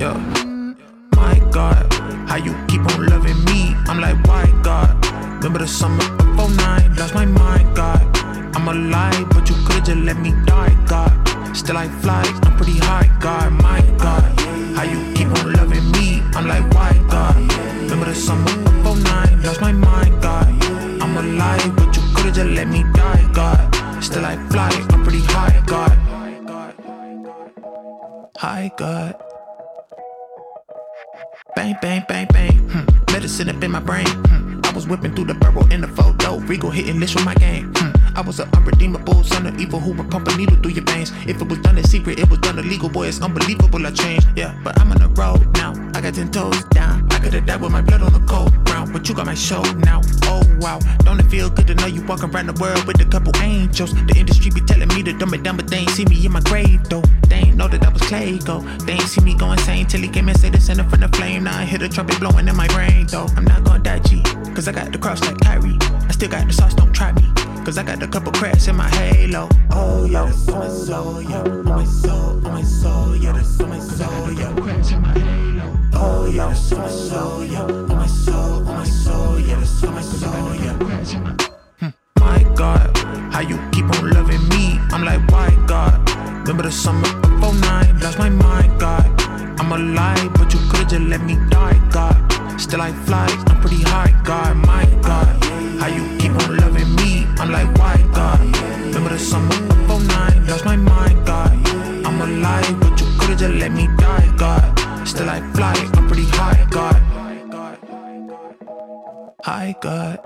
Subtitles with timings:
[0.00, 0.16] Yeah.
[1.14, 1.92] My God,
[2.26, 3.74] how you keep on loving me?
[3.86, 4.96] I'm like, why God?
[5.36, 6.09] Remember the summer
[31.60, 32.56] Bang, bang, bang, bang.
[32.70, 33.12] Hmm.
[33.12, 34.06] Medicine up in my brain.
[34.06, 34.62] Hmm.
[34.64, 36.38] I was whipping through the barrel in the photo.
[36.38, 37.70] Regal hitting list with my game.
[37.76, 37.90] Hmm.
[38.16, 41.12] I was an unredeemable son of evil who would pump a needle through your veins.
[41.26, 42.88] If it was done in secret, it was done illegal.
[42.88, 43.86] Boy, it's unbelievable.
[43.86, 44.26] I changed.
[44.36, 45.74] Yeah, but I'm on the road now.
[45.92, 47.09] I got ten toes down.
[47.20, 49.60] I could've died with my blood on the cold ground, but you got my show
[49.84, 50.00] now.
[50.24, 53.04] Oh wow, don't it feel good to know you walking around the world with a
[53.04, 53.92] couple angels?
[53.92, 56.32] The industry be telling me to dumb it down, but they ain't see me in
[56.32, 57.02] my grave though.
[57.28, 58.60] They ain't know that I was clay go.
[58.86, 61.08] They ain't see me go insane till he came and said the center from the
[61.08, 61.44] flame.
[61.44, 63.26] Now I hear the trumpet blowing in my brain though.
[63.36, 64.22] I'm not gonna die G,
[64.54, 65.76] cause I got the cross like Kyrie.
[66.08, 67.28] I still got the sauce, don't try me.
[67.66, 69.46] Cause I got a couple cracks in my halo.
[69.72, 71.42] Oh, yeah, that's on my soul, yeah.
[71.42, 74.54] On my soul, on my soul, yeah, that's on my soul, yeah.
[74.56, 75.39] Cracks in my halo.
[76.02, 77.62] Oh, yeah, that's on my soul, yeah.
[77.62, 81.92] On my soul, on my soul, yeah, that's on my soul, yeah.
[82.18, 82.96] My God,
[83.32, 84.78] how you keep on loving me?
[84.92, 86.08] I'm like, why God?
[86.40, 89.04] Remember the summer of 09, lost my mind, God.
[89.60, 92.16] I'm alive, but you could've just let me die, God.
[92.58, 95.36] Still I fly, I'm pretty high, God, my God.
[95.80, 97.26] How you keep on loving me?
[97.38, 98.40] I'm like, why God?
[98.86, 99.54] Remember the summer
[99.92, 101.52] of 09, lost my mind, God.
[102.06, 104.79] I'm alive, but you could've just let me die, God.
[105.10, 106.94] Still I fly, I'm pretty high, God.
[109.42, 110.20] High God.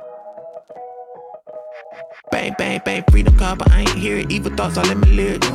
[2.30, 4.30] Bang, bang, bang, freedom call, but I ain't hear it.
[4.30, 5.48] Evil thoughts all in my lyrics.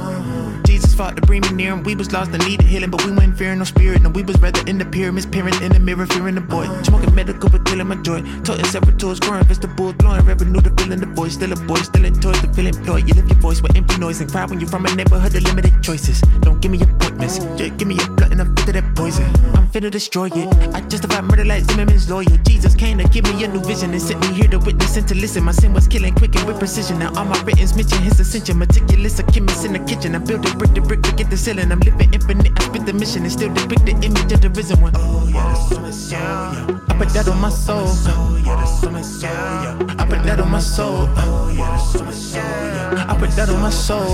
[0.65, 1.81] Jesus fought to bring me near him.
[1.83, 4.01] We was lost and needed healing, but we weren't fearing no spirit.
[4.01, 6.65] No, we was rather in the pyramids, peering in the mirror, fearing the boy.
[6.83, 8.19] Smoking medical, but killing my joy.
[8.43, 11.31] Toting several tools, growing vegetables, blowing revenue to filling the void.
[11.31, 13.07] Still a boy, still in toys to feel employed.
[13.07, 15.43] You lift your voice with empty noise and cry when you're from a neighborhood of
[15.43, 16.19] limited choices.
[16.41, 19.23] Don't give me appointments, just give me a blunt and I'm fit that poison.
[19.55, 20.47] I'm finna destroy it.
[20.75, 22.35] I justify murder like Zimmerman's lawyer.
[22.43, 25.07] Jesus came to give me a new vision and sent me here to witness and
[25.07, 25.45] to listen.
[25.45, 26.99] My sin was killing quick and with precision.
[26.99, 28.59] Now all my writings mention his ascension.
[28.59, 30.13] Meticulous, a chemist in the kitchen.
[30.13, 31.71] I build it brick to brick, forget the ceiling.
[31.71, 32.51] I'm living infinite.
[32.59, 34.93] I spit the mission and still depict the image of the risen one.
[34.95, 36.17] Oh yeah, that's on my soul.
[36.17, 36.89] Yeah.
[36.89, 37.85] I put that on my soul.
[37.85, 39.29] Oh yeah, that's on my soul.
[39.29, 40.01] Yeah.
[40.01, 41.07] I put that on my soul.
[41.15, 42.41] Oh yeah, that's on my soul.
[42.41, 43.05] Yeah.
[43.07, 44.09] I put that on my soul.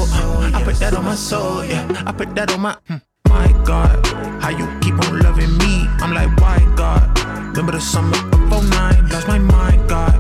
[0.54, 1.66] I put that on my soul.
[1.66, 2.04] Yeah.
[2.06, 2.78] I put that on my.
[2.88, 3.00] Hmm.
[3.30, 4.06] My God,
[4.42, 5.88] how you keep on loving me?
[6.04, 7.04] I'm like, why God?
[7.50, 10.16] Remember the summer of 09, lost my mind, God.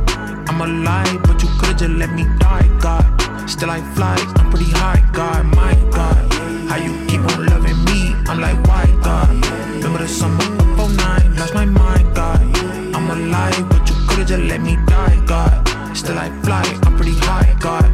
[0.50, 3.06] I'm alive, but you could've just let me die, God.
[3.48, 6.15] Still I fly, I'm pretty high, God, my God.
[8.36, 9.30] I'm like, why, God?
[9.76, 10.44] Remember the summer
[10.82, 12.42] of 09, lost my mind, God.
[12.94, 15.66] I'm alive, but you could've just let me die, God.
[15.96, 17.90] Still I fly, I'm pretty high, God.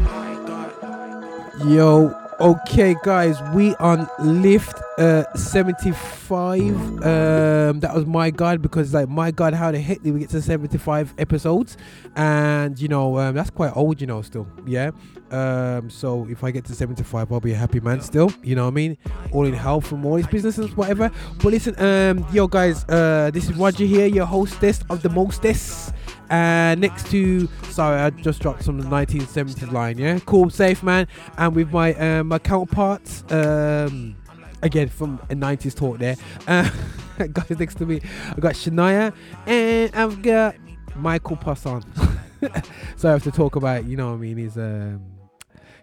[1.64, 2.10] Yo,
[2.42, 6.62] okay, guys, we on lift uh 75.
[7.06, 10.30] Um, that was my god because like my god, how the heck did we get
[10.32, 11.78] to 75 episodes?
[12.16, 14.92] And you know, um, that's quite old, you know, still, yeah.
[15.30, 18.34] Um, so if I get to 75, I'll be a happy man still.
[18.44, 18.98] You know what I mean?
[19.32, 21.10] All in health and all these businesses, whatever.
[21.38, 25.94] But listen, um, yo, guys, uh, this is Roger here, your hostess of the mostest.
[26.32, 30.82] And next to, sorry, I just dropped some of the 1970s line, yeah, cool, safe
[30.82, 34.16] man, and with my um, my counterparts, um,
[34.62, 36.16] again from a 90s talk there.
[36.48, 36.70] Uh,
[37.34, 38.00] guys next to me,
[38.30, 39.14] I got Shania,
[39.46, 40.56] and I've got
[40.96, 41.84] Michael Passon.
[42.96, 45.11] so I have to talk about, you know, what I mean, his um,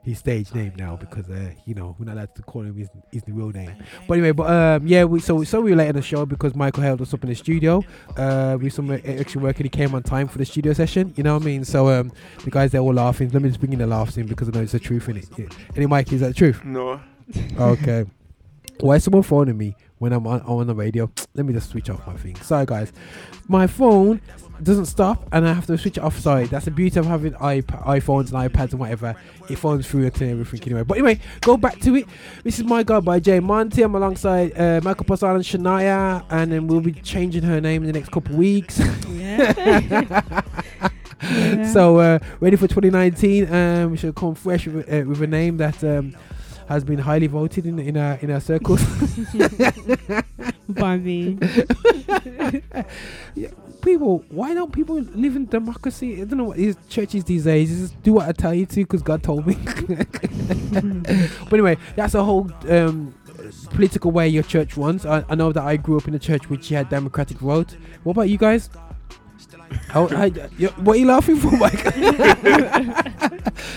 [0.02, 2.88] his stage name now because uh, you know we're not allowed to call him his,
[3.10, 3.74] his real name.
[4.06, 6.54] But anyway, but um, yeah, we so so we were late on the show because
[6.54, 7.82] Michael held us up in the studio
[8.16, 11.12] uh, with some uh, extra work and he came on time for the studio session.
[11.16, 11.64] You know what I mean?
[11.64, 12.12] So um,
[12.44, 13.30] the guys they're all laughing.
[13.30, 15.18] Let me just bring in the laughs in because I know it's the truth in
[15.18, 15.28] it.
[15.36, 15.46] Yeah.
[15.76, 16.64] Any Mike, is that the truth?
[16.64, 17.00] No.
[17.58, 18.04] Okay.
[18.80, 21.10] Why is someone phoning me when I'm on, on the radio?
[21.34, 22.36] Let me just switch off my thing.
[22.36, 22.92] Sorry, guys.
[23.48, 24.20] My phone
[24.62, 26.18] doesn't stop and I have to switch it off.
[26.18, 29.14] Sorry, that's the beauty of having iP- iPhones and iPads and whatever.
[29.48, 30.82] It phones through it and everything anyway.
[30.82, 32.06] But anyway, go back to it.
[32.42, 33.40] This is My God by J.
[33.40, 33.82] Monty.
[33.82, 37.86] I'm alongside uh, Michael Passan and Shania, and then we'll be changing her name in
[37.86, 38.80] the next couple weeks.
[39.08, 40.32] Yeah.
[41.72, 43.52] So uh, ready for 2019.
[43.52, 46.14] Um, we should come fresh with, uh, with a name that um,
[46.68, 48.82] has been highly voted in in our in our circles.
[50.68, 51.38] By me.
[53.80, 56.20] people, why don't people live in democracy?
[56.20, 58.80] I don't know what these churches these days just do what I tell you to
[58.82, 59.54] because God told me.
[60.74, 63.14] but anyway, that's a whole um,
[63.70, 65.06] political way your church runs.
[65.06, 67.76] I, I know that I grew up in a church which had democratic vote.
[68.02, 68.68] What about you guys?
[69.88, 71.84] How, how, you- what are you laughing for, Mike?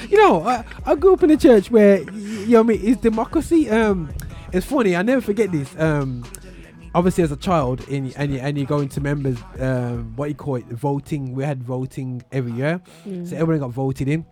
[0.09, 2.81] you know, I, I grew up in a church where you know, what I mean,
[2.83, 3.69] it's democracy.
[3.69, 4.09] Um,
[4.51, 4.95] it's funny.
[4.95, 5.73] I never forget this.
[5.79, 6.25] Um,
[6.93, 10.35] obviously, as a child, and and you, and you go into members, um, what you
[10.35, 11.33] call it, voting.
[11.33, 13.27] We had voting every year, Mm.
[13.29, 14.25] so everyone got voted in.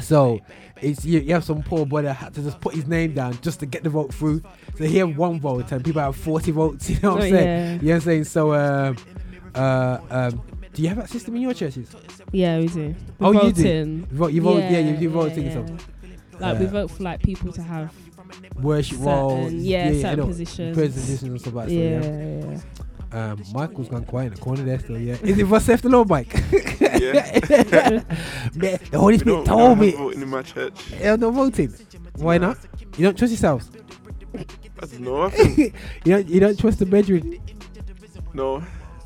[0.00, 0.40] So
[0.80, 3.38] it's you, you have some poor boy that had to just put his name down
[3.42, 4.42] just to get the vote through.
[4.78, 6.88] So he had one vote, and people have forty votes.
[6.90, 7.46] You know what Oh, I'm saying?
[7.46, 7.72] yeah.
[7.74, 8.24] You know what I'm saying?
[8.24, 8.96] So, um,
[9.54, 11.88] uh, um, do you have that system in your churches?
[12.32, 12.94] Yeah, we do.
[13.18, 13.66] We Oh, you vote do?
[13.68, 13.98] in.
[14.00, 15.66] You vote, you vote, yeah, you, you vote things yeah.
[15.66, 17.92] so Like we Uh, vote for like people to have
[18.60, 20.76] worship roles, certain, yeah, certain you know, positions.
[20.76, 21.74] positions and stuff like that.
[21.74, 22.50] yeah, So, yeah.
[22.52, 22.58] yeah.
[23.32, 24.98] Um, Michael's gone quiet in the corner there still.
[24.98, 26.32] Yeah, is it for self the Lord, Mike?
[26.80, 27.40] Yeah.
[28.54, 29.90] Man, the Holy Spirit told me.
[29.92, 30.90] voting in my church.
[30.98, 31.74] You're not voting.
[32.16, 32.56] Why not?
[32.96, 33.70] You don't trust yourselves.
[34.34, 34.44] I
[34.86, 35.30] don't know.
[35.36, 35.72] You
[36.06, 36.26] don't.
[36.28, 37.36] You don't trust the bedroom.
[38.32, 38.62] no,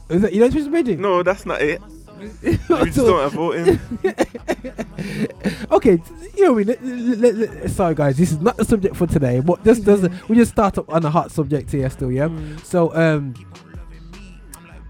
[0.08, 1.00] Is that, you don't trust the bedroom?
[1.00, 1.80] no, that's not it.
[2.42, 2.56] We
[2.86, 3.78] just don't have voting.
[5.70, 6.02] okay,
[6.34, 6.72] you know what I.
[6.72, 9.40] Let- let- let- sorry, guys, this is not the subject for today.
[9.40, 10.28] But this doesn't.
[10.28, 12.10] We just start up on a hot subject here still.
[12.10, 12.28] Yeah.
[12.28, 12.64] Mm.
[12.64, 13.34] So, um,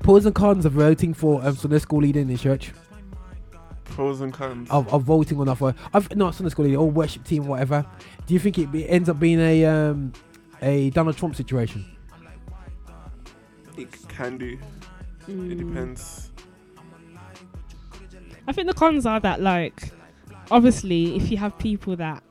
[0.04, 2.72] pros and cons of voting for um Sunday school leader in the church.
[3.84, 4.70] Pros and cons.
[4.70, 5.74] Of, of voting on offer.
[5.92, 7.84] I've not Sunday school leader or worship team, whatever.
[8.26, 10.12] Do you think it, be, ends up being a um
[10.62, 11.84] a Donald Trump situation?
[13.76, 14.58] It can do.
[15.28, 15.58] It Mm.
[15.68, 16.30] depends.
[18.48, 19.90] I think the cons are that like
[20.50, 22.22] obviously if you have people that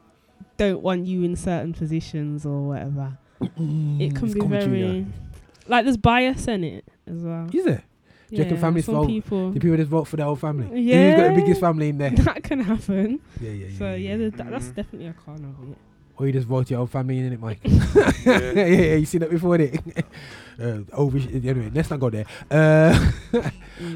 [0.57, 5.05] don't want you in certain positions or whatever, it can be coming you, very
[5.67, 7.49] like there's bias in it as well.
[7.51, 7.59] yeah.
[7.59, 7.83] Is there?
[8.31, 9.07] you reckon families vote?
[9.07, 10.81] people Do people just vote for their whole family?
[10.81, 12.09] Yeah, Who's got the biggest family in there?
[12.29, 13.19] that can happen.
[13.41, 13.77] yeah, yeah, yeah.
[13.77, 14.75] So yeah, there's that, that's Mhm.
[14.75, 15.77] definitely a con of it.
[16.17, 17.59] Or you just vote your own family in it, Mike.
[17.65, 18.11] Yeah.
[18.25, 20.03] yeah, yeah, yeah, you seen that before, innit?
[20.59, 22.25] uh, over, anyway, let's not go there.
[22.49, 23.11] Uh,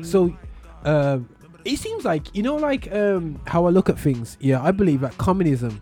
[0.04, 0.36] so,
[0.84, 1.28] um,
[1.66, 4.38] it seems like you know, like um, how I look at things.
[4.40, 5.82] Yeah, I believe that communism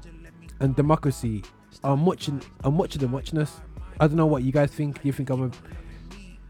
[0.59, 1.43] and democracy
[1.83, 3.59] are much, in, are much of the muchness.
[3.99, 5.01] I don't know what you guys think.
[5.01, 5.51] Do you think I'm a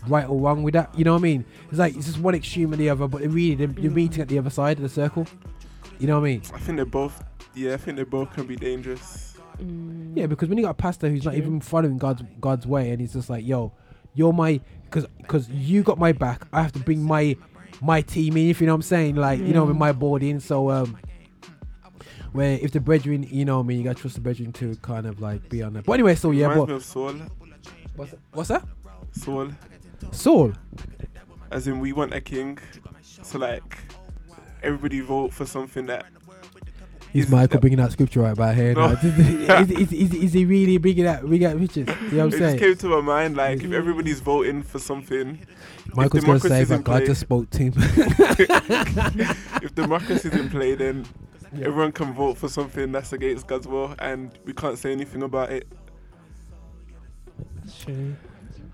[0.08, 0.98] right or wrong with that?
[0.98, 1.46] You know what I mean?
[1.70, 3.96] It's like it's just one extreme or the other, but really they're, you're Mm.
[3.96, 5.26] meeting at the other side of the circle.
[6.00, 6.42] You know what I mean?
[6.54, 7.24] I think they're both.
[7.56, 9.37] Yeah, I think they both can be dangerous.
[9.60, 10.18] Mm.
[10.18, 13.02] Yeah, because when you got a pastor who's not even following God's God's way, and
[13.02, 13.74] he's just like, "Yo,
[14.14, 16.48] you're my," because because you got my back.
[16.54, 17.36] I have to bring my
[17.82, 18.50] my team in.
[18.50, 20.40] If you know what I'm saying, like you know, with my board in.
[20.40, 20.98] So um,
[22.32, 24.54] where if the brethren, you know, what I mean, you got to trust the brethren
[24.54, 25.86] to kind of like be on it.
[25.86, 27.14] But anyway, so yeah, Reminds but Saul.
[27.96, 28.64] what's, what's that?
[29.12, 29.50] Saul.
[30.12, 30.54] Saul.
[31.52, 32.60] As in, we want a king.
[33.02, 33.78] So like,
[34.62, 36.06] everybody vote for something that.
[37.14, 38.74] He's Is- Michael bringing out scripture right by here.
[38.74, 38.90] No.
[38.94, 39.60] now.
[39.62, 41.88] is, is, is, is he really bringing out bringing out pictures?
[41.88, 43.38] You know what I'm It just came to my mind.
[43.38, 45.40] Like, if everybody's voting for something,
[45.96, 47.74] Michael's gonna say democracy's that in God play- just spoke to him.
[49.64, 51.06] if democracy's in play, then
[51.56, 51.68] Yeah.
[51.68, 55.52] everyone can vote for something that's against God's will, and we can't say anything about
[55.52, 55.68] it.
[57.84, 58.16] True.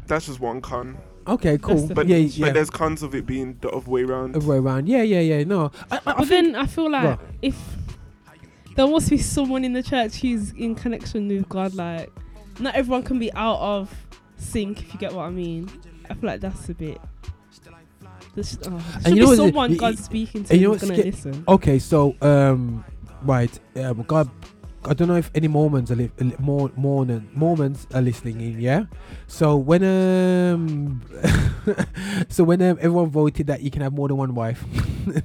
[0.08, 0.98] That's just one con.
[1.26, 1.88] Okay, cool.
[1.88, 2.48] But yeah, yeah.
[2.48, 4.36] but there's cons of it being the other way around.
[4.36, 4.88] Other way around.
[4.90, 5.44] Yeah, yeah, yeah.
[5.46, 7.20] No, I, I, I But think- then I feel like What?
[7.42, 7.56] if
[8.76, 12.12] there must be someone in the church who's in connection with God, like
[12.60, 13.94] not everyone can be out of
[14.38, 14.82] sync.
[14.82, 15.70] If you get what I mean,
[16.10, 17.00] I feel like that's a bit.
[18.36, 20.96] There's, oh, there And you know someone y- God's speaking to and you know gonna
[20.98, 21.44] listen.
[21.48, 22.84] Okay, so um,
[23.24, 24.30] right, um, God,
[24.86, 28.60] I don't know if any Mormons are li- more Mormon Mormons are listening in.
[28.60, 28.86] Yeah,
[29.28, 31.02] so when um,
[32.30, 34.64] so when um, everyone voted that you can have more than one wife,
[35.06, 35.22] you know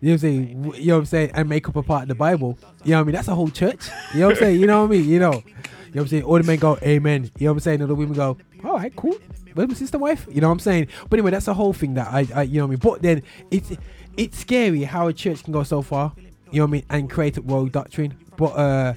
[0.00, 0.74] what I'm saying?
[0.76, 1.30] You know what I'm saying?
[1.34, 2.58] And make up a part of the Bible.
[2.84, 3.14] You know what I mean?
[3.14, 3.88] That's a whole church.
[4.14, 4.60] You know what I'm saying?
[4.60, 5.08] You know what I mean?
[5.08, 5.32] You know.
[5.32, 6.22] You know what I'm saying?
[6.24, 7.30] All the men go, Amen.
[7.38, 7.80] You know what I'm saying?
[7.82, 9.16] All the women go, All right, cool.
[9.54, 10.26] Where's my sister wife?
[10.30, 10.88] You know what I'm saying?
[11.08, 12.78] But anyway, that's the whole thing that I, I you know what I mean?
[12.78, 13.72] But then it's
[14.16, 16.12] it's scary how a church can go so far,
[16.50, 18.14] you know what I mean, and create a rogue doctrine.
[18.36, 18.94] But uh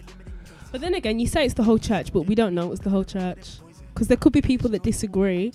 [0.71, 2.89] But then again, you say it's the whole church, but we don't know it's the
[2.89, 3.59] whole church
[3.93, 5.51] because there could be people that disagree,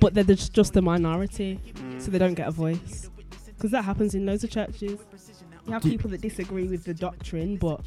[0.00, 2.00] but they're just just a minority, Mm.
[2.02, 3.08] so they don't get a voice.
[3.56, 4.98] Because that happens in loads of churches.
[5.66, 7.80] You have Do- people that disagree with the doctrine, but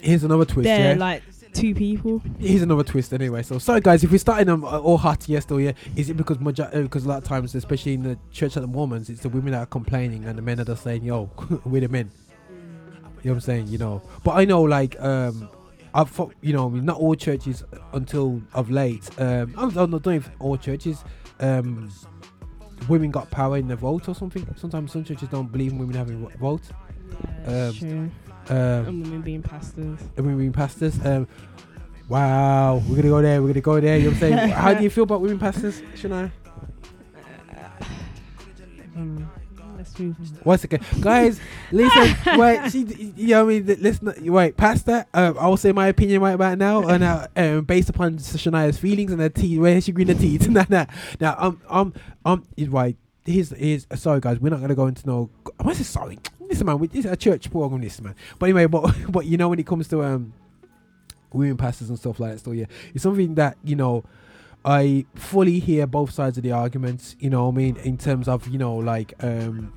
[0.00, 0.98] here's another twist, they're yeah.
[0.98, 1.22] like
[1.52, 2.20] two people.
[2.38, 3.42] Here's another twist anyway.
[3.42, 6.16] So sorry guys, if we're starting them uh, all hot yes still yeah, is it
[6.16, 9.20] because uh, because a lot of times, especially in the church at the Mormons, it's
[9.20, 11.30] the women that are complaining and the men that are just saying, "Yo,
[11.64, 12.10] we're the men."
[13.24, 13.66] You know what I'm saying?
[13.68, 15.48] You know, but I know like um,
[15.94, 19.08] I've you know I mean, not all churches until of late.
[19.18, 21.02] Um, I'm, I'm not doing all churches.
[21.40, 21.90] Um,
[22.88, 24.46] women got power in the vote or something.
[24.56, 26.62] Sometimes some churches don't believe in women having a vote.
[27.48, 28.10] Yeah, Um, true.
[28.50, 29.98] Um, And women being pastors.
[30.16, 30.98] and women being pastors.
[31.04, 31.26] Um,
[32.10, 33.40] wow, we're gonna go there.
[33.40, 33.96] We're gonna go there.
[33.96, 34.48] You know what I'm saying?
[34.50, 36.30] How do you feel about women pastors, Shania?
[38.96, 39.28] Um,
[39.84, 41.00] let's move on.
[41.00, 41.40] Guys.
[41.72, 42.70] Listen, wait.
[42.72, 44.32] She, you know, what I mean, listen.
[44.32, 45.06] Wait, Pastor.
[45.14, 48.78] Um, I will say my opinion right about now, and uh, um, based upon Shania's
[48.78, 50.48] feelings and her teeth, where she green the teeth.
[50.50, 50.86] nah, nah.
[51.20, 52.96] Now, um, um, um, right.
[53.26, 53.86] Here's, here's.
[53.94, 54.38] Sorry, guys.
[54.40, 55.30] We're not gonna go into no.
[55.58, 56.18] I to say sorry.
[56.40, 56.78] Listen, man.
[56.78, 57.80] we- This is a church program.
[57.80, 58.14] This man.
[58.38, 60.32] But anyway, but but you know, when it comes to um,
[61.32, 64.04] women pastors and stuff like that, still, yeah, it's something that you know.
[64.64, 68.28] I fully hear both sides of the arguments, you know what I mean, in terms
[68.28, 69.72] of, you know, like um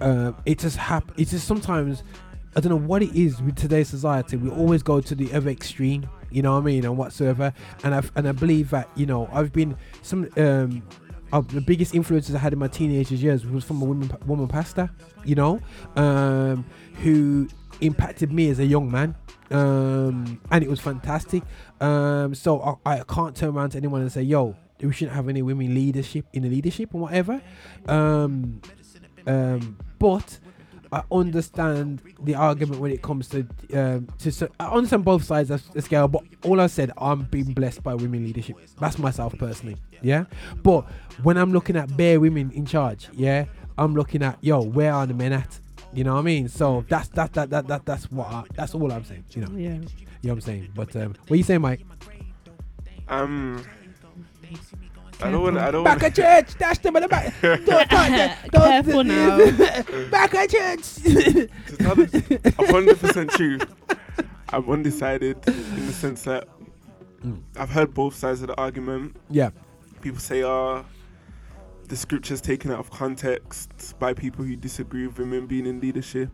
[0.00, 2.04] uh, it just hap- it's just sometimes
[2.56, 4.36] I don't know what it is with today's society.
[4.36, 7.52] We always go to the other extreme, you know what I mean, and whatsoever.
[7.84, 10.82] And I and I believe that you know I've been some um
[11.32, 14.48] of the biggest influences I had in my teenagers years was from a woman woman
[14.48, 14.90] pastor,
[15.24, 15.60] you know,
[15.96, 16.64] um,
[17.02, 17.48] who
[17.80, 19.14] impacted me as a young man.
[19.50, 21.42] Um, and it was fantastic.
[21.80, 25.28] Um, so I, I can't turn around to anyone and say, "Yo, we shouldn't have
[25.28, 27.40] any women leadership in the leadership or whatever."
[27.86, 28.60] Um,
[29.26, 30.38] um, but
[30.92, 35.62] I understand the argument when it comes to um, to I understand both sides of
[35.72, 36.08] the scale.
[36.08, 38.56] But all I said, I'm being blessed by women leadership.
[38.80, 40.24] That's myself personally, yeah.
[40.62, 40.82] But
[41.22, 45.06] when I'm looking at bare women in charge, yeah, I'm looking at yo, where are
[45.06, 45.58] the men at?
[45.92, 46.48] You know what I mean?
[46.48, 49.24] So that's that that that, that that's what I, that's all I'm saying.
[49.30, 49.68] You know, Yeah.
[49.74, 49.84] you know
[50.22, 50.68] what I'm saying.
[50.74, 51.84] But um, what you saying, Mike?
[53.08, 53.64] Um,
[55.20, 55.58] I don't want.
[55.58, 55.82] I don't.
[55.84, 56.14] Back Wanna, at
[56.46, 57.34] church, dash them in the back.
[57.42, 58.38] Don't touch that.
[58.52, 59.38] Don't Careful now.
[60.10, 60.94] Back at church.
[61.02, 63.58] to tell the a hundred percent true.
[64.50, 66.46] I'm undecided in the sense that
[67.24, 67.40] Mm.
[67.56, 69.16] I've heard both sides of the argument.
[69.28, 69.50] yeah.
[70.02, 70.84] People say, "Ah,
[71.88, 76.30] the scripture's taken out of context by people who disagree with women being in leadership."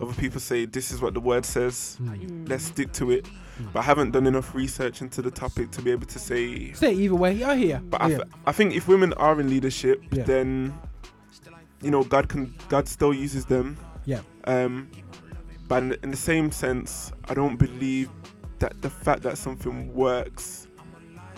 [0.00, 1.98] Other people say, "This is what the word says.
[2.02, 2.48] Mm.
[2.48, 3.26] Let's stick to it."
[3.72, 6.72] But I haven't done enough research into the topic to be able to say.
[6.72, 7.42] Say it either way.
[7.42, 7.80] I hear.
[7.88, 10.24] But I, th- I think if women are in leadership, Yeah.
[10.24, 10.74] then
[11.82, 13.76] you know God can God still uses them.
[14.04, 14.20] Yeah.
[14.44, 14.90] Um,
[15.68, 18.10] but in, in the same sense, I don't believe
[18.58, 20.68] that the fact that something works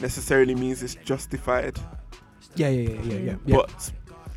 [0.00, 1.78] necessarily means it's justified.
[2.59, 3.35] Yeah, yeah, yeah, yeah, yeah.
[3.47, 3.57] yeah.
[3.57, 3.93] But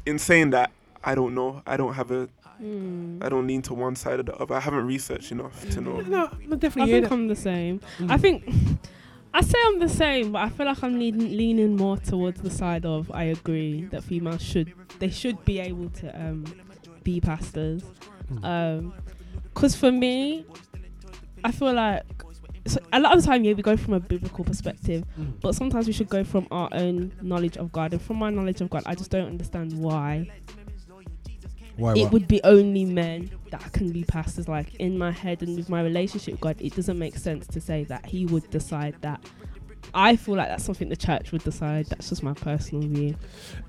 [0.05, 0.71] in saying that,
[1.03, 1.61] I don't know.
[1.65, 2.29] I don't have a.
[2.61, 3.23] Mm.
[3.23, 4.55] I don't lean to one side or the other.
[4.55, 6.01] I haven't researched enough to know.
[6.01, 7.11] no, I I definitely hear think that.
[7.11, 7.79] I'm the same.
[7.97, 8.11] Mm.
[8.11, 8.53] I think
[9.33, 12.51] I say I'm the same, but I feel like I'm leaning, leaning more towards the
[12.51, 16.45] side of I agree that females should they should be able to um,
[17.03, 17.83] be pastors.
[18.31, 18.93] Mm.
[19.53, 20.45] Because for me,
[21.43, 22.03] I feel like
[22.67, 25.33] so a lot of the time, yeah, we go from a biblical perspective, Mm.
[25.41, 27.93] but sometimes we should go from our own knowledge of God.
[27.93, 30.29] And from my knowledge of God, I just don't understand why
[31.77, 31.93] Why?
[31.95, 32.11] it what?
[32.13, 34.47] would be only men that can be pastors.
[34.47, 37.61] Like in my head and with my relationship with God, it doesn't make sense to
[37.61, 39.19] say that He would decide that.
[39.93, 41.87] I feel like that's something the church would decide.
[41.87, 43.15] That's just my personal view.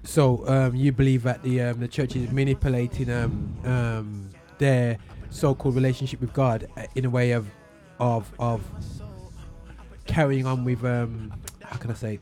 [0.04, 4.98] So um, you believe that the um, the church is manipulating um, um, their
[5.30, 7.48] so-called relationship with God uh, in a way of
[8.02, 8.60] of of
[10.06, 11.32] carrying on with um,
[11.62, 12.18] how can I say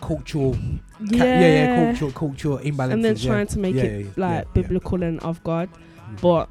[0.00, 0.58] cultural ca-
[0.98, 3.30] yeah yeah cultural cultural imbalances and then yeah.
[3.30, 4.52] trying to make Yeah, it yeah, yeah, like yeah.
[4.62, 5.68] biblical and of God.
[5.70, 6.20] Mm.
[6.20, 6.48] But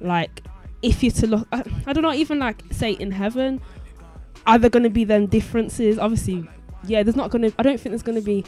[0.00, 0.42] like,
[0.82, 3.60] if you're to look, I, I don't know, even like say in heaven,
[4.46, 5.98] are there going to be then differences?
[5.98, 6.48] Obviously,
[6.84, 7.02] yeah.
[7.02, 7.54] There's not going to.
[7.58, 8.44] I don't think there's going to be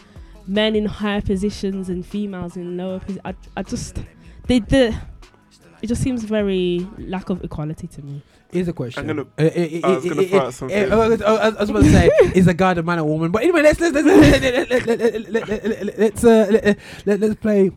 [0.46, 3.00] men in higher positions and females in lower.
[3.00, 3.98] Posi- I I just
[4.46, 4.94] they the.
[5.84, 8.22] It just seems very lack of equality to me.
[8.50, 9.00] Here's a question.
[9.00, 10.92] I'm gonna- Uh, uh, uh, I was uh, gonna uh, throw uh, out something.
[10.92, 13.30] uh, I was- I was about to say, is a guy a man or woman?
[13.30, 17.70] But anyway, let's let's let's let's let's, let's, let's, let's, uh, let, let, let's play.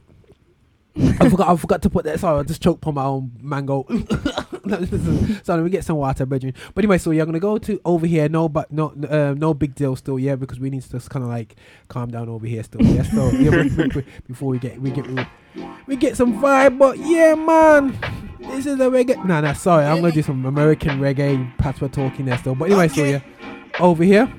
[1.19, 1.49] I forgot.
[1.49, 2.19] I forgot to put that.
[2.19, 3.85] Sorry, I just choked on my own mango.
[5.43, 6.55] Sorry, we get some water, Bridget.
[6.73, 8.27] But anyway, so I'm gonna go to over here.
[8.29, 10.19] No, but no, uh, nobigdyl still.
[10.19, 11.55] Yeah, because we need to just kind of like
[11.87, 12.81] calm down over here still.
[12.81, 15.25] Yeah, so yeah, we- we- before we get we get we,
[15.87, 16.77] we get some vibe.
[16.77, 17.97] But yeah, man,
[18.39, 19.23] this is the reggae.
[19.25, 21.81] No, no, sorry, I'm gonna do some American reggae.
[21.81, 22.55] We're talking there still.
[22.55, 23.19] But anyway, so yeah,
[23.79, 24.31] over here.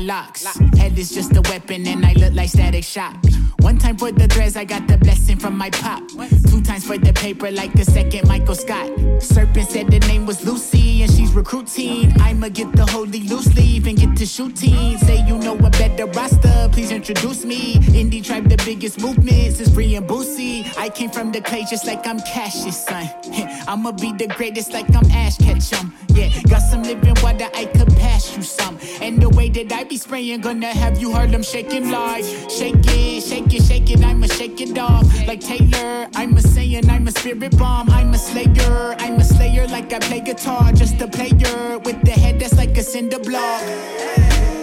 [0.00, 0.44] Locks.
[0.78, 3.16] Head is just a weapon and I look like static shock.
[3.60, 6.02] One time for the threads, I got the blessing from my pop.
[6.48, 8.90] Two times for the paper, like a second Michael Scott.
[9.20, 12.12] Serpent said the name was Lucy and she's recruiting.
[12.20, 14.96] I'ma get the holy loose leaf and get to shooting.
[14.98, 17.74] Say you know a better roster, please introduce me.
[18.00, 20.66] Indie tribe, the biggest movement is free and boosie.
[20.78, 23.08] I came from the clay just like I'm Cassius, son.
[23.68, 25.92] I'ma be the greatest like I'm Ash Ketchum.
[26.14, 28.78] Yeah, got some living water, I could pass you some.
[29.02, 32.76] And the way that I be spraying, gonna have you heard them shaking like shake
[32.76, 34.04] it, shake it, shake it.
[34.04, 36.06] I'ma shake it off like Taylor.
[36.14, 37.90] I'm a saying, I'm a spirit bomb.
[37.90, 42.12] I'm a slayer, I'm a slayer like I play guitar, just a player with the
[42.12, 44.59] head that's like a cinder block.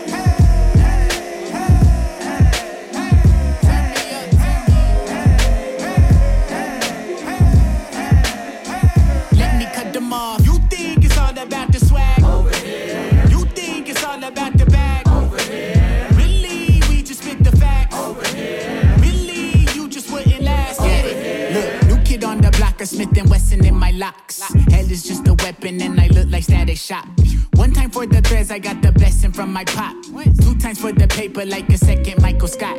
[31.48, 32.78] Like a second Michael Scott.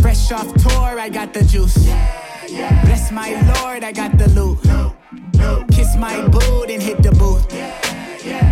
[0.00, 1.76] Fresh off tour, I got the juice.
[1.86, 2.84] Yeah, yeah.
[2.84, 4.58] Bless my lord, I got the loot.
[5.72, 7.48] Kiss my boot and hit the booth.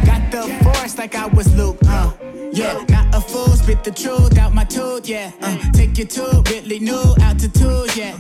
[0.07, 1.79] Got the force like I was Luke.
[1.87, 2.13] Uh,
[2.53, 5.09] yeah, not a fool, spit the truth out my tooth.
[5.09, 7.95] Yeah, uh, take you to really new altitude.
[7.97, 8.17] Yeah,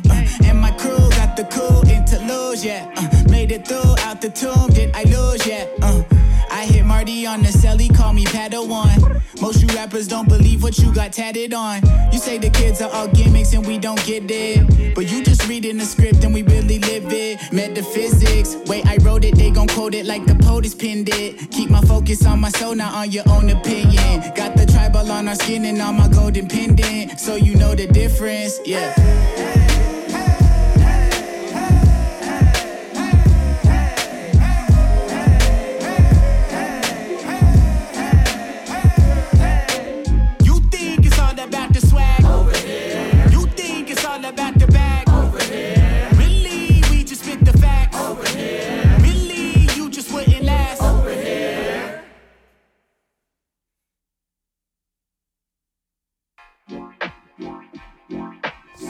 [9.78, 11.80] rappers don't believe what you got tatted on.
[12.12, 14.94] You say the kids are all gimmicks and we don't get it.
[14.96, 17.38] But you just reading the script and we really live it.
[17.52, 21.52] Metaphysics, way I wrote it, they gon' quote it like the POTUS pinned it.
[21.52, 24.14] Keep my focus on my soul, not on your own opinion.
[24.34, 27.20] Got the tribal on our skin and on my golden pendant.
[27.20, 29.67] So you know the difference, yeah.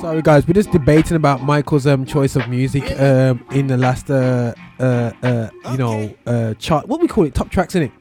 [0.08, 4.08] Sorry, guys, we're just debating about Michael's um choice of music um in the last
[4.08, 6.88] uh uh uh you know uh chart.
[6.88, 7.34] What we call it?
[7.34, 7.92] Top tracks, in it.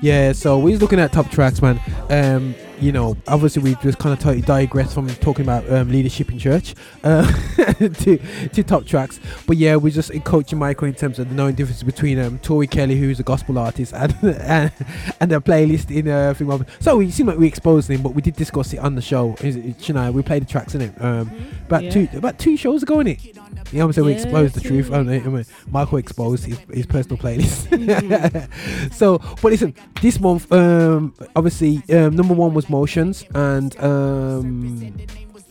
[0.00, 1.80] Yeah, so we're just looking at top tracks, man.
[2.08, 6.30] Um, you know, obviously we just kind of totally digress from talking about um, leadership
[6.30, 7.30] in church uh,
[7.78, 9.20] to to top tracks.
[9.46, 12.66] But yeah, we're just coaching Michael in terms of the knowing difference between um Tori
[12.66, 14.72] Kelly, who's a gospel artist, and and,
[15.20, 18.22] and a playlist in uh of- So we seem like we exposed him, but we
[18.22, 19.34] did discuss it on the show.
[19.40, 20.94] Is it, Shania, we played the tracks in it.
[21.00, 21.30] Um,
[21.66, 21.90] about Yeah.
[21.90, 23.24] two about two shows ago, in it.
[23.24, 23.32] You
[23.80, 24.06] know what I'm saying?
[24.06, 24.88] We exposed the truth.
[24.90, 25.16] haven't we?
[25.18, 27.66] I mean, Michael exposed his, his personal playlist.
[27.68, 28.92] Mm-hmm.
[28.92, 34.92] so, but listen, this month, um, obviously, um, number one was Motions, and um,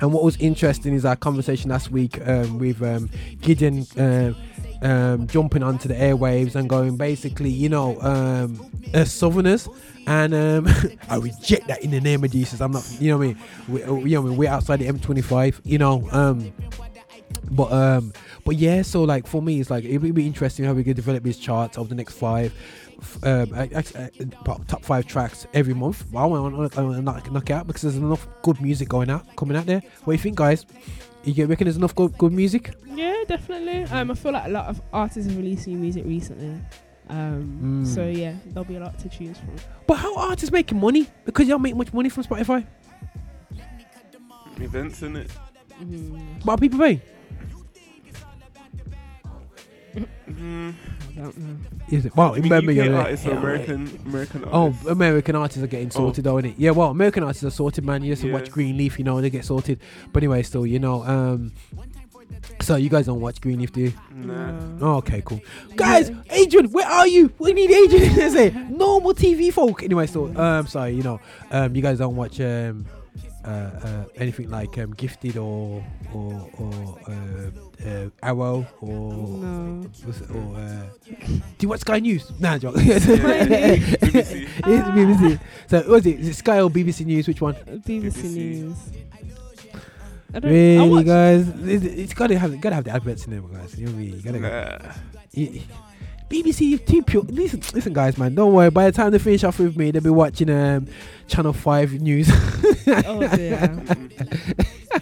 [0.01, 3.09] and what was interesting is our conversation last week um, with um,
[3.39, 3.87] Gideon.
[3.97, 4.35] Um,
[4.81, 8.59] um, jumping onto the airwaves and going basically, you know, um,
[9.05, 9.69] Southerners,
[10.07, 10.67] and um,
[11.09, 12.59] I reject that in the name of Jesus.
[12.59, 13.37] I'm not, you know what I mean?
[13.69, 16.05] We, uh, you know, we're outside the M25, you know.
[16.11, 16.51] Um,
[17.51, 18.11] but um,
[18.45, 20.95] but yeah, so like for me, it's like it would be interesting how we could
[20.95, 22.53] develop these charts over the next five,
[23.23, 24.09] um, I- I- I-
[24.41, 26.05] about top five tracks every month.
[26.11, 29.35] Well, I want to knock, knock it out because there's enough good music going out,
[29.35, 29.81] coming out there.
[30.03, 30.65] What do you think, guys?
[31.23, 32.73] You reckon there's enough good, good music?
[32.93, 33.83] Yeah, definitely.
[33.83, 36.59] Um, I feel like a lot of artists have released new music recently.
[37.09, 37.87] Um, Mm.
[37.87, 39.55] so yeah, there'll be a lot to choose from.
[39.87, 41.07] But how are artists making money?
[41.25, 42.65] Because you don't make much money from Spotify.
[44.59, 45.31] Events in it.
[45.81, 47.01] Mm, But are people paying?
[49.95, 50.73] Mm.
[51.11, 51.55] I don't know.
[51.89, 52.15] Is it?
[52.15, 53.33] Well, I mean, remember UK artists, yeah.
[53.37, 54.75] American, American Oh.
[54.89, 56.55] American artists are getting sorted, though, innit?
[56.57, 58.03] Yeah, well, American artists are sorted, man.
[58.03, 58.53] You just watch Yeah.
[58.53, 59.79] Greenleaf, you know, they get sorted.
[60.11, 61.51] But anyway, still, you know, um,
[62.61, 63.93] so you guys don't watch Greenleaf, do you?
[64.15, 64.53] Nah.
[64.81, 65.41] Oh, okay, cool.
[65.75, 67.31] Guys, Adrian, where are you?
[67.37, 69.83] We need Adrian to say normal TV folk.
[69.83, 71.19] Anyway, so um, sorry, you know,
[71.51, 72.85] um, you guys don't watch um,
[73.45, 79.89] uh, uh, anything like um, Gifted or or or uh, uh, Arrow or No.
[80.05, 82.31] what's or uh, do you watch Sky News?
[82.39, 82.75] Nah, joke.
[82.75, 84.47] BBC.
[84.65, 85.39] It's BBC.
[85.67, 86.19] So what is it?
[86.19, 87.27] Is it Sky or BBC News?
[87.27, 87.55] Which one?
[87.55, 88.35] BBC, BBC.
[88.35, 88.77] News.
[90.35, 90.51] I don't.
[90.51, 91.47] Really, guys?
[91.63, 93.77] It's, it's gotta have gotta have the adverts in there, guys.
[93.77, 94.15] You know what I mean?
[94.15, 94.39] You gotta.
[94.39, 94.91] Nah.
[95.33, 95.61] You,
[96.29, 97.23] BBC pure.
[97.23, 98.33] Listen, listen, guys, man.
[98.35, 98.69] Don't worry.
[98.69, 100.87] By the time they finish off with me, they'll be watching um
[101.27, 102.29] Channel Five news.
[102.85, 103.81] Oh dear.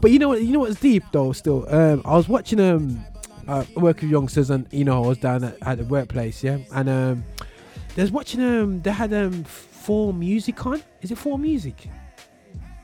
[0.00, 0.42] But you know what?
[0.42, 1.32] You know what's deep though.
[1.32, 3.04] Still, um, I was watching um,
[3.48, 6.58] uh, work with youngsters, and you know, I was down at, at the workplace, yeah,
[6.74, 7.24] and um,
[7.94, 10.82] there's watching um, they had um, four music on.
[11.00, 11.88] Is it four music?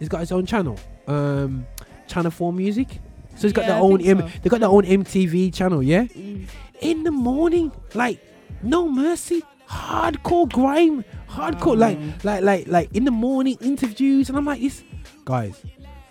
[0.00, 1.66] It's got its own channel, um,
[2.08, 2.88] Channel Four Music.
[3.36, 4.28] So it's got Yeah, their I own M- so.
[4.42, 6.04] they got their own MTV channel, yeah.
[6.04, 6.46] Mm.
[6.82, 8.20] In the morning, like
[8.62, 14.44] no mercy, hardcore grime, hardcore, like like like like in the morning interviews, and I'm
[14.44, 14.82] like, this
[15.24, 15.62] guys,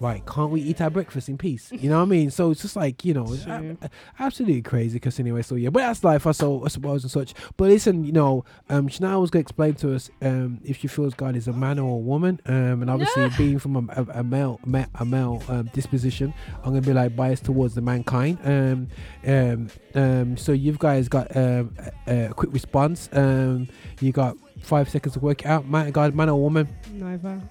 [0.02, 0.26] right?
[0.26, 1.72] Can't we eat our breakfast in peace?
[1.72, 2.32] You know what I mean?
[2.32, 3.26] So it's just like you know,
[4.20, 4.96] absolutely crazy.
[4.96, 7.34] Because anyway, so yeah, but that's life, I so I suppose and such.
[7.58, 11.14] But listen, you know, um, Chanel was gonna explain to us um if she feels
[11.14, 14.24] God is a man or a woman, um, and obviously being from a, a, a
[14.24, 16.34] male ma- a male um, disposition,
[16.64, 18.40] I'm gonna be like biased towards the mankind.
[18.44, 18.88] Um,
[19.26, 21.76] um, um, so you've guys got um
[22.08, 23.10] a, a quick response.
[23.14, 23.68] Um,
[24.00, 25.68] you got five seconds to work it out.
[25.68, 26.68] Man, God, man or woman?
[26.92, 27.42] Neither.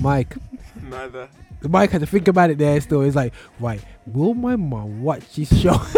[0.00, 0.36] Mike.
[0.82, 1.28] Neither.
[1.62, 3.00] Mike had to think about it there still.
[3.00, 5.80] He's like, right, will my mom watch this show?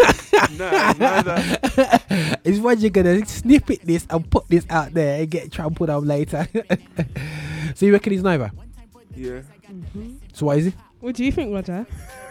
[0.57, 1.59] No, neither.
[2.45, 6.47] is Roger gonna snippet this and put this out there and get trampled on later?
[7.75, 8.51] so you reckon he's neither?
[9.15, 9.41] Yeah.
[9.65, 10.73] hmm So what is he?
[10.99, 11.85] What do you think, Roger?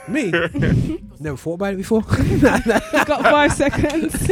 [0.08, 0.30] Me?
[1.20, 2.04] Never thought about it before.
[2.18, 4.30] You've got five seconds.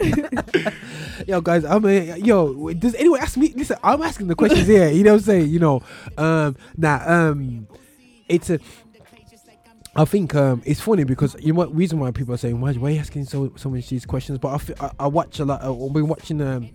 [1.26, 2.72] yo, guys, I'm a, yo.
[2.74, 3.52] Does anyone ask me?
[3.56, 4.88] Listen, I'm asking the questions here.
[4.88, 5.48] You know what I'm saying?
[5.50, 5.82] You know,
[6.18, 7.66] um, nah, um,
[8.28, 8.58] it's a.
[9.96, 12.88] I think um, it's funny because you know reason why people are saying why, why
[12.88, 14.38] are you asking so so much these questions?
[14.38, 15.62] But I, fe- I, I watch a lot.
[15.62, 16.70] Uh, I've been watching um,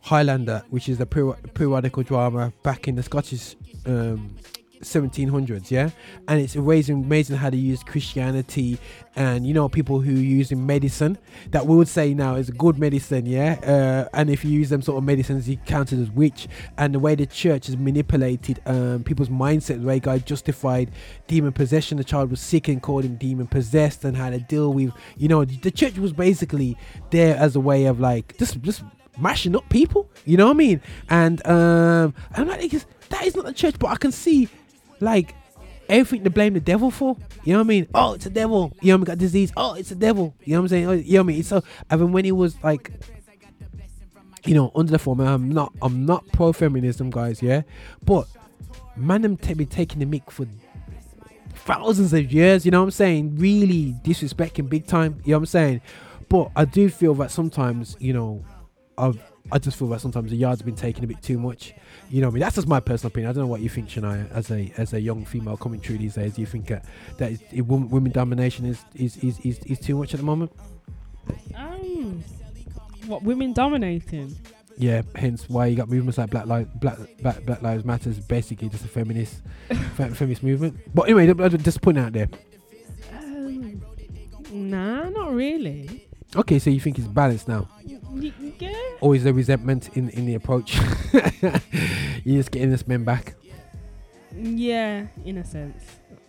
[0.00, 4.36] Highlander, which is peri- periodical drama back in the Scottish um,
[4.80, 5.90] 1700s, yeah,
[6.26, 8.78] and it's amazing, amazing how they use Christianity
[9.16, 11.18] and you know people who using medicine
[11.50, 14.82] that we would say now is good medicine, yeah, uh, and if you use them
[14.82, 19.02] sort of medicines, you counted as witch, and the way the church has manipulated um,
[19.04, 20.90] people's mindset, the way God justified
[21.26, 24.72] demon possession, the child was sick and called him demon possessed, and how to deal
[24.72, 26.76] with, you know, the church was basically
[27.10, 28.82] there as a way of like just just
[29.20, 30.80] mashing up people, you know what I mean?
[31.10, 34.48] And um, I'm like, "Niggas, that is not the church, but I can see
[35.00, 35.34] like
[35.88, 37.16] everything to blame the devil for.
[37.44, 37.86] You know what I mean?
[37.94, 38.72] Oh, it's a devil.
[38.80, 39.04] You know what I mean?
[39.04, 39.52] Got disease.
[39.56, 40.34] Oh, it's a devil.
[40.44, 40.86] You know what I'm saying?
[40.86, 41.42] Oh, you know what I mean?
[41.42, 42.92] So and then when he was like
[44.44, 47.62] you know, under the form, I'm not I'm not pro feminism, guys, yeah.
[48.02, 48.26] But
[48.96, 50.46] man them t- be taking the mic for
[51.54, 53.36] thousands of years, you know what I'm saying?
[53.36, 55.80] Really disrespecting big time, you know what I'm saying?
[56.28, 58.44] But I do feel that sometimes, you know,
[58.96, 61.74] I've I just feel that sometimes the yard's been taken a bit too much.
[62.10, 63.30] You know, what I mean, that's just my personal opinion.
[63.30, 65.98] I don't know what you think, Shania, as a as a young female coming through
[65.98, 66.34] these days.
[66.34, 66.84] Do you think that
[67.18, 70.26] that is, it, women, women domination is is, is is is too much at the
[70.26, 70.52] moment?
[71.54, 72.22] Um,
[73.06, 74.36] what women dominating?
[74.76, 78.68] Yeah, hence why you got movements like Black Lives Black Black, Black Lives Matters, basically
[78.68, 80.78] just a feminist fe- feminist movement.
[80.94, 81.26] But anyway,
[81.58, 82.28] just putting it out there.
[83.12, 83.82] Um,
[84.52, 86.06] nah, not really.
[86.36, 87.98] Okay, so you think it's balanced now, yeah.
[89.00, 90.76] Or the resentment in in the approach?
[92.24, 93.34] You're just getting this men back.
[94.36, 95.82] Yeah, in a sense,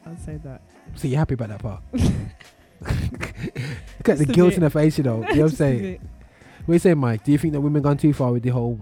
[0.06, 0.62] I'd say that.
[0.96, 1.84] So you're happy about that part?
[1.94, 4.58] Look at the Just a guilt bit.
[4.58, 5.18] in her face, you know.
[5.18, 5.82] You know what I'm saying?
[5.82, 6.02] bit.
[6.66, 7.24] What you saying, Mike?
[7.24, 8.80] Do you think that women gone too far with the whole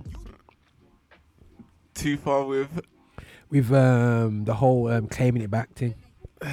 [1.94, 2.70] Too far with.
[3.50, 5.96] with um the whole um claiming it back thing?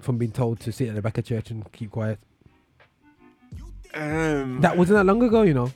[0.00, 2.18] From being told to sit at the back of church and keep quiet.
[3.96, 5.72] Um, That wasn't that long ago, you know.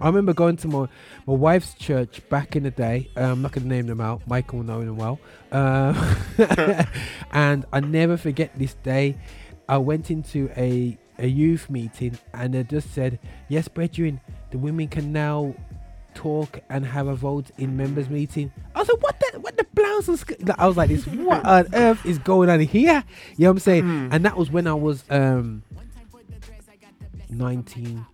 [0.00, 0.86] I remember going to my,
[1.26, 3.10] my wife's church back in the day.
[3.16, 4.22] Um, I'm not going to name them out.
[4.28, 5.18] Michael will know them well.
[5.50, 5.96] Um,
[7.32, 9.16] and I never forget this day.
[9.68, 13.18] I went into a, a youth meeting and they just said,
[13.48, 15.54] Yes, brethren, the women can now
[16.14, 18.52] talk and have a vote in members meeting.
[18.74, 20.08] I was like, What the, what the blouse?
[20.08, 23.02] and sk-" Like, I was like, this, What on earth is going on here?
[23.36, 23.82] You know what I'm saying?
[23.82, 24.08] Hmm.
[24.12, 25.64] And that was when I was um
[27.30, 28.06] 19.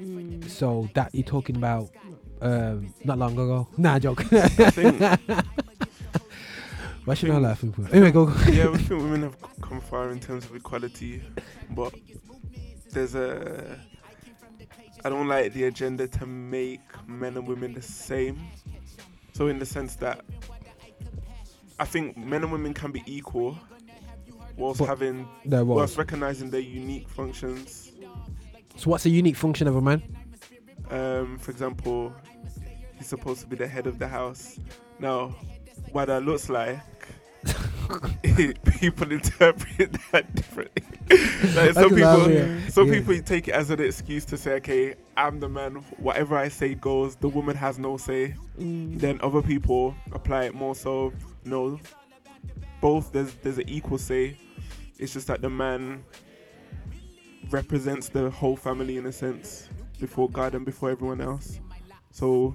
[0.00, 0.48] Mm.
[0.48, 1.90] So that you're talking about
[2.40, 3.68] um, not long ago.
[3.76, 4.32] Nah, joke.
[4.32, 5.00] I think,
[7.04, 7.88] Why should I laughing for?
[7.92, 8.26] Anyway, go.
[8.26, 8.34] go.
[8.50, 11.22] yeah, we think women have come far in terms of equality,
[11.70, 11.94] but
[12.90, 13.78] there's a.
[15.04, 18.38] I don't like the agenda to make men and women the same.
[19.32, 20.20] So, in the sense that
[21.80, 23.58] I think men and women can be equal,
[24.56, 27.81] whilst But- having, whilst recognizing their unique functions.
[28.76, 30.02] So what's a unique function of a man?
[30.90, 32.12] Um, for example,
[32.96, 34.58] he's supposed to be the head of the house.
[34.98, 35.34] Now,
[35.92, 36.80] what that looks like
[38.78, 40.82] people interpret that differently.
[41.10, 42.94] like some That's what I people, some Yeah.
[43.00, 45.74] people take it as an excuse to say, "Okay, I'm the man.
[45.98, 47.16] Whatever I say goes.
[47.16, 48.98] The woman has no say." Mm.
[49.00, 51.12] Then other people apply it more so.
[51.44, 51.80] No,
[52.80, 54.36] both there's there's an equal say.
[54.98, 56.04] It's just that the man
[57.50, 59.68] represents the whole family in a sense
[60.00, 61.60] before God and before everyone else.
[62.10, 62.54] So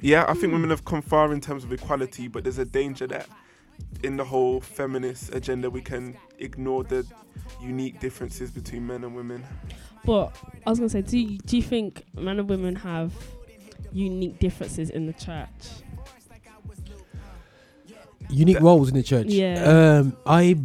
[0.00, 3.06] yeah, I think women have come far in terms of equality, but there's a danger
[3.08, 3.28] that
[4.02, 7.06] in the whole feminist agenda we can ignore the
[7.60, 9.44] unique differences between men and women.
[10.04, 13.12] But I was gonna say, do you, do you think men and women have
[13.92, 15.48] unique differences in the church?
[18.28, 19.28] unique That- roles in the church.
[19.28, 20.00] Yeah.
[20.00, 20.58] Um, I,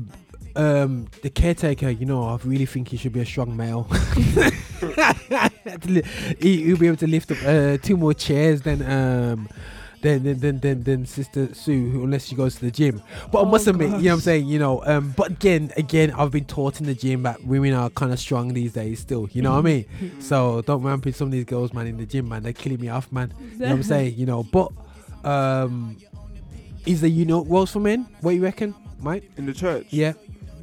[0.55, 1.89] um, the caretaker.
[1.89, 3.83] You know, I really think he should be a strong male.
[6.39, 9.49] he, he'll be able to lift up uh, two more chairs than um.
[10.01, 13.03] Than, than, than, than, than Sister Sue, unless she goes to the gym.
[13.31, 14.47] But I Oh, must admit, you know what I'm saying?
[14.47, 17.87] You know, um, but again, again, I've been taught in the gym that women are
[17.91, 19.29] kind of strong these days still.
[19.31, 19.85] You know what I mean?
[20.19, 22.41] So don't ramp with some of these girls, man, in the gym, man.
[22.41, 23.31] They're killing me off, man.
[23.39, 24.15] You know what I'm saying?
[24.15, 24.71] You know, but
[25.23, 25.97] um,
[26.87, 28.07] is there know roles for men?
[28.21, 29.29] What you reckon, Mike?
[29.37, 30.13] In the church, Yeah.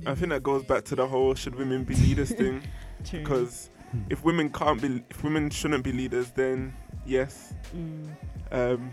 [0.09, 2.63] I think that goes back to the whole should women be leaders thing.
[3.05, 3.21] True.
[3.21, 3.71] Because
[4.11, 6.75] if women can't be, if women shouldn't be leaders, then
[7.07, 7.55] yes.
[7.77, 8.09] Mm.
[8.51, 8.91] Um,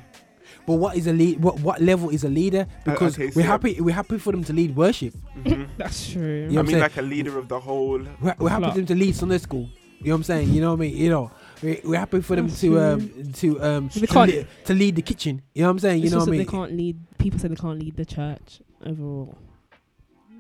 [0.67, 1.41] But what is a lead?
[1.41, 2.67] What what level is a leader?
[2.84, 5.13] Because Uh, okay, so we're happy we're happy for them to lead worship.
[5.43, 5.67] mhm.
[5.78, 6.47] That's true.
[6.51, 6.58] Yeah.
[6.58, 7.99] I I'm mean, saying- like a leader of the whole.
[8.21, 8.73] We're, we're happy Flock.
[8.73, 9.67] for them to lead Sunday school.
[9.99, 10.49] You know what I'm saying?
[10.54, 10.97] You know what I mean?
[10.97, 11.32] You know,
[11.63, 12.80] we're, we're happy for them That's to true.
[12.84, 15.41] um to um to, can't- lead, to lead the kitchen.
[15.54, 15.99] You know what I'm saying?
[15.99, 16.45] You It's know what I that mean?
[16.45, 16.95] they can't lead.
[17.17, 19.36] People say they can't lead the church overall.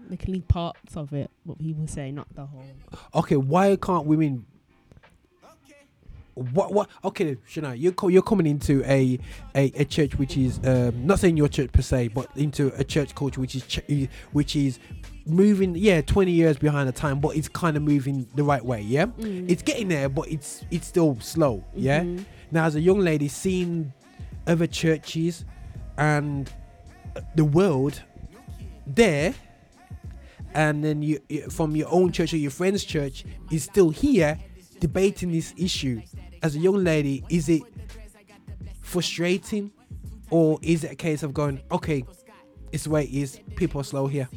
[0.09, 2.65] They can lead parts of it, but people say not the whole.
[3.15, 4.45] Okay, why can't women?
[6.33, 6.89] What what?
[7.05, 9.17] Okay, Shana, you're co- you're coming into a,
[9.55, 12.83] a, a church which is um, not saying your church per se, but into a
[12.83, 14.77] church culture which is ch- which is
[15.25, 15.75] moving.
[15.75, 18.81] Yeah, twenty years behind the time, but it's kind of moving the right way.
[18.81, 19.49] Yeah, Mm.
[19.49, 21.63] it's getting there, but it's it's still slow.
[21.73, 22.01] Yeah.
[22.01, 22.25] Mhm.
[22.51, 23.93] Now, as a young lady, seeing
[24.45, 25.45] other churches
[25.97, 26.51] and
[27.35, 28.03] the world
[28.85, 29.33] there,
[30.55, 34.39] and then you from your own church or your friend's church is still here
[34.79, 36.01] debating this issue.
[36.41, 37.61] As a young lady, is it
[38.81, 39.71] frustrating,
[40.29, 42.05] or is it a case of going, okay,
[42.71, 43.39] it's the way it is.
[43.55, 44.29] People are slow here.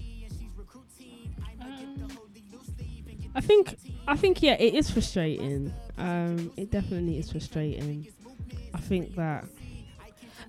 [3.35, 3.77] I think
[4.07, 5.73] I think yeah, it is frustrating.
[5.97, 8.09] Um, it definitely is frustrating.
[8.75, 9.45] I think that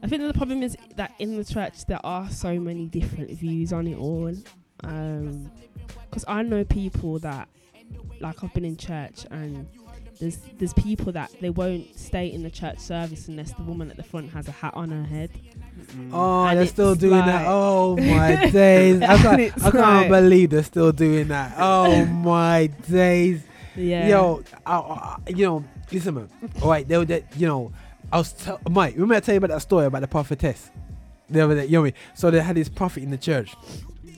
[0.01, 3.29] I think that the problem is that in the church there are so many different
[3.31, 4.33] views on it all.
[4.83, 7.47] Um 'cause because I know people that
[8.19, 9.67] like I've been in church and
[10.19, 13.97] there's there's people that they won't stay in the church service unless the woman at
[13.97, 15.29] the front has a hat on her head.
[15.93, 16.09] Mm.
[16.11, 17.45] Oh, And they're still doing like- that.
[17.47, 19.01] Oh my days!
[19.01, 21.55] I can't, I can't like- believe they're still doing that.
[21.57, 23.41] Oh my days!
[23.75, 24.07] Yeah.
[24.09, 26.29] Yo, I, I, you know, listen, man.
[26.61, 27.71] All right, they were, they, you know,
[28.11, 28.95] I was tell, Mike.
[28.95, 30.69] Remember I tell you about that story about the prophetess?
[31.29, 33.55] The other day, you know what So they had this prophet in the church.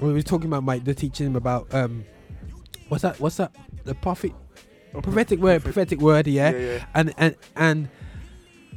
[0.01, 0.83] We were talking about Mike.
[0.83, 2.03] They're teaching him about um,
[2.89, 3.19] what's that?
[3.19, 3.55] What's that?
[3.83, 4.33] The prophet,
[4.93, 6.27] Oh, prophetic word, prophet- prophetic word.
[6.27, 6.85] Yeah Yeah, yeah.
[6.95, 7.89] and and and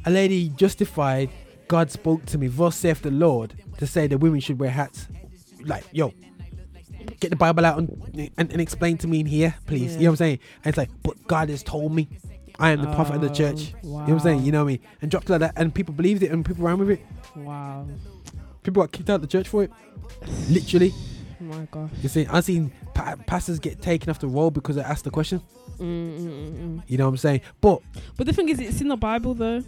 [0.05, 1.29] a lady justified
[1.67, 5.07] God spoke to me, thus saith the Lord, to say that women should wear hats.
[5.63, 6.13] Like, yo,
[7.19, 9.95] get the Bible out and, and, and explain to me in here, please.
[9.95, 10.39] You know what I'm saying?
[10.63, 12.07] And it's like, but God has told me
[12.59, 13.73] I am the prophet of the church.
[13.73, 14.43] Oh, You know what I'm saying?
[14.45, 14.79] You know what I mean?
[15.01, 17.01] And dropped like that, and people believed it, and people ran with it.
[17.35, 17.87] Wow.
[18.61, 19.71] People got kicked out of the church for it.
[20.49, 21.01] Literally, Oh
[21.39, 21.89] my gosh.
[22.01, 25.11] you see, I've seen pa- pastors get taken off the roll because they asked the
[25.11, 25.41] question.
[25.79, 26.83] Mm, mm, mm.
[26.87, 27.41] You know what I'm saying?
[27.61, 27.81] But
[28.17, 29.61] But the thing is, it's in the Bible though.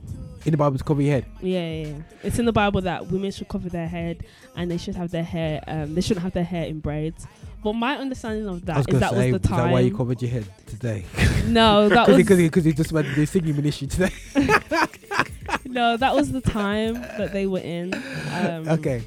[0.45, 1.25] in the Bible, to cover your head.
[1.41, 1.95] Yeah, yeah, yeah.
[2.23, 4.23] It's in the Bible that women should cover their head
[4.55, 5.61] and they should have their hair.
[5.67, 7.27] Um, they shouldn't have their hair in braids.
[7.63, 9.59] But my understanding of that is that gonna is that say, was the time.
[9.59, 11.05] is that why you covered your head today?
[11.47, 14.11] No, that Because was because he just about to do singing ministry today.
[15.65, 17.93] no, that was the time that they were in.
[18.33, 19.03] Um, okay.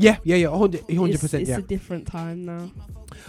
[0.00, 0.86] Yeah, yeah, yeah, hundred
[1.20, 1.32] percent.
[1.32, 1.38] Yeah.
[1.40, 1.58] It's Yeah.
[1.58, 2.70] a different time now.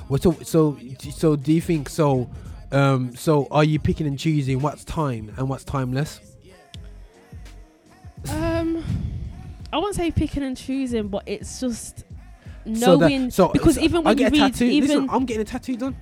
[0.10, 0.78] Well, so so
[1.12, 2.30] so do you think so?
[2.72, 6.20] Um, so are you picking and choosing what's time and what's timeless?
[8.30, 8.84] Um,
[9.74, 12.00] I won't say picking and choosing, but it's just
[12.76, 13.32] So that- knowing.
[13.32, 14.66] so because so even when you read, tattoo.
[14.66, 15.96] even Listen, I'm getting a tattoo done.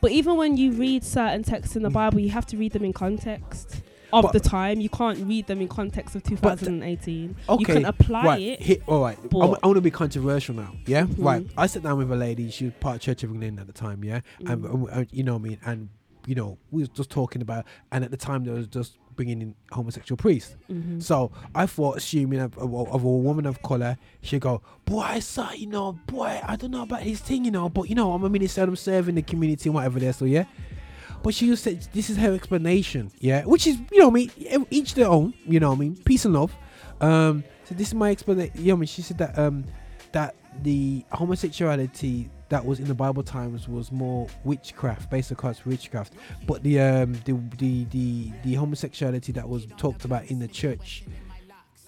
[0.00, 1.90] But even when you read certain texts in the.
[1.90, 3.80] Bible, you have to read them in context
[4.12, 4.80] of But- the time.
[4.80, 7.28] You can't read them in context of 2018.
[7.30, 8.40] you Okay, can apply right.
[8.42, 8.62] it.
[8.62, 9.18] Hit, all right.
[9.34, 10.74] I, I want to be controversial now.
[10.86, 11.06] Yeah.
[11.06, 11.24] Mhm.
[11.24, 11.46] Right.
[11.56, 12.50] I sat down with a lady.
[12.50, 14.04] She was part of Church of England at the time.
[14.04, 14.20] Yeah.
[14.46, 14.74] And, Mm.
[14.74, 15.58] and, and you know what I mean.
[15.64, 15.88] And
[16.26, 17.64] you know we was just talking about.
[17.90, 20.56] And at the time there was just bringing in homosexual priests.
[20.68, 25.00] hmm So I thought, assuming of, of, of a woman of color, she'd go, "Boy,
[25.00, 27.94] I saw, you know, boy, I don't know about his thing, you know, but you
[27.94, 30.44] know, I'm a minister, I'm serving the community and whatever there, so yeah."
[31.22, 34.30] But she just said, "This is her explanation, yeah," which is, you know, I mean,
[34.70, 36.54] each their own, you know, I mean, peace and love.
[37.00, 38.52] Um, so this is my explanation.
[38.56, 39.64] You know, I mean, she said that um,
[40.12, 46.14] that the homosexuality that was in the Bible times was more witchcraft, based across witchcraft.
[46.46, 51.04] But the um the the the, the homosexuality that was talked about in the church,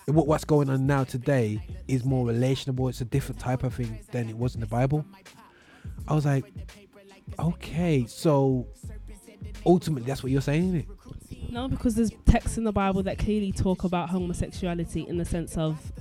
[0.06, 2.88] what what's going on now today is more relationable.
[2.88, 5.04] It's a different type of thing than it was in the Bible.
[6.08, 6.44] I was like,
[7.38, 8.66] okay, so
[9.64, 11.52] ultimately that's what you're saying, isn't it?
[11.52, 15.56] No, because there's texts in the Bible that clearly talk about homosexuality in the sense
[15.56, 15.92] of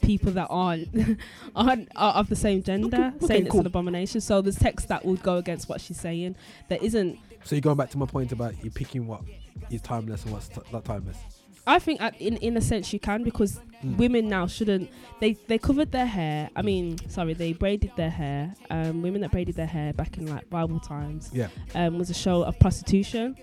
[0.00, 0.88] people that aren't
[1.56, 4.20] aren't are of the same gender, Okay, saying it's an abomination.
[4.20, 6.36] So there's texts that would go against what she's saying.
[6.68, 7.18] There isn't.
[7.44, 9.22] So you're going back to my point about you picking what
[9.70, 11.18] is timeless and what's t- not timeless.
[11.66, 13.96] I think at, in in a sense you can because Mm.
[13.96, 14.90] women now shouldn't.
[15.20, 16.50] They they covered their hair.
[16.54, 18.54] I mean, sorry, they braided their hair.
[18.70, 21.30] Um, women that braided their hair back in like Bible times.
[21.32, 21.48] Yeah.
[21.74, 23.36] Um, was a show of prostitution.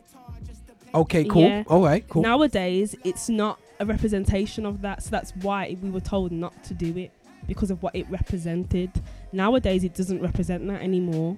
[0.94, 1.44] Okay, cool.
[1.44, 1.64] Yeah.
[1.68, 2.24] All right, cool.
[2.24, 6.74] Nowadays, it's not a representation of that, so that's why we were told not to
[6.74, 7.12] do it
[7.48, 8.90] because of what it represented.
[9.32, 11.38] Nowadays, it doesn't represent that anymore,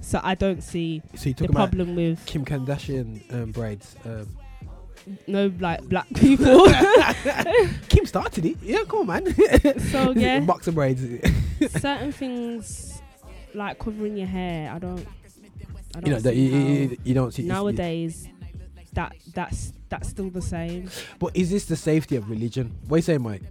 [0.00, 3.96] so I don't see so the problem with Kim Kardashian um, braids.
[4.04, 4.28] Um,
[5.26, 6.66] no like black people.
[7.88, 8.56] Kim started it.
[8.62, 9.80] Yeah, come on, man.
[9.90, 11.02] so yeah, box of braids.
[11.80, 13.02] certain things
[13.54, 15.06] like covering your hair, I don't.
[15.94, 18.26] I don't You know that you, you, you don't see nowadays
[18.94, 20.88] that that's that's still the same.
[21.18, 22.74] But is this the safety of religion?
[22.88, 23.42] What you say, Mike?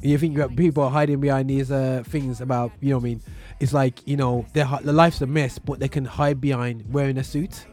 [0.00, 3.04] You think that people are hiding behind these uh, things about you know what I
[3.04, 3.22] mean?
[3.60, 7.18] It's like you know their their life's a mess, but they can hide behind wearing
[7.18, 7.66] a suit.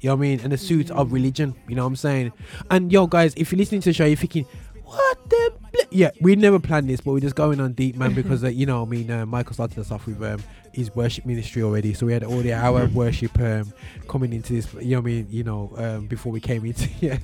[0.00, 0.40] You know what I mean?
[0.40, 1.54] And the suit of religion.
[1.68, 2.32] You know what I'm saying?
[2.70, 4.46] And yo, guys, if you're listening to the show, you're thinking,
[4.86, 5.52] what the?
[5.72, 5.78] Bl-?
[5.90, 8.66] Yeah, we never planned this, but we're just going on deep, man, because uh, you
[8.66, 12.06] know, I mean, uh, Michael started us off with um, his worship ministry already, so
[12.06, 13.72] we had all the hour of worship um,
[14.08, 14.72] coming into this.
[14.74, 17.18] You know, what I mean, you know, um, before we came into yeah,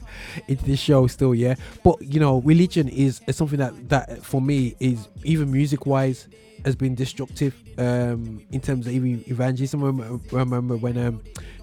[0.48, 1.54] into this show, still, yeah.
[1.84, 6.28] But you know, religion is, is something that that for me is even music wise
[6.64, 9.82] has been destructive um, in terms of even evangelism.
[9.82, 11.22] I remember, I remember when um,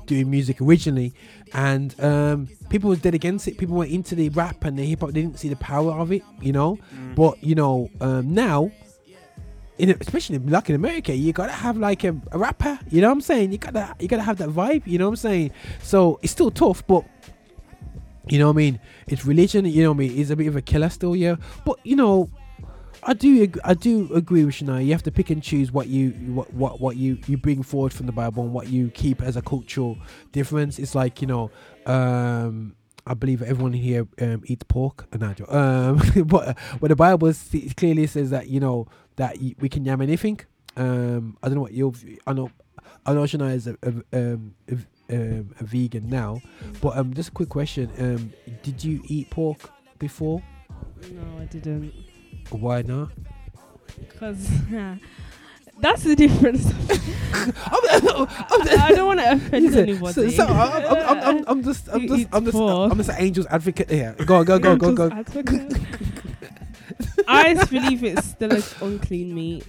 [0.09, 1.13] doing music originally,
[1.53, 3.57] and um, people was dead against it.
[3.57, 5.11] People went into the rap and the hip hop.
[5.11, 6.77] They didn't see the power of it, you know.
[6.93, 7.15] Mm.
[7.15, 8.71] But you know, um, now,
[9.77, 12.79] in especially in- like in America, you gotta have like a, a rapper.
[12.89, 13.51] You know what I'm saying?
[13.53, 14.85] You gotta you gotta have that vibe.
[14.85, 15.51] You know what I'm saying?
[15.81, 17.05] So it's still tough, but.
[18.31, 18.79] You know what I mean?
[19.07, 19.65] It's religion.
[19.65, 20.19] You know what I mean?
[20.19, 21.37] It's a bit of a killer still, yeah.
[21.65, 22.29] But you know,
[23.03, 24.85] I do I do agree with Shania.
[24.85, 27.93] You have to pick and choose what you what what, what you, you bring forward
[27.93, 29.97] from the Bible and what you keep as a cultural
[30.31, 30.79] difference.
[30.79, 31.51] It's like you know,
[31.85, 32.75] um,
[33.07, 35.07] I believe everyone here um, eats pork.
[35.13, 37.31] Uh, um, but but the Bible
[37.77, 40.39] clearly says that you know that we can yam anything.
[40.75, 41.93] Um, I don't know what you
[42.27, 42.51] I know
[43.05, 44.73] I know Shania is a, a, um, a,
[45.11, 46.41] um, a vegan now,
[46.81, 50.43] but um, just a quick question: um, Did you eat pork before?
[51.11, 51.93] No, I didn't.
[52.51, 53.09] Why not?
[53.97, 54.47] Because
[55.79, 56.65] that's the difference.
[57.31, 60.13] I, don't want to offend anybody.
[60.13, 62.57] So, so I'm, I'm, I'm, I'm, just, I'm just, I'm just.
[62.57, 64.15] I'm just an angel's advocate here.
[64.25, 65.09] Go, go, go, go, go.
[67.27, 69.67] I just believe it's still an unclean meat.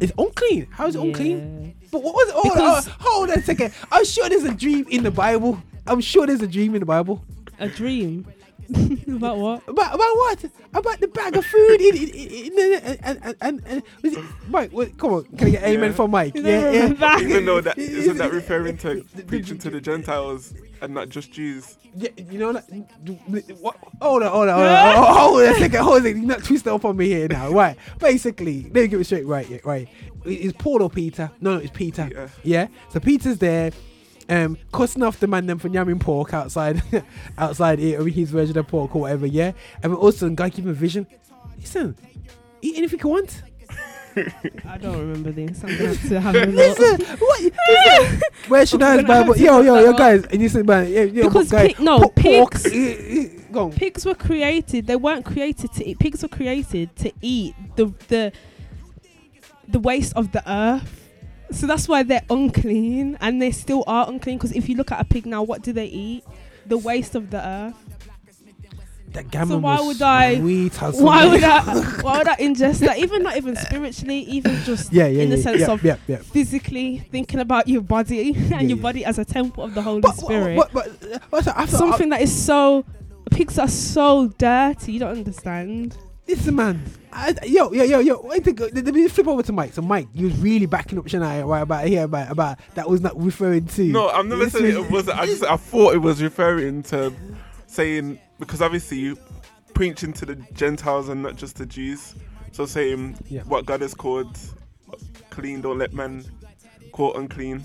[0.00, 0.68] It's unclean.
[0.70, 1.74] How is it unclean?
[1.90, 2.34] But what was it?
[2.36, 3.74] Oh, hold on a second.
[3.90, 5.62] I'm sure there's a dream in the Bible.
[5.86, 7.22] I'm sure there's a dream in the Bible.
[7.58, 8.26] A dream.
[9.16, 9.62] About what?
[9.68, 10.44] About, about what?
[10.74, 14.16] About the bag of food in, in, in, in, and, and, and, and, and was
[14.16, 15.96] it, Mike, what, come on, can I get amen Yeah.
[15.96, 16.34] from Mike?
[16.34, 16.80] You Yeah, don't yeah.
[16.82, 17.24] remember?
[17.24, 21.76] Even though that isn't that referring to preaching to the Gentiles and not just Jews.
[21.94, 22.64] Yeah, you know that.
[23.60, 23.76] What?
[24.00, 26.00] Hold on, hold on, hold on, hold on, hold on a second, hold on.
[26.00, 26.18] a second.
[26.22, 27.76] You're not twist it up on me here now, right?
[27.98, 29.48] Basically, let me get it straight, right?
[29.48, 29.88] Yeah, right.
[30.24, 31.30] It's Paul or Peter?
[31.40, 32.04] No, no, it's Peter.
[32.06, 32.30] Peter.
[32.44, 32.68] Yeah.
[32.90, 33.72] So Peter's there,
[34.32, 36.82] um, cussing off the man them for yamming pork outside,
[37.38, 39.26] outside here, or his version of pork or whatever.
[39.26, 39.52] Yeah.
[39.82, 41.06] And then all of a God give him a vision.
[41.58, 41.96] Listen,
[42.60, 43.42] eat anything you want.
[44.68, 45.62] I don't remember this.
[45.64, 46.78] I'm gonna have to have a look.
[46.78, 47.40] Listen, what?
[47.40, 49.34] Listen, where should I I'm gonna have Bible?
[49.34, 51.98] to Yo, yo, yo, guys, and you said, man, yeah, yo, Because guy, pig- no,
[52.00, 52.14] pork,
[52.52, 53.72] pigs- eh, eh, go on.
[53.72, 54.86] Pigs were created.
[54.86, 55.98] They weren't created to eat.
[55.98, 58.32] Pigs were created to eat the the
[59.66, 61.01] the waste of the earth.
[61.52, 64.38] So that's why they're unclean, and they still are unclean.
[64.38, 66.24] Because if you look at a pig now, what do they eat?
[66.66, 67.74] The waste of the earth.
[69.12, 71.60] That gammon why would I- Why would I?
[72.02, 72.96] Why would I ingest that?
[72.98, 75.96] Even not even spiritually, even just Yeah, yeah, in the yeah, sense yeah, of yeah,
[76.08, 76.16] yeah.
[76.16, 80.16] physically thinking about your body and your body as a temple of the Holy But,
[80.16, 80.56] Spirit.
[80.56, 82.86] but, but, but, but Something that is so
[83.30, 84.92] pigs are so dirty.
[84.94, 85.98] You don't understand.
[86.32, 86.82] Listen, man.
[87.12, 88.22] I, yo, yo, yo, yo.
[88.22, 89.74] Wait, to go- let me flip over to Mike.
[89.74, 93.02] So, Mike, you was really backing up Shania right about here about about that was
[93.02, 93.84] not referring to.
[93.84, 95.18] No, I'm never saying it wasn't.
[95.18, 97.12] I just I thought it was referring to
[97.66, 99.18] saying because obviously you
[99.74, 102.14] preaching to the Gentiles and not just the Jews.
[102.52, 103.42] So saying Yeah.
[103.42, 104.38] what God has called
[105.28, 106.24] clean, don't let man
[106.92, 107.62] call unclean.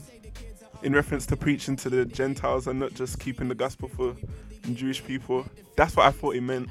[0.84, 4.16] In reference to preaching to the Gentiles and not just keeping the gospel for
[4.74, 5.46] Jewish people.
[5.78, 6.70] That's what I thought he meant.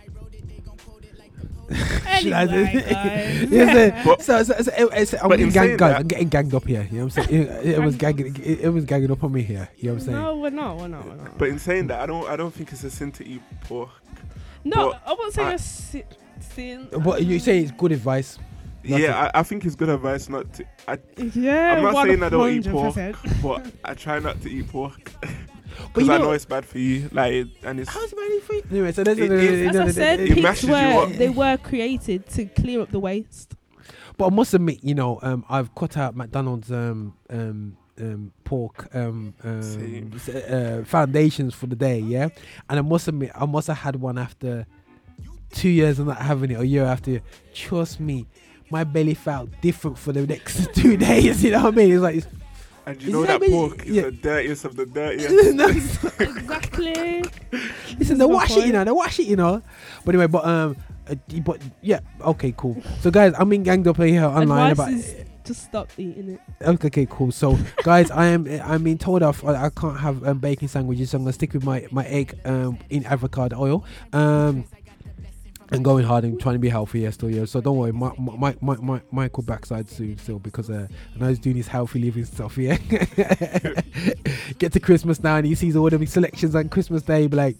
[2.21, 3.51] Should I do- Anyway, guys.
[3.51, 6.65] Yes, But- so, so, so, it- it's- I'm getting gang, guys, I'm getting ganged up
[6.67, 6.87] here.
[6.91, 7.43] You know what I'm saying?
[7.43, 9.69] It, it was gagging, it, it was gagging up on me here.
[9.77, 10.19] You know what I'm saying?
[10.23, 10.77] No, we're not.
[10.77, 11.05] We're not.
[11.05, 11.39] We're not.
[11.39, 13.91] But in saying that, I don't I don't think it's a sin to eat pork.
[14.65, 16.05] no, but I won't say I- a si-
[16.41, 16.89] sin.
[17.05, 18.39] But you say it's good advice.
[18.85, 20.65] That's yeah, I, I think it's good advice not to.
[20.87, 20.99] I,
[21.35, 22.95] Yeah, I'm not saying I don't eat pork,
[23.43, 25.11] but I try not to eat pork
[25.67, 27.09] But because you I know- know it's bad for you.
[27.13, 28.63] Like, and it's How's it bad for you?
[28.71, 31.57] Anyway, so there's It- it- As I said, it pigs mashes you were they were
[31.57, 33.55] created to clear up the waste.
[34.19, 38.89] But I must admit, you know, um, I've cut out McDonald's um, um, um, pork
[38.95, 40.11] um, um,
[40.51, 42.29] uh, foundations for the day, yeah.
[42.71, 44.67] And I must admit, I must have had one after
[45.53, 47.21] two years of not having it, or a year after.
[47.55, 48.27] Trust me,
[48.71, 51.45] my belly felt different for the next two days.
[51.45, 51.93] You know what I mean?
[51.93, 52.27] It's like, it's,
[52.87, 54.03] and you Is know that that really- pork is yeah.
[54.03, 55.31] the dirtiest of the dirtiest.
[55.35, 57.23] It's- Exactly.
[57.99, 58.85] Listen, they the wash it, you know.
[58.85, 59.63] They wash it, you know.
[60.05, 60.77] But anyway, but um,
[61.09, 61.15] uh,
[61.45, 62.81] but yeah, okay, cool.
[63.01, 64.93] So guys, I'm being ganged up here online Advice about.
[65.21, 66.41] is just stop eating it.
[66.63, 67.31] Okay, okay, cool.
[67.31, 69.45] So, guys, I am I'm being told off.
[69.45, 72.39] I, I can't have um, bacon sandwiches, so I'm gonna stick with my my egg
[72.45, 73.85] um in avocado oil.
[74.13, 74.65] Um.
[75.73, 77.45] And going hard and trying to be healthy, yeah, still, yeah.
[77.45, 81.29] So don't worry, my my my, my Michael backside soon, still, because uh, I know
[81.29, 82.77] he's doing his healthy living stuff, yeah.
[84.59, 87.57] Get to Christmas now, and he sees all the selections on Christmas Day, be like,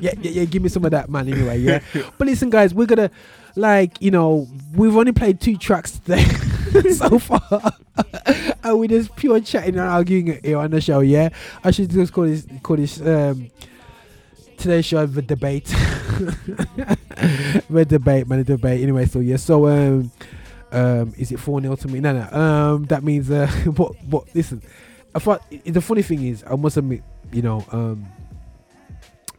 [0.00, 1.28] yeah, yeah, yeah, give me some of that, man.
[1.28, 1.80] Anyway, yeah.
[2.18, 3.10] but listen, guys, we're gonna
[3.54, 6.24] like, you know, we've only played two tracks today
[6.92, 7.72] so far,
[8.62, 11.00] and we're just pure chatting and arguing here on the show.
[11.00, 11.30] Yeah,
[11.64, 13.50] I should just call this call this um
[14.56, 15.64] today's show the debate,
[17.68, 18.82] the debate, man, the debate.
[18.82, 20.10] Anyway, so yeah, so um.
[20.72, 22.00] Um, is it four 0 to me?
[22.00, 22.38] No, no.
[22.38, 24.60] Um, that means uh, but but listen,
[25.14, 27.02] I thought the funny thing is, I must admit,
[27.32, 28.04] you know, um,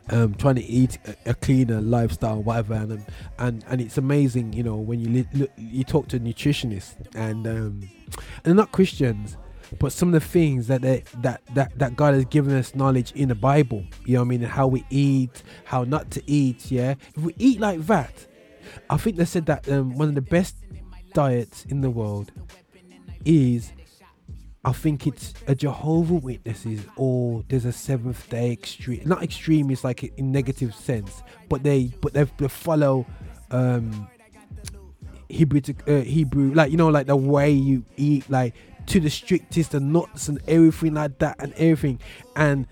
[0.10, 3.06] um, trying to eat a, a cleaner lifestyle, whatever, and um,
[3.40, 7.46] and and it's amazing, you know, when you li- look, you talk to nutritionists and
[7.46, 9.38] um, and they're not Christians,
[9.80, 13.12] but some of the things that they that that that God has given us knowledge
[13.14, 16.24] in the Bible, you know, what I mean, and how we eat, how not to
[16.26, 16.96] eat, yeah.
[17.16, 18.26] If we eat like that,
[18.90, 20.56] I think they said that um, one of the best
[21.14, 22.32] diets in the world
[23.26, 23.72] is
[24.64, 29.04] I think it's a Jehovah Witnesses or there's a Seventh Day Extreme.
[29.06, 33.06] Not extreme is like in negative sense, but they but they, they follow
[33.52, 34.10] um
[35.30, 38.56] Hebrew to, uh, Hebrew like you know like the way you eat like
[38.88, 42.00] to the strictest and nuts and everything like that and everything
[42.36, 42.68] and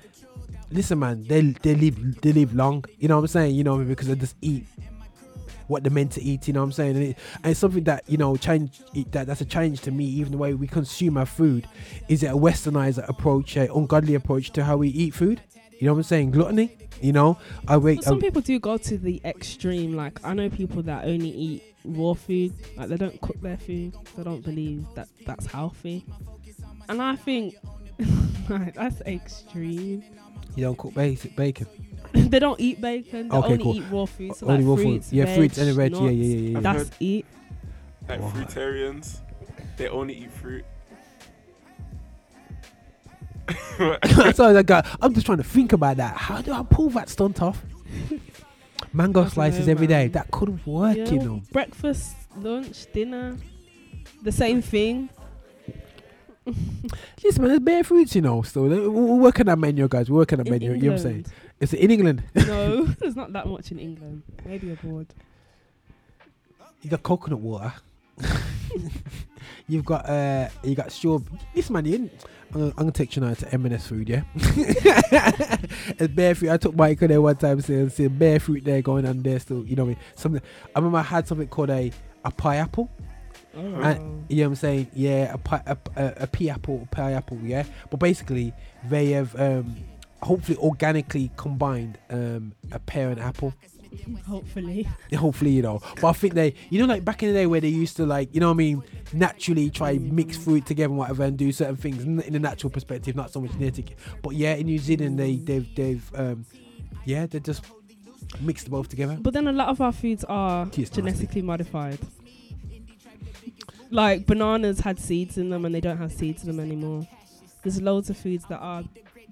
[0.72, 3.78] listen man they they live they live long you know what I'm saying you know
[3.78, 4.66] because they just eat
[5.68, 6.48] what they're meant to eat.
[6.48, 6.96] You know what I'm saying?
[6.96, 8.82] And, it, and it's something that you know change.
[9.12, 10.06] That that's a change to me.
[10.06, 11.68] Even the way we consume our food,
[12.08, 15.42] is it a westernized approach, a ungodly approach to how we eat food?
[15.80, 16.32] You know what I'm saying?
[16.32, 16.78] Gluttony.
[17.02, 17.38] You know,
[17.68, 18.04] I wait.
[18.04, 19.96] Some people do go to the extreme.
[19.96, 22.54] Like I know people that only eat raw food.
[22.78, 23.96] Like they don't cook their food.
[24.16, 26.06] They don't believe that that's healthy.
[26.90, 27.56] And I think
[28.50, 30.04] like, that's extreme.
[30.56, 31.68] you don't cook basic bacon.
[32.14, 33.30] they don't eat bacon.
[33.30, 33.76] They Okay, only cool.
[33.78, 34.36] eat raw food.
[34.36, 35.04] So Only like raw food.
[35.12, 35.92] Yeah, veg, fruits and veg.
[35.94, 36.58] Yeah, nuts, yeah, yeah, yeah.
[36.58, 37.26] I've That's heard- it.
[38.10, 38.32] like Wow.
[38.36, 39.20] fruitarians,
[39.78, 40.66] they only eat fruit.
[44.34, 46.16] so like, uh, I'm just trying to think about that.
[46.18, 47.64] How do I pull that stunt off?
[48.96, 50.08] Mango slices every day.
[50.08, 51.42] That could work, Yeah, you know.
[51.52, 53.38] Breakfast, lunch, dinner,
[54.24, 55.10] the same thing.
[57.24, 58.42] Listen, man, there's bare fruits, you know.
[58.44, 60.10] So we're working on menu, guys.
[60.10, 60.74] We're working on menu.
[60.74, 61.16] You know what I'm saying?
[61.16, 61.34] England.
[61.60, 62.24] It's in England.
[62.36, 64.24] No, there's not that much in England.
[64.46, 65.08] Maybe abroad.
[66.82, 67.74] You got coconut water.
[69.68, 71.20] You've got uh, you got straw.
[71.54, 72.10] This man, you.
[72.54, 74.22] I'm gonna, I'm gonna take you now to M&S food, yeah.
[74.36, 76.52] it's bare fruit.
[76.52, 79.66] I took Michael there one time, saying, see bare fruit there going on there still.
[79.66, 80.04] You know what I mean?
[80.16, 80.42] Something.
[80.76, 81.92] I remember I had something called a
[82.24, 82.90] a pie apple.
[83.56, 83.60] Oh.
[83.60, 84.88] And- You know what I'm saying?
[84.94, 87.40] Yeah, a pie, a, a, a pea apple, pie apple.
[87.44, 88.54] Yeah, but basically
[88.90, 89.76] they have um,
[90.22, 93.54] hopefully organically combined um, a pear and apple.
[94.28, 94.88] Hopefully.
[95.16, 95.82] Hopefully, you know.
[96.02, 98.06] But I think they, you know, like back in the day where they used to
[98.06, 98.84] like, you know what I mean,
[99.14, 102.70] naturally try mix fruit together and whatever and do certain things in in a natural
[102.70, 103.98] perspective, not so much genetic.
[104.22, 106.46] But yeah, in New Zealand they they've they've um,
[107.06, 107.64] yeah they just
[108.42, 109.18] mixed them both together.
[109.20, 111.02] But then a lot of our foods are Tea is nasty.
[111.02, 112.00] genetically modified.
[113.92, 117.08] Like bananas had seeds in them and they don't have seeds in them anymore.
[117.64, 118.84] There's loads of foods that are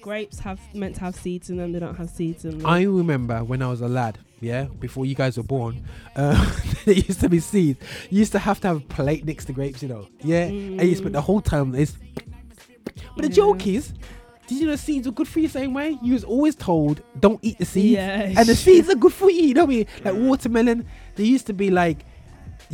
[0.03, 2.67] grapes have meant to have seeds in them, they don't have seeds in them.
[2.67, 5.81] I remember when I was a lad, yeah, before you guys were born,
[6.17, 6.53] uh,
[6.85, 7.79] there used to be seeds.
[8.09, 10.07] You used to have to have a plate next to grapes, you know.
[10.21, 11.95] Yeah, and you spent the whole time this.
[13.15, 13.35] But the Yeah.
[13.35, 13.93] joke is,
[14.47, 15.97] did you know seeds are good for you same way?
[16.03, 19.31] You was always told don't eat the seeds, Yeah, and the seeds are good for
[19.31, 19.43] you.
[19.43, 19.87] You know what I mean?
[20.03, 20.85] Like watermelon,
[21.15, 22.05] they used to be like.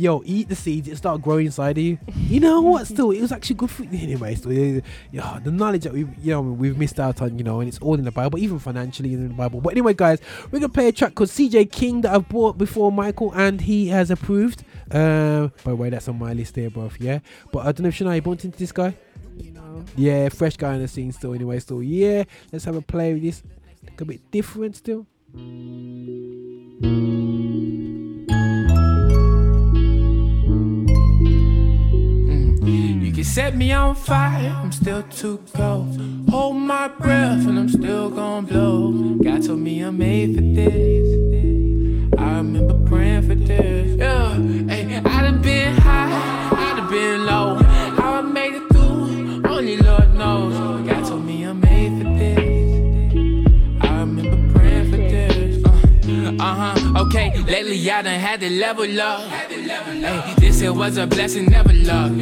[0.00, 1.98] Yo, eat the seeds; it start growing inside of you.
[2.16, 2.86] You know what?
[2.92, 4.34] Still, it was actually good for you anyway.
[4.34, 4.80] Still,
[5.12, 7.78] yeah, the knowledge that we, you know, we've missed out on, you know, and it's
[7.80, 9.60] all in the Bible, even financially in the Bible.
[9.60, 10.18] But anyway, guys,
[10.50, 13.88] we're gonna play a track called CJ King that I've bought before Michael, and he
[13.88, 14.64] has approved.
[14.90, 16.90] Uh, by the way, that's on my list there, bro.
[16.98, 17.18] Yeah,
[17.52, 18.96] but I don't know if Shania, bumped into this guy.
[19.52, 19.84] No.
[19.96, 21.34] Yeah, fresh guy on the scene still.
[21.34, 21.82] Anyway, still.
[21.82, 23.42] Yeah, let's have a play with this.
[23.84, 25.06] Look a bit different still.
[32.70, 36.00] You can set me on fire, I'm still too cold.
[36.30, 39.16] Hold my breath and I'm still gonna blow.
[39.22, 42.14] God told me I'm made for this.
[42.18, 43.98] I remember praying for this.
[43.98, 44.34] Yeah,
[44.68, 47.56] hey, I done been high, I done been low.
[47.98, 50.89] How I made it through, only Lord knows.
[56.40, 59.28] Uh huh, okay, lately I done had to level up.
[59.28, 62.12] Hey, this here was a blessing, never luck.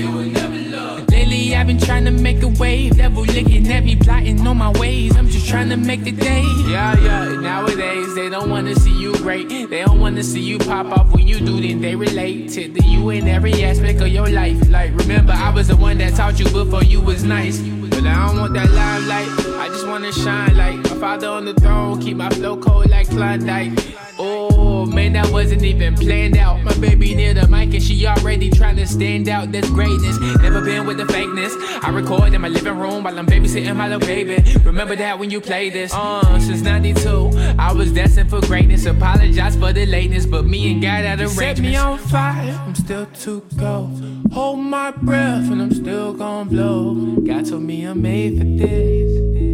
[1.08, 4.72] Lately I've been trying to make a wave, level looking at me, plotting on my
[4.72, 5.16] ways.
[5.16, 6.42] I'm just trying to make the day.
[6.66, 7.40] Yeah, yeah.
[7.40, 9.50] Nowadays they don't wanna see you great.
[9.50, 11.60] They don't wanna see you pop off when you do.
[11.60, 14.68] Then they relate to the you in every aspect of your life.
[14.68, 17.60] Like remember, I was the one that taught you before you was nice.
[17.60, 19.28] But I don't want that limelight.
[19.60, 22.00] I just wanna shine like my father on the throne.
[22.00, 24.07] Keep my flow cold like Klondike.
[24.20, 26.62] Oh man, that wasn't even planned out.
[26.64, 29.52] My baby near the mic and she already trying to stand out.
[29.52, 30.18] That's greatness.
[30.40, 31.52] Never been with the fakeness.
[31.84, 34.42] I record in my living room while I'm babysitting my little baby.
[34.64, 35.92] Remember that when you play this?
[35.94, 38.86] Uh, since 92, I was destined for greatness.
[38.86, 41.36] Apologize for the lateness, but me and God had arrangements.
[41.36, 44.02] Set me on fire, I'm still too cold.
[44.32, 46.94] Hold my breath and I'm still gonna blow.
[47.26, 49.47] God told me I'm made for this.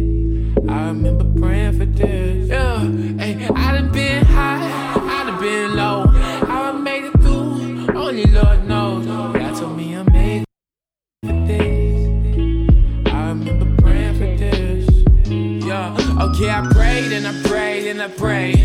[0.67, 2.49] I remember praying for this.
[2.49, 2.79] Yeah,
[3.19, 4.59] hey, I done been high,
[4.95, 6.07] I done been low.
[6.47, 9.05] How I made it through, only Lord knows.
[9.05, 10.43] God told me I'm made
[11.23, 13.07] for this.
[13.07, 14.89] I remember praying for this.
[15.65, 18.63] Yeah, okay, I prayed and I prayed and I prayed.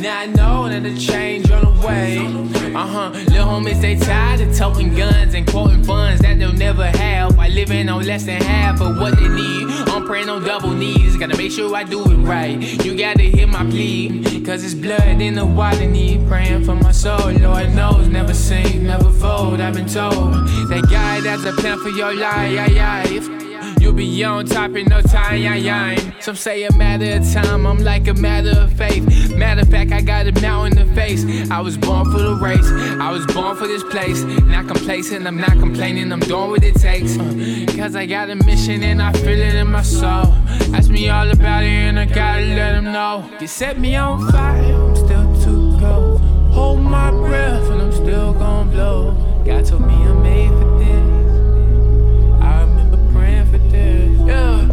[0.00, 2.55] Now I know that the change on the way.
[2.76, 3.10] Uh huh.
[3.30, 7.50] Little homies, they tired of toting guns and quoting funds that they'll never have while
[7.50, 9.66] living on less than half of what they need.
[9.88, 11.16] I'm praying on double knees.
[11.16, 12.60] Gotta make sure I do it right.
[12.84, 14.42] You gotta hear my plea.
[14.44, 16.28] Cause it's blood in the water need.
[16.28, 17.30] Praying for my soul.
[17.30, 19.58] Lord knows, never sink, never fold.
[19.58, 20.34] I've been told
[20.68, 23.45] that God has a plan for your life.
[23.80, 26.20] You'll be on top in no time, yeah, yeah.
[26.20, 29.34] Some say a matter of time, I'm like a matter of faith.
[29.36, 31.24] Matter of fact, I got a mountain to face.
[31.50, 32.68] I was born for the race,
[33.00, 34.22] I was born for this place.
[34.22, 37.18] Not complacent, I'm not complaining, I'm doing what it takes.
[37.18, 40.32] Uh, Cause I got a mission and I feel it in my soul.
[40.74, 43.30] Ask me all about it and I gotta let them know.
[43.40, 46.20] You set me on fire, I'm still too cold.
[46.52, 49.42] Hold my breath and I'm still gonna blow.
[49.44, 50.65] God told me I'm made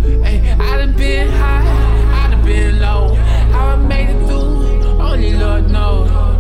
[0.03, 1.63] Hey, I done been high,
[2.25, 3.15] I done been low.
[3.53, 6.32] How I made it through, only Lord knows.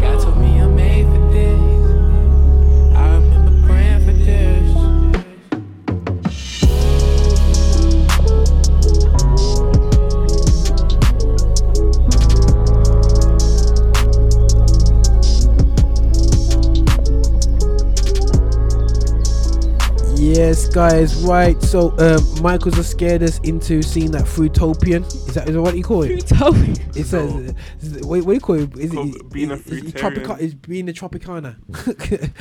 [20.43, 21.23] Yes, guys.
[21.23, 21.61] Right.
[21.63, 25.05] So, um, Michael's has scared us into seeing that Fruitopian.
[25.05, 26.25] Is that is that what you call it?
[26.25, 26.97] Fruitopian.
[26.97, 28.77] It says, what, what do you call it?
[28.77, 31.55] Is it Called being a is, is, tropica, is being a Tropicana?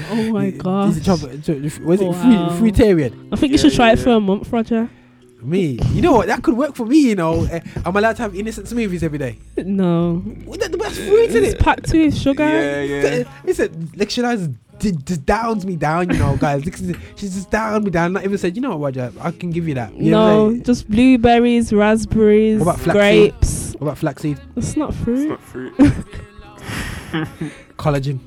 [0.11, 0.89] Oh my god.
[0.91, 2.49] Is it tropi- was it Wow.
[2.59, 3.29] fruit, fruitarian?
[3.33, 4.05] I think you should try it yeah.
[4.05, 4.91] for a month, Roger.
[5.41, 6.27] Me, you know what?
[6.27, 7.09] That could work for me.
[7.09, 9.39] You know, uh, I'm allowed to have innocent smoothies every day.
[9.59, 10.23] No.
[10.45, 11.61] Well, that- That's fruit, isn't It's it?
[11.61, 12.45] packed with sugar.
[12.49, 13.25] Yeah, yeah.
[13.45, 14.23] Listen, like she
[14.79, 16.65] just, just downs me down, you know, guys.
[16.65, 16.77] Like,
[17.17, 18.13] She's just down me down.
[18.15, 19.95] Not even said, you know what, Roger, I can give you that.
[19.95, 20.63] You know what I'm No, saying?
[20.65, 23.31] just blueberries, raspberries, What about flaxseed?
[23.33, 23.73] grapes.
[23.75, 24.41] What about flaxseed?
[24.57, 25.31] It's not fruit.
[25.33, 25.75] It's not fruit.
[27.79, 28.19] Collagen.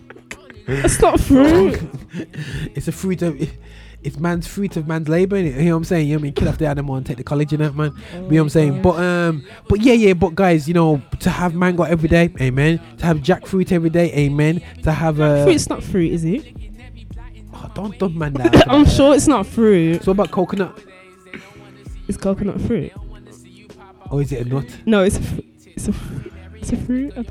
[0.68, 1.80] It's not fruit.
[2.76, 3.40] it's a fruit of.
[4.06, 5.36] It's man's fruit of man's labor.
[5.36, 5.58] innit?
[5.58, 6.08] You know what I'm saying?
[6.08, 6.34] You know what I mean?
[6.34, 7.92] Kill off the animal and take the collagen that man.
[8.14, 8.82] you know what I'm saying?
[8.84, 10.14] But um, but yeah, yeah.
[10.14, 12.80] But guys, you know, to have mango every day, amen.
[13.00, 14.62] To have jackfruit every day, amen.
[14.84, 16.56] To have uh, Fruit's not fruit, is it?
[17.54, 18.70] oh, don't man that.
[18.72, 20.04] I'm sure it's not fruit.
[20.04, 20.78] So what about coconut?
[22.08, 22.92] Is coconut fruit.
[24.12, 24.66] Or is it a nut?
[24.86, 27.14] No, it's a fr- it's a fr- it's a fruit.
[27.18, 27.22] I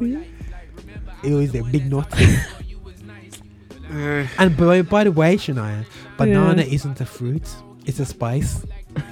[1.27, 2.13] is it a big nut?
[4.39, 5.85] And by, by the way, Shania,
[6.17, 6.75] banana Yeah.
[6.75, 7.49] isn't a fruit;
[7.87, 8.65] it's a spice.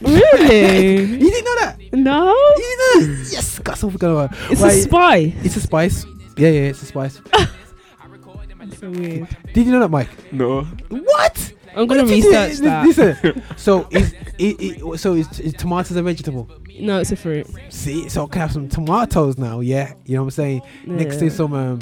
[0.00, 0.96] Really?
[1.22, 1.76] You didn't know that?
[1.92, 2.32] no.
[2.32, 3.32] You didn't know that?
[3.32, 4.36] Yes, got something going on.
[4.50, 5.32] It's Right, a spice.
[5.44, 6.06] It's a spice.
[6.36, 7.20] Yeah, yeah, it's a spice.
[7.32, 9.28] That's so weird.
[9.52, 10.08] Did you know that, Mike?
[10.32, 10.62] no.
[10.88, 11.52] What?
[11.74, 12.28] I'm gonna What did you do?
[12.30, 12.86] research that.
[12.86, 16.48] Listen, so is it, it, so is, is tomatoes a vegetable?
[16.78, 17.46] No, it's a fruit.
[17.70, 19.60] See, so I can have some tomatoes now.
[19.60, 20.62] Yeah, you know what I'm saying.
[20.86, 21.80] Next to some um,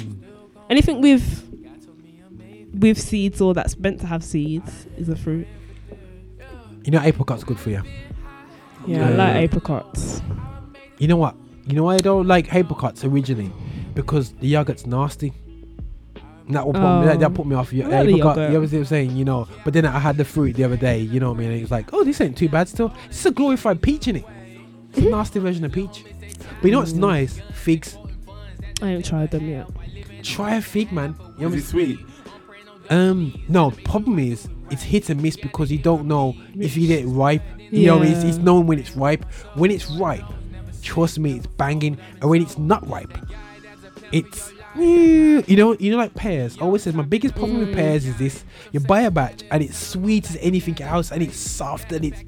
[0.69, 1.50] anything with
[2.73, 5.47] with seeds or that's meant to have seeds is a fruit.
[6.83, 7.81] you know, apricot's good for you.
[8.87, 10.21] Yeah, I like apricots.
[10.97, 11.35] You know what?
[11.67, 13.51] You know why I don't like apricots originally?
[13.93, 15.33] Because the yogurt's nasty.
[16.47, 17.35] And That will put me, that, that Oh.
[17.35, 18.35] put me off your I like the apricot.
[18.37, 18.47] yogurt.
[18.51, 19.15] You know what I'm saying?
[19.15, 20.99] You know, but then I had the fruit the other day.
[20.99, 21.49] You know what I mean?
[21.49, 22.91] And it was like, oh, this ain't too bad still.
[23.09, 24.25] It's a glorified peach in it.
[24.93, 26.03] It's a nasty version of peach.
[26.61, 26.99] But you know what's Mm.
[26.99, 27.39] nice?
[27.53, 27.97] Figs.
[28.81, 29.67] I haven't tried them yet.
[30.23, 31.15] Try a fig, man.
[31.37, 31.99] You know what Is I'm it sweet?
[32.91, 33.71] Um, no.
[33.71, 37.41] Problem is, it's hit and miss because you don't know if you get it ripe.
[37.71, 38.43] You know, what it's, it's Yeah.
[38.43, 39.25] known when it's ripe.
[39.55, 40.25] When it's ripe,
[40.83, 41.97] trust me, it's banging.
[42.21, 43.17] And when it's not ripe,
[44.11, 46.57] it's mm, you know, you know, like pears.
[46.57, 47.75] I always says my biggest problem with Mm.
[47.75, 51.37] pears is this: you buy a batch and it's sweet as anything else, and it's
[51.37, 52.21] soft and it's.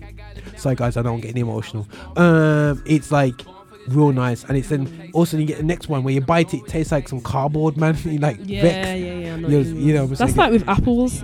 [0.56, 1.88] Sorry, guys, I don't get any emotional.
[2.16, 3.42] Um, it's like
[3.88, 6.58] real nice, and it's then also you get the next one where you bite it,
[6.62, 7.98] it tastes like some cardboard, man.
[8.06, 8.76] you like Yeah, vex.
[8.88, 9.36] yeah, yeah.
[9.38, 10.10] You- you you know what I'm mean.
[10.10, 10.36] That's saying?
[10.36, 11.24] like with apples.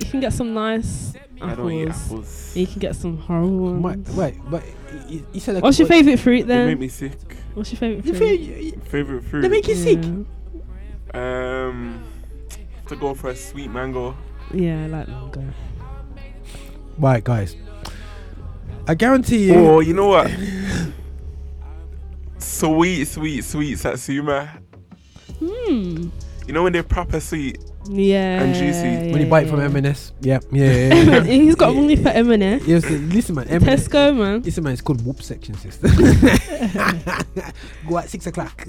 [0.00, 2.04] You can get some nice I don't eat apples.
[2.06, 2.56] apples.
[2.56, 4.10] You can get some horrible Wait, ones.
[4.16, 4.62] wait, but
[5.08, 6.66] you, you said like, What's your what- favorite fruit then?
[6.66, 6.80] They make then?
[6.80, 7.36] me sick.
[7.54, 8.38] What's your favorite Your fruit?
[8.40, 9.40] favorite- Favorite fruit.
[9.42, 9.98] They make you sick.
[11.14, 12.02] Um,
[12.88, 14.16] to go for a sweet mango.
[14.52, 15.44] Yeah, I like mango.
[16.98, 17.56] Right, guys.
[18.86, 19.54] I guarantee you.
[19.54, 20.30] Oh, you know what?
[22.46, 24.48] sweet, sweet, sweet satsuma.
[25.38, 26.08] Hmm.
[26.46, 27.58] You know when they're proper sweet?
[27.88, 28.42] Yeah.
[28.42, 29.12] And juicy.
[29.12, 29.66] when you yeah, bite from yeah.
[29.66, 30.64] M&S, yeah, yeah.
[30.92, 31.24] yeah, yeah.
[31.24, 31.80] He's got Yeah.
[31.80, 32.62] money for M&S.
[32.66, 33.48] Yes, listen, man.
[33.48, 34.42] M&S, Tesco, man.
[34.42, 34.72] listen, man.
[34.72, 35.88] It's called whoop section, sister.
[37.88, 38.64] Go at six o'clock.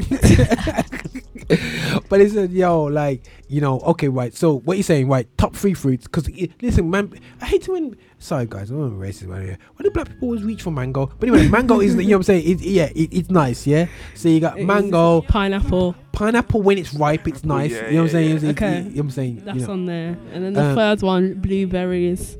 [2.09, 4.33] but listen, yo, like you know, okay, right.
[4.35, 5.27] So what you saying, right?
[5.37, 6.29] Top three fruits, because
[6.61, 7.13] listen, man.
[7.41, 7.95] I hate to when.
[8.19, 9.57] Sorry, guys, I'm not racist right here.
[9.75, 11.05] Why do black people always reach for mango?
[11.19, 12.49] But anyway, mango is, you know what I'm saying?
[12.49, 13.85] It, yeah, it, it's nice, yeah.
[14.15, 15.95] So you got It is mango, Pineapple.
[16.13, 17.71] pineapple when it's ripe, it's nice.
[17.71, 18.29] yeah, you know what I'm yeah, saying?
[18.29, 18.35] yeah.
[18.35, 18.77] It's- it's- Okay.
[18.77, 19.41] You know what I'm saying?
[19.45, 19.73] That's you know.
[19.73, 20.17] on there.
[20.33, 22.37] And then the Uh, third one, blueberries.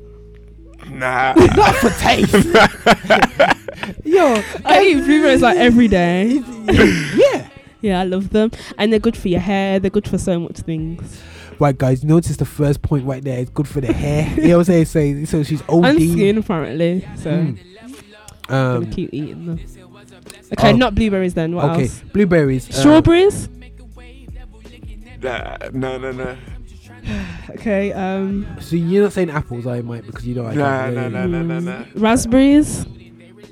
[0.90, 1.34] Nah.
[1.36, 2.34] Not for taste.
[4.04, 6.42] Yo, I eat blueberries like every day.
[7.16, 7.48] yeah.
[7.80, 8.50] Yeah, I love them.
[8.76, 9.78] And they're good for your hair.
[9.78, 11.22] They're good for so much things.
[11.60, 13.38] Right, guys, notice the first point right there.
[13.40, 14.32] It's good for the hair.
[14.36, 15.26] you know what I'm saying?
[15.26, 15.84] So, so she's OD.
[15.84, 17.06] And skin, apparently.
[17.16, 17.58] So Mm.
[18.50, 19.60] I'm Um, gonna keep eating them.
[20.58, 20.76] Okay, oh.
[20.76, 21.54] not blueberries then.
[21.54, 22.00] What okay, else?
[22.12, 22.68] blueberries.
[22.70, 23.48] uh, Strawberries.
[25.22, 25.56] nah.
[25.72, 26.36] No, no, no.
[27.50, 27.92] Okay.
[27.92, 31.02] Um, so you're not saying apples, I might, because you don't like Nah, apples, nah,
[31.02, 31.26] yeah, nah, yeah.
[31.26, 32.00] nah, nah, mm, nah.
[32.00, 32.86] raspberries.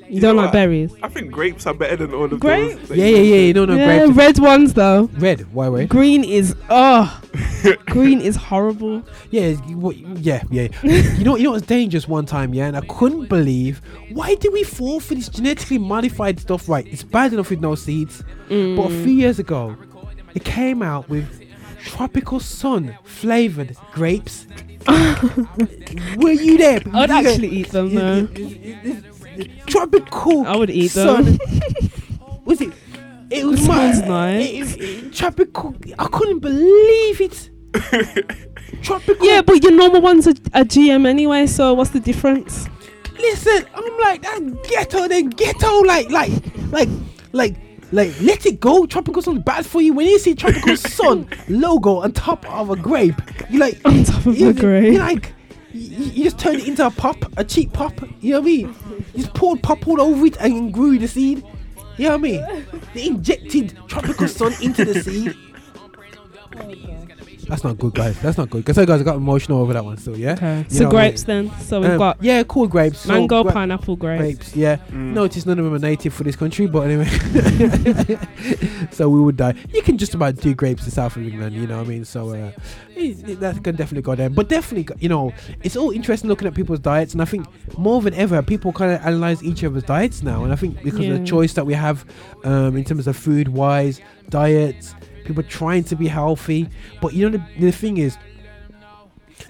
[0.09, 0.53] You, You don't like what?
[0.53, 0.95] berries.
[1.03, 2.77] I think grapes are better than all of Grapes?
[2.77, 2.89] those.
[2.91, 3.21] that Yeah, yeah, yeah.
[3.23, 3.47] mentioned.
[3.47, 4.17] You don't know yeah, grapes.
[4.17, 5.11] red ones though.
[5.19, 5.53] Red.
[5.53, 5.85] Why, why?
[5.87, 7.21] Green is oh,
[7.87, 9.03] green is horrible.
[9.31, 10.69] Yeah, what- yeah, yeah.
[10.83, 13.81] you know, you know what's dangerous one time, yeah, and I couldn't believe
[14.13, 16.69] why did we fall for this genetically modified stuff?
[16.69, 19.03] Right, it's bad enough with no seeds, but a Mm.
[19.05, 19.77] few years ago,
[20.35, 21.27] it came out with
[21.85, 24.47] tropical sun flavored grapes.
[26.17, 26.81] Were you there?
[26.93, 28.29] I would You know- actually eat them though.
[29.67, 30.47] tropical.
[30.47, 31.25] I would eat them.
[31.25, 31.39] sun.
[32.45, 32.73] Was it?
[33.29, 34.75] It was It my, nice.
[34.77, 35.75] it- it- tropical.
[35.99, 37.51] I couldn't believe it.
[38.83, 39.27] tropical.
[39.27, 41.47] Yeah, but your normal ones are, are GM anyway.
[41.49, 42.69] So what's the difference?
[43.19, 46.31] Listen, I'm like that ghetto, then ghetto, like, like,
[46.71, 46.89] like,
[47.33, 47.57] like,
[47.93, 48.87] like, let it go.
[48.87, 49.93] Tropical sun's bad for you.
[49.95, 53.15] When you see tropical sun logo on top of a grape,
[53.51, 54.93] you like On top of you, a grape.
[54.93, 55.33] You like,
[55.97, 57.93] you, just turned it into a pop, a cheap pop.
[58.21, 58.75] You know what I mean?
[59.15, 61.45] You just poured pop all over it and grew the seed.
[61.97, 62.67] You know what I mean?
[62.95, 65.35] They injected tropical sun into the seed.
[67.49, 68.21] That's not good, guys.
[68.21, 68.65] That's not good.
[68.65, 70.17] Because guys, I got emotional over that one still.
[70.17, 70.33] Yeah.
[70.33, 70.65] Okay.
[70.69, 71.11] You So know what I mean?
[71.11, 71.51] grapes then.
[71.61, 73.01] So we've Um, got yeah, cool grapes.
[73.01, 74.21] So mango, gra- pineapple, grapes.
[74.21, 74.57] grapes.
[74.57, 74.77] Yeah.
[74.91, 75.13] Mm.
[75.15, 77.07] Notice none of them are native for this country, but anyway.
[78.91, 79.55] so we would die.
[79.73, 82.05] You can just about do grapes in south of England, you know what I mean?
[82.05, 82.51] So uh,
[82.95, 84.31] it- it- that can definitely go there.
[84.31, 85.33] But definitely, you know,
[85.63, 87.47] it's all interesting looking at people's diets, and I think
[87.79, 91.07] more than ever, people kind of analyze each other's diets now, and I think because
[91.07, 92.05] of the choice that we have
[92.45, 94.95] um, in terms of food wise, diets,
[95.27, 96.69] people trying to be healthy.
[97.01, 98.17] But you know, the, the thing is,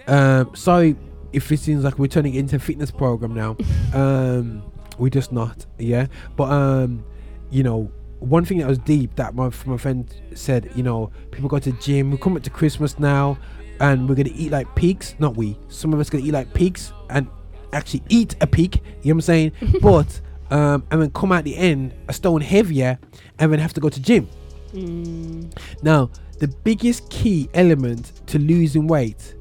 [0.06, 0.96] um, sorry
[1.32, 3.56] if it seems like we're turning it into a fitness program now.
[3.94, 4.62] Um,
[4.98, 6.06] we're just not, yeah.
[6.36, 7.04] But um,
[7.50, 11.48] you know, one thing that was deep that my my friend said, you know, people
[11.48, 12.10] go to gym.
[12.10, 13.38] We're coming to Christmas now,
[13.80, 15.14] and we're gonna eat like pigs.
[15.18, 15.58] Not we.
[15.68, 17.28] Some of us gonna eat like pigs and
[17.72, 18.76] actually eat a pig.
[18.76, 19.52] You know what I'm saying?
[19.80, 20.20] but
[20.50, 22.98] um, and then come out the end a stone heavier,
[23.38, 24.28] and then have to go to gym.
[24.72, 25.52] Mm,
[25.82, 29.34] Now, the biggest key element to losing weight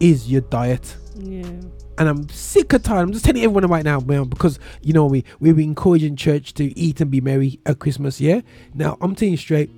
[0.00, 0.96] is your diet.
[1.16, 1.48] yeah.
[1.96, 3.02] And I'm sick of tired.
[3.02, 6.52] I'm just telling everyone right now, man, because you know we we've been encouraging church
[6.54, 8.20] to eat and be merry at Christmas.
[8.20, 8.40] Yeah.
[8.74, 9.70] Now I'm telling you straight,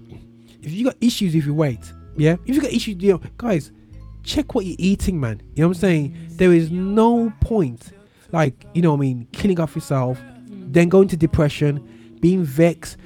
[0.62, 3.70] if you got issues with your weight, yeah, if you got issues, you know, guys,
[4.22, 5.42] check what you're eating, man.
[5.54, 6.16] You know what I'm saying?
[6.30, 7.92] There is no point,
[8.32, 10.18] like you know, what I mean, killing off yourself,
[10.48, 12.96] then going to depression, being vexed,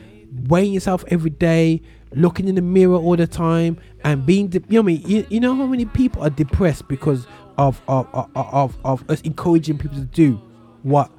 [0.49, 1.82] weighing yourself every day,
[2.14, 5.03] looking in the mirror all the time, and being, de- you know, what I mean,
[5.07, 7.26] you, you know how many people are depressed because
[7.59, 10.41] of of of of, of us encouraging people to do
[10.82, 11.11] what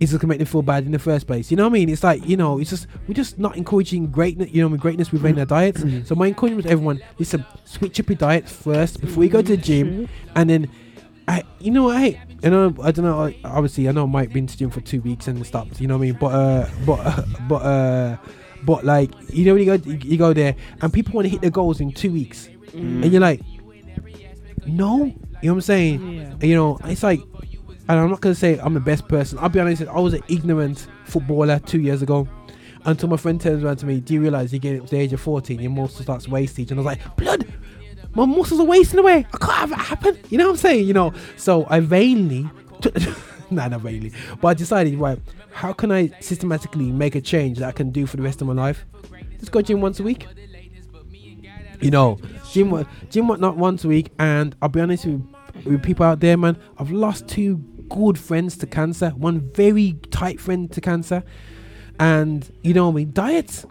[0.00, 1.50] is just gonna make them feel bad in the first place.
[1.50, 1.88] You know what I mean?
[1.90, 4.50] It's like you know, it's just we're just not encouraging greatness.
[4.50, 5.84] You know, greatness within our diets.
[6.08, 9.56] So my encouragement to everyone: listen, switch up your diet first before you go to
[9.56, 10.70] the gym, and then
[11.30, 13.32] I, you know, I, you know, I don't know.
[13.44, 15.80] Obviously, I know Mike been to the gym for two weeks and stopped.
[15.80, 16.18] You know what I mean?
[16.20, 18.16] But, uh, but, uh, but, uh,
[18.64, 21.40] but like, you know, when you go, you go there, and people want to hit
[21.40, 23.02] their goals in two weeks, Mm.
[23.02, 23.40] and you're like,
[24.66, 26.12] no, you know what I'm saying?
[26.12, 26.34] Yeah.
[26.46, 27.20] You know, it's like,
[27.88, 29.38] and I'm not gonna say I'm the best person.
[29.38, 29.82] I'll be honest.
[29.82, 32.28] I was an ignorant footballer two years ago.
[32.84, 35.00] Until my friend turns around to me, do you realize you get up to the
[35.02, 36.70] age of 14, your muscle starts wastage?
[36.70, 37.46] And I was like, blood,
[38.14, 39.26] my muscles are wasting away.
[39.32, 40.16] I can't have it happen.
[40.30, 40.86] You know what I'm saying?
[40.86, 42.48] You know, so I vainly,
[43.56, 44.12] nah, not really.
[44.40, 45.18] but I decided, right,
[45.52, 48.46] how can I systematically make a change that I can do for the rest of
[48.46, 48.84] my life?
[49.38, 50.26] Just go gym once a week.
[51.80, 52.18] You know,
[52.50, 54.12] gym, gym not once a week.
[54.18, 55.26] And I'll be honest with,
[55.64, 57.56] with people out there, man, I've lost two
[57.88, 61.22] good friends to cancer, one very tight friend to cancer.
[61.98, 63.64] And you know, what I mean, diet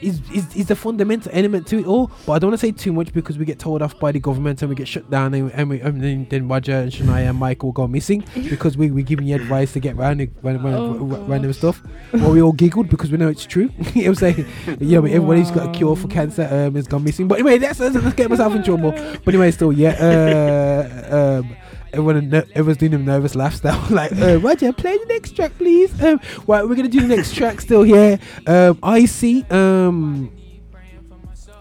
[0.00, 2.10] is, is is the fundamental element to it all.
[2.26, 4.20] But I don't want to say too much because we get told off by the
[4.20, 7.28] government and we get shut down, and, and, we, and then, then Roger and Shania
[7.28, 10.62] and Michael go missing because we we giving you advice to get around it, ran,
[10.62, 10.94] ran, Oh,
[11.26, 11.82] random stuff.
[12.12, 13.70] Well, we all giggled because we know it's true.
[13.94, 14.46] you know what I'm saying?
[14.80, 17.26] Yeah, I mean, everybody's got a cure for cancer um, has gone missing.
[17.28, 18.92] But anyway, that's, that's let's get myself in trouble.
[18.92, 19.90] But anyway, still, yeah.
[19.90, 21.56] Uh, um,
[21.92, 23.86] everyone, everyone's doing them nervous now.
[23.90, 25.92] like, uh, Roger, play the next track, please.
[26.02, 28.18] Um, right, we're gonna do the next track still here.
[28.46, 29.50] Um, Icie.
[29.52, 30.32] Um,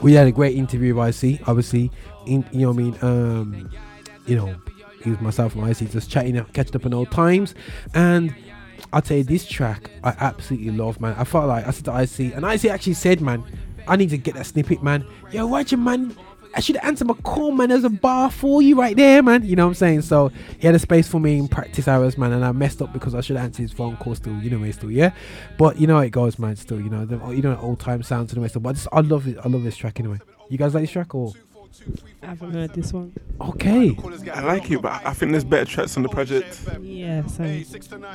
[0.01, 1.41] we had a great interview with Icie.
[1.47, 1.91] Obviously,
[2.25, 2.97] in, you know what I mean.
[3.01, 3.71] Um,
[4.25, 4.55] you know,
[5.03, 7.55] he was myself and Icie just chatting, up, catching up on old times,
[7.93, 8.33] and.
[8.93, 11.13] I'll tell you this track I absolutely love, man.
[11.17, 13.43] I felt like I said to Icie, and Icie actually said, man,
[13.87, 15.05] I need to get that snippet, man.
[15.31, 16.15] Yo, Roger, man,
[16.55, 17.69] I should answer my call, man.
[17.69, 19.43] There's a bar for you right there, man.
[19.43, 20.01] You know what I'm saying?
[20.01, 22.93] So he had a space for me in practice hours, man, and I messed up
[22.93, 24.33] because I should answer his phone call still.
[24.39, 25.11] You know me still, yeah.
[25.57, 26.55] But you know how it goes, man.
[26.55, 28.63] Still, you know, the, you know, old time sounds and the rest of.
[28.63, 29.37] But I, just, I love it.
[29.43, 30.19] I love this track anyway.
[30.49, 31.33] You guys like this track or?
[32.27, 33.13] I haven't heard this one.
[33.39, 33.97] Okay.
[34.33, 36.59] I like it, but I think there's better tracks on the project.
[36.81, 37.63] Yeah, same.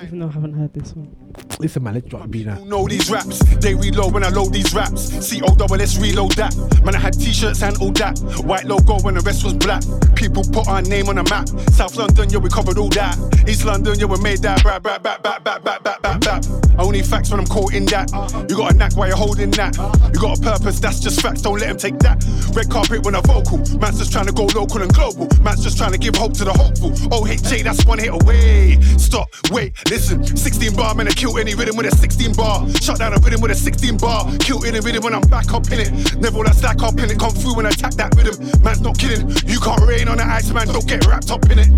[0.03, 1.17] Even though I haven't heard this one.
[1.59, 2.63] Listen, man, let's drop a beat now.
[2.65, 3.39] Know these raps?
[3.57, 5.01] They reload when I load these raps.
[5.27, 6.55] C O double S reload that.
[6.85, 8.19] Man, I had t-shirts and all that.
[8.45, 9.83] White logo when the rest was black.
[10.15, 11.49] People put our name on the map.
[11.71, 13.17] South London, yeah, we covered all that.
[13.49, 14.63] East London, yeah, we made that.
[14.63, 16.45] Bap, bap, bap, bap, bap, bap, bap, bap, bap.
[16.79, 18.11] Only facts when I'm quoting that.
[18.51, 19.75] You got a knack while you're holding that.
[20.13, 21.41] You got a purpose, that's just facts.
[21.41, 22.23] Don't let them take that.
[22.55, 23.59] Red carpet when I vocal.
[23.79, 25.28] Man's just trying to go local and global.
[25.42, 26.90] Man's just trying to give hope to the hopeful.
[27.14, 28.80] OHJ, that's one hit away.
[28.98, 30.26] Stop, wait, listen.
[30.26, 32.68] 16 bar, man, I kill any rhythm with a 16 bar.
[32.82, 34.26] Shut down a rhythm with a 16 bar.
[34.38, 36.18] Kill any rhythm when I'm back up in it.
[36.18, 37.18] Never will I stack up in it.
[37.20, 38.34] Come through when I attack that rhythm.
[38.62, 39.30] Man's not kidding.
[39.46, 40.66] You can't rain on the ice, man.
[40.66, 41.68] Don't get wrapped up in it.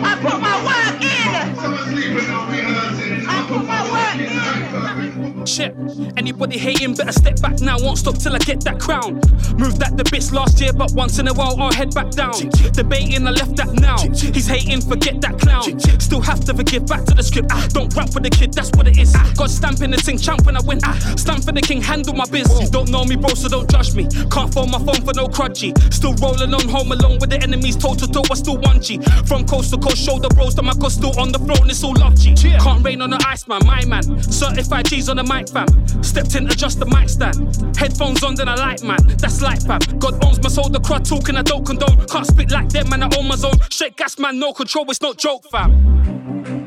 [0.00, 2.77] I put my work in.
[5.48, 6.08] I put my work in.
[6.08, 6.16] Check.
[6.16, 7.76] Anybody hating, better step back now.
[7.80, 9.14] Won't stop till I get that crown.
[9.56, 12.32] Moved that the bits last year, but once in a while I'll head back down.
[12.72, 13.98] Debating, I left that now.
[13.98, 15.78] He's hating, forget that clown.
[16.00, 17.48] Still have to forgive back to the script.
[17.50, 19.14] Ah, don't rap with the kid, that's what it is.
[19.36, 20.80] God stamping the thing, champ when I win.
[20.84, 22.48] Ah, stamp for the king, handle my biz.
[22.60, 24.06] You don't know me, bro, so don't judge me.
[24.30, 25.72] Can't phone my phone for no crudgy.
[25.90, 28.24] Still rolling on home alone with the enemies toe to toe.
[28.30, 28.98] I still want G.
[29.26, 31.70] From coast to coast, shoulder bros to my cost still on the throne.
[31.70, 32.34] It's all love G.
[32.34, 34.22] Can't rain on the ice man, my man.
[34.22, 36.02] Certified G's on the mic fam.
[36.02, 37.76] Stepped in, adjust the mic stand.
[37.76, 38.98] Headphones on, then I like man.
[39.18, 39.80] That's light fam.
[39.98, 42.06] God owns my soul, the crowd talking, I don't condone.
[42.06, 43.02] Can't spit like them, man.
[43.02, 43.58] I own my zone.
[43.70, 44.90] Straight gas man, no control.
[44.90, 46.57] It's not joke fam.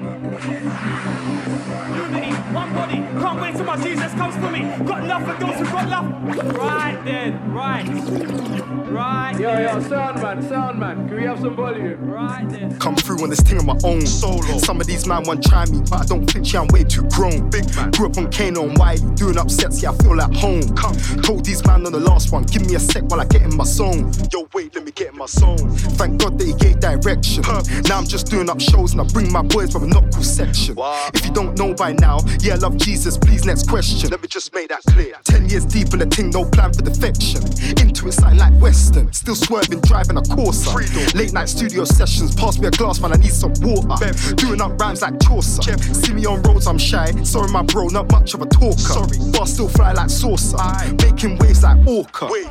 [3.51, 4.61] Can't till my Jesus comes for me.
[4.85, 6.57] Got love for those who got love.
[6.57, 8.61] Right then, right.
[8.91, 9.39] Right.
[9.39, 11.07] Yo, yo, sound man, sound man.
[11.07, 12.09] Can we have some volume?
[12.09, 12.77] Right then.
[12.77, 14.05] Come through on this thing on my own.
[14.05, 14.57] Solo.
[14.57, 17.03] Some of these man want try me, but I don't think yeah, I'm way too
[17.03, 17.49] grown.
[17.49, 17.91] Big man.
[17.91, 20.75] Grew up on Kano and Wiley, doing upsets, yeah, I feel like home.
[20.75, 20.97] Come.
[21.23, 23.55] Told these man on the last one, give me a sec while I get in
[23.55, 24.11] my zone.
[24.31, 25.71] Yo, wait, let me get in my zone.
[25.95, 27.43] Thank God that he gave direction.
[27.43, 27.63] Huh.
[27.87, 30.23] Now I'm just doing up shows and I bring my boys from a not cool
[30.23, 30.75] section.
[31.13, 34.09] If you don't know by now, yeah, I love Jesus, please, next question.
[34.09, 35.15] Let me just make that clear.
[35.23, 37.43] Ten years deep in the thing, no plan for defection.
[37.81, 39.11] Into it, something like Western.
[39.13, 40.73] Still swerving, driving a Corsa.
[41.15, 44.13] Late night studio sessions, pass me a glass, man, I need some water.
[44.35, 45.77] Doing up rhymes like Chaucer.
[45.77, 47.11] See me on roads, I'm shy.
[47.23, 48.77] Sorry, my bro, not much of a talker.
[48.77, 50.57] Sorry, but I still fly like saucer.
[51.01, 52.27] Making waves like Orca.
[52.29, 52.47] Wait.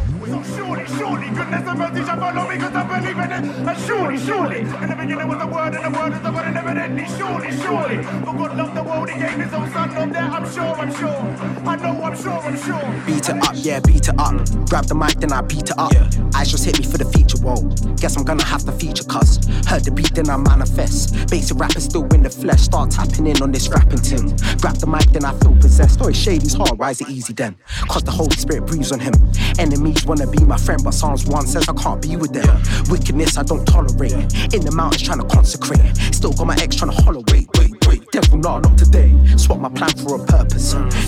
[0.54, 3.44] Surely, surely, goodness and mercy shall follow me because I believe in it.
[3.68, 6.46] And surely, surely, in the beginning was the word, and the word is the word,
[6.46, 8.02] and evidently, surely, surely.
[8.02, 9.90] For God loved the world, he gave his own son.
[9.90, 11.10] Of that, I'm sure, I'm sure.
[11.10, 13.04] I know, I'm sure, I'm sure.
[13.04, 14.32] Beat it up, yeah, beat it up.
[14.70, 15.92] Grab the mic, then I beat it up.
[16.34, 17.60] Eyes just hit me for the feature, whoa.
[17.96, 19.44] Guess I'm gonna have to feature, cuz.
[19.68, 21.28] Heard the beat, then I manifest.
[21.28, 22.62] Basic rappers still in the flesh.
[22.62, 24.32] Start tapping in on this rapping thing.
[24.56, 26.00] Grab the mic, then I feel possessed.
[26.00, 27.56] Oh, it's shady's hard, why is it easy then?
[27.90, 29.12] Cause the Holy Spirit breathes on him.
[29.58, 32.48] Enemies wanna be my friend, but Psalms 1 says I can't be with them.
[32.88, 34.16] Wickedness I don't tolerate.
[34.56, 35.84] In the mountains trying to consecrate.
[36.16, 37.22] Still got my ex trying to hollow.
[37.28, 38.00] Wait, wait, wait.
[38.12, 39.14] Devil, nah, not today.
[39.36, 40.59] Swap my plan for a purpose.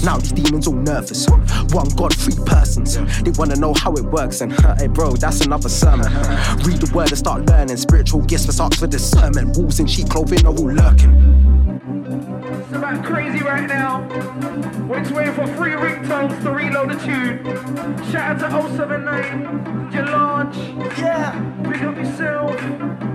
[0.02, 1.28] Now these demons all nervous.
[1.28, 2.96] One God, three persons.
[3.22, 6.06] They wanna know how it works, and hey, bro, that's another sermon.
[6.64, 7.76] Read the word and start learning.
[7.76, 9.56] Spiritual gifts for ask for discernment.
[9.56, 11.12] Wolves in sheep clothing are all lurking.
[12.44, 14.08] It's about crazy right now.
[14.88, 17.44] We're just waiting for three ringtones to reload the tune.
[18.10, 20.56] Shout out to 079, your launch.
[20.98, 21.38] Yeah.
[21.62, 22.60] Big up yourself.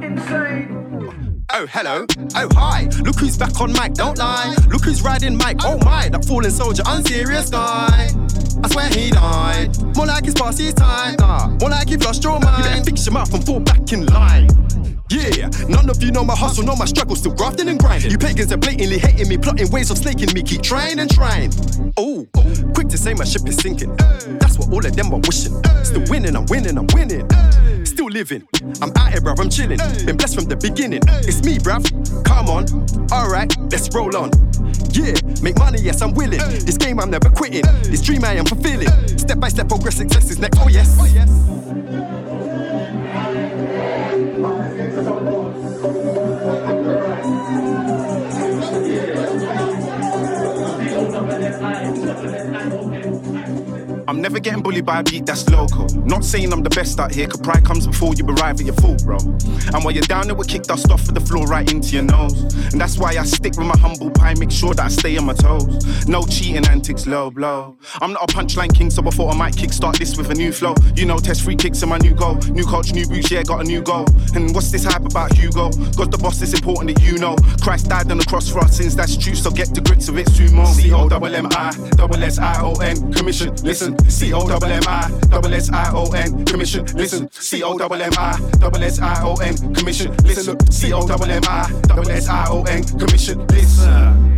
[0.04, 1.37] Insane.
[1.54, 2.06] Oh, hello.
[2.36, 2.90] Oh, hi.
[3.04, 4.54] Look who's back on mic, don't lie.
[4.70, 5.58] Look who's riding mic.
[5.64, 6.10] Oh, my.
[6.10, 8.10] That fallen soldier, unserious guy.
[8.64, 9.76] I swear he died.
[9.96, 11.16] More like he's past his time.
[11.20, 12.58] Nah, more like you've lost your mind.
[12.58, 14.50] You better fix your mouth and fall back in line.
[15.10, 18.12] Yeah, none of you know my hustle, know my struggle, still grafting and grinding.
[18.12, 21.54] You pagans are blatantly hating me, plotting ways of snaking me, keep trying and trying.
[21.96, 22.28] Oh,
[22.74, 23.96] quick to say my ship is sinking.
[23.96, 25.54] That's what all of them are wishing.
[25.84, 27.26] Still winning, I'm winning, I'm winning.
[27.98, 28.48] Still living,
[28.80, 29.80] I'm out here, bruv, I'm chilling.
[30.06, 31.02] Been blessed from the beginning.
[31.26, 31.82] It's me, bruv.
[32.24, 32.68] Come on,
[33.12, 34.30] alright, let's roll on.
[34.92, 36.38] Yeah, make money, yes, I'm willing.
[36.38, 37.64] This game I'm never quitting.
[37.82, 38.90] This dream I am fulfilling.
[39.18, 40.60] Step by step, progress, success is next.
[40.62, 40.96] Oh, yes.
[41.00, 42.27] Oh, yes.
[54.28, 55.88] Never getting bullied by a beat that's local.
[56.04, 58.76] Not saying I'm the best out here, cause pride comes before you arrive at your
[58.76, 59.18] full, bro.
[59.74, 62.04] And while you're down there, we kick dust off of the floor right into your
[62.04, 62.38] nose.
[62.74, 65.26] And that's why I stick with my humble pie, make sure that I stay on
[65.28, 66.08] my toes.
[66.10, 67.78] No cheating antics, low blow.
[68.02, 70.76] I'm not a punchline king, so before I might kickstart this with a new flow.
[70.94, 72.36] You know, test free kicks in my new goal.
[72.52, 74.06] New coach, new boots, yeah, got a new goal.
[74.36, 75.70] And what's this hype about Hugo?
[75.96, 77.38] Cause the boss is important that you know.
[77.62, 80.20] Christ died on the cross for our sins, that's true, so get to grips with
[80.20, 80.66] it, sumo.
[80.68, 83.96] C O double M I, double S I O N, commission, listen.
[84.18, 87.30] C O double M I, double S I O N, commission, listen.
[87.32, 90.72] C O double M I, double S I O N, commission, listen.
[90.72, 94.34] C O double M I, double S I O N, commission, listen.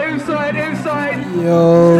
[0.00, 1.26] Inside, inside.
[1.36, 1.98] Yo,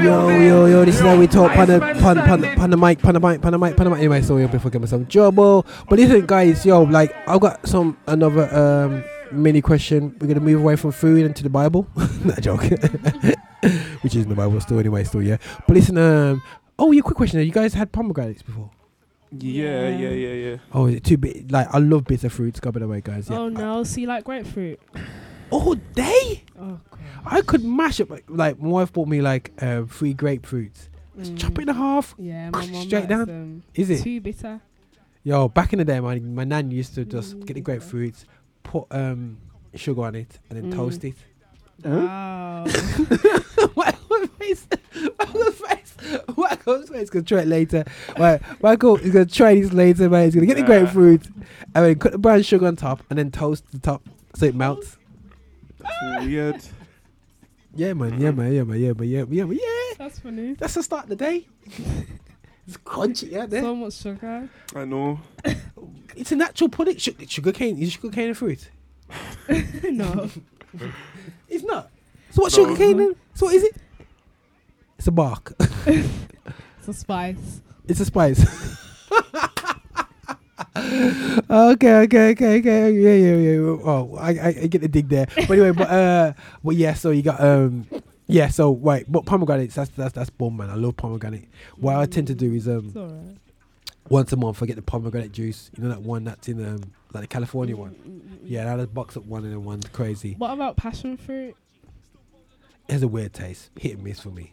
[0.00, 3.00] yo, yo, yo, this is how we talk pan the, pan, pan, pan the mic,
[3.00, 3.98] pan the mic, pan the mic, pan the mic.
[3.98, 5.66] Anyway, so before getting myself in trouble.
[5.88, 9.02] But listen, guys, yo, like, I've got some, another um,
[9.32, 10.14] mini question.
[10.20, 11.88] We're to move away from food into the Bible.
[12.24, 12.62] Not joke.
[14.02, 15.36] Which is in the Bible still, anyway, still, yeah.
[15.66, 16.42] But listen, um,
[16.78, 17.40] oh, yeah, quick question.
[17.40, 18.70] You guys had pomegranates before?
[19.38, 20.56] Yeah, yeah, yeah, yeah.
[20.72, 21.52] Oh, is it too big?
[21.52, 22.58] Like, I love bitter fruits.
[22.58, 23.30] Go by the way, guys.
[23.30, 23.38] Yeah.
[23.38, 24.80] Oh no, see like grapefruit.
[25.50, 26.42] All day?
[26.58, 26.98] Oh god.
[27.26, 30.88] I could mash up like, like my wife bought me like uh, three grapefruits.
[31.16, 32.14] Just chop it in half.
[32.18, 33.26] Yeah, my mum straight down.
[33.26, 33.62] them.
[33.74, 34.02] Is it?
[34.02, 34.60] Too bitter.
[35.22, 38.24] Yo, back in the day, my my nan used to just get the grapefruits,
[38.64, 39.38] put um
[39.76, 40.76] sugar on it, and then Mm.
[40.76, 41.14] toast it.
[41.84, 42.64] Um,
[43.74, 43.92] wow.
[44.10, 44.66] Michael's face.
[45.18, 45.96] Michael's face.
[46.36, 47.10] Michael's face.
[47.10, 47.84] Gonna try it later.
[48.18, 50.24] Right, Michael is gonna try this later, man.
[50.24, 51.26] He's gonna get the grapefruit
[51.74, 54.02] and then cut the brown sugar on top and then toast the top
[54.34, 54.96] so it melts.
[55.78, 56.62] That's weird.
[57.74, 58.20] Yeah, man.
[58.20, 58.52] Yeah, man.
[58.52, 58.80] Yeah, man.
[58.80, 59.08] Yeah, man.
[59.08, 59.58] Yeah, yeah, man.
[59.60, 59.96] Yeah.
[59.98, 60.54] That's funny.
[60.54, 61.46] That's the start of the day.
[62.66, 63.46] it's crunchy, yeah.
[63.46, 63.62] There.
[63.62, 64.48] So much sugar.
[64.74, 65.20] I know.
[66.16, 66.96] It's a natural pudding.
[66.96, 67.78] Sugar, sugar cane.
[67.78, 68.70] Is sugar cane a fruit?
[69.84, 70.28] no.
[71.48, 71.90] It's not.
[72.30, 72.64] So what No.
[72.64, 73.16] sugar cane then?
[73.34, 73.76] So what is it?
[74.98, 75.54] It's a bark.
[75.86, 77.60] It's a spice.
[77.88, 78.40] It's a spice.
[80.76, 82.92] okay, okay, okay, okay.
[82.92, 83.58] Yeah, yeah, yeah.
[83.60, 85.26] Oh, I, I, I get the dig there.
[85.34, 86.94] But anyway, but uh, well, yeah.
[86.94, 87.86] So you got um,
[88.26, 88.48] yeah.
[88.48, 89.74] So right, but pomegranates.
[89.74, 90.70] That's that's that's bomb, man.
[90.70, 91.48] I love pomegranate.
[91.76, 93.36] What I tend to do is um, It's alright.
[94.08, 95.70] once a month I get the pomegranate juice.
[95.76, 97.94] You know that one that's in um, like the California one.
[97.94, 100.34] Mm, Yeah, I just box up one and then one's crazy.
[100.38, 101.54] What about passion fruit?
[102.88, 104.52] It has a weird taste, hit and miss for me.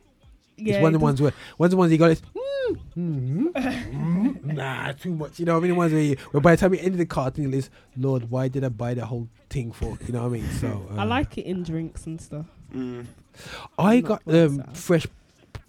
[0.57, 3.51] Yeah, it's one of the ones where one's the ones you got is mm, mm,
[3.53, 5.39] mm, nah too much.
[5.39, 5.71] You know what I mean?
[5.71, 8.47] The ones where, you, where by the time you end the carton, list, Lord, why
[8.47, 9.97] did I buy the whole thing for?
[10.07, 10.49] You know what I mean?
[10.59, 12.47] So I uh, like it in drinks and stuff.
[12.73, 13.05] Mm.
[13.77, 15.05] I not got um, fresh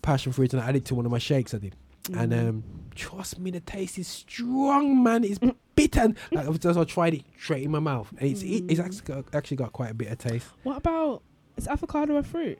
[0.01, 1.53] passion fruit and I added to one of my shakes.
[1.55, 1.76] I did,
[2.14, 2.49] and Mm.
[2.49, 2.64] um,
[2.99, 5.25] trust me, the taste is strong, man.
[5.25, 5.39] It's
[5.75, 6.01] bitter.
[6.01, 8.81] And, like, I've just I tried it straight in my mouth, and it's it, it's
[8.81, 8.85] Mm.
[8.85, 10.47] actually got, actually got quite a bitter taste.
[10.65, 11.23] What about
[11.57, 12.59] is avocado a fruit?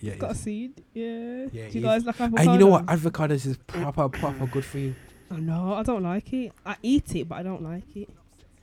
[0.00, 0.82] Yeah, It's got a seed.
[0.94, 1.46] Yeah.
[1.52, 1.82] Yeah, Do you is.
[1.82, 2.50] guys like avocado?
[2.50, 2.86] and you know what?
[2.86, 4.94] Avocados is proper proper good for you.
[5.30, 5.74] I know.
[5.74, 6.52] I don't like it.
[6.66, 8.08] I eat it, but I don't like it.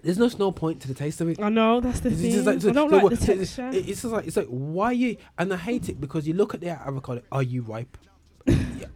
[0.02, 1.42] There's no no point to the taste of it.
[1.42, 2.46] I know that's the It's thing.
[2.46, 3.70] like- so- I don't so like what- the so texture.
[3.70, 6.54] it- It's just like it's like why you and I hate it because you look
[6.54, 7.22] at the avocado.
[7.32, 7.98] Are you ripe?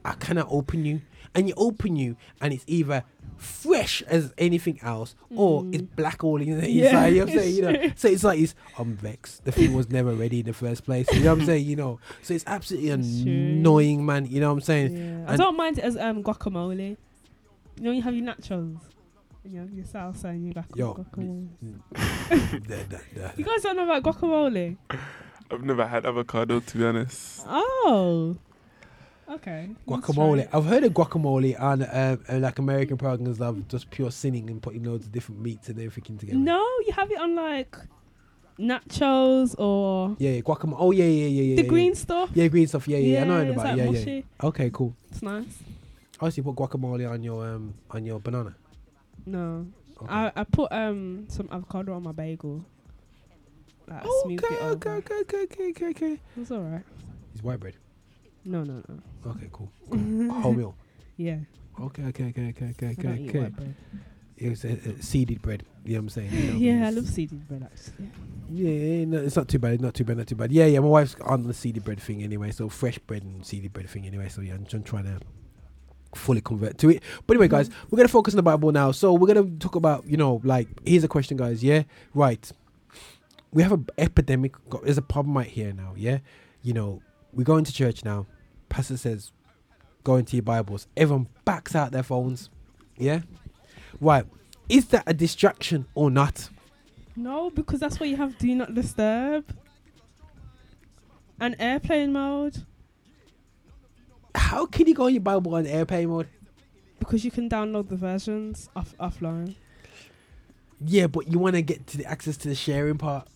[0.05, 1.01] I cannot open you,
[1.35, 3.03] and you open you, and it's either
[3.37, 6.73] fresh as anything else, or it's black all in the Mm.
[6.73, 7.07] Yeah, inside.
[7.07, 7.55] you know what I'm saying?
[7.55, 9.43] You know, so it's like it's I'm vexed.
[9.45, 11.07] The thing was never ready in the first place.
[11.11, 11.65] You know what I'm saying?
[11.65, 13.31] You know, so it's absolutely It's true.
[13.31, 14.25] annoying, man.
[14.27, 14.95] You know what I'm saying?
[14.97, 15.25] Yeah.
[15.31, 16.97] I don't mind it as um guacamole.
[17.77, 18.77] You know, you have your nachos.
[19.45, 21.47] You have your salsa and your guac- Yo, guacamole.
[22.67, 23.31] Da- da- da.
[23.35, 24.77] You guys don't know about guacamole?
[25.51, 27.43] I've never had avocado to be honest.
[27.47, 28.37] Oh.
[29.33, 29.69] Okay.
[29.87, 30.47] Guacamole.
[30.53, 34.83] I've heard of guacamole on um, like American programs of just pure sinning and putting
[34.83, 36.37] loads of different meats and everything together.
[36.37, 37.75] No, you have it on like
[38.59, 40.75] nachos or Yeah, yeah, guacamole.
[40.77, 41.55] Oh yeah, yeah, yeah, yeah.
[41.55, 41.97] the yeah, green yeah.
[41.97, 42.29] stuff.
[42.33, 42.87] Yeah, green stuff.
[42.87, 43.21] Yeah, yeah.
[43.21, 43.77] I know about.
[43.77, 44.07] like it.
[44.07, 44.47] Yeah, yeah.
[44.47, 44.95] Okay, cool.
[45.09, 45.45] It's nice.
[46.21, 48.55] I see put guacamole on your um on your banana.
[49.25, 49.65] No,
[50.01, 50.13] Okay.
[50.13, 52.63] I I put um some avocado on my bagel.
[53.87, 56.19] Like, okay, okay, okay, okay, okay, okay, okay.
[56.37, 56.83] It's alright.
[57.33, 57.75] It's white bread.
[58.45, 59.31] No, no, no.
[59.31, 59.71] Okay, cool.
[59.89, 59.99] cool.
[59.99, 60.73] Wholemeal.
[61.17, 61.37] Yeah.
[61.79, 63.39] Okay, okay, okay, okay, okay, I okay, okay.
[63.39, 63.75] white bread.
[64.37, 65.63] It was uh, uh, seeded bread.
[65.85, 66.31] You know what I'm saying?
[66.31, 68.09] You know, Yeah, I love seeded bread actually.
[68.49, 69.81] Yeah, yeah, no, it's not too bad.
[69.81, 70.17] Not too bad.
[70.17, 70.51] Not too bad.
[70.51, 70.79] Yeah, yeah.
[70.79, 74.05] My wife's on the seeded bread thing anyway, so fresh bread and seeded bread thing
[74.05, 74.29] anyway.
[74.29, 75.19] So yeah, I'm just trying to
[76.15, 77.01] fully convert to it.
[77.25, 78.91] But anyway, guys, we're gonna focus on the Bible now.
[78.91, 81.63] So we're gonna talk about you know like here's a question, guys.
[81.63, 81.83] Yeah,
[82.13, 82.51] right.
[83.51, 84.55] We have an epidemic.
[84.83, 85.93] There's a problem right here now.
[85.95, 86.19] Yeah,
[86.63, 87.01] you know
[87.33, 88.25] we go into church now.
[88.69, 89.31] Pastor says,
[90.03, 90.87] go into your Bibles.
[90.95, 92.49] Everyone backs out their phones.
[92.97, 93.21] Yeah,
[93.99, 94.25] right.
[94.69, 96.49] Is that a distraction or not?
[97.15, 99.45] No, because that's why you have do not disturb.
[101.39, 102.63] And airplane mode
[104.33, 106.27] How can you go on your Bible on airplane mode?
[106.99, 109.55] because you can download the versions off offline.
[110.85, 113.27] Yeah, but you want to get to the access to the sharing part.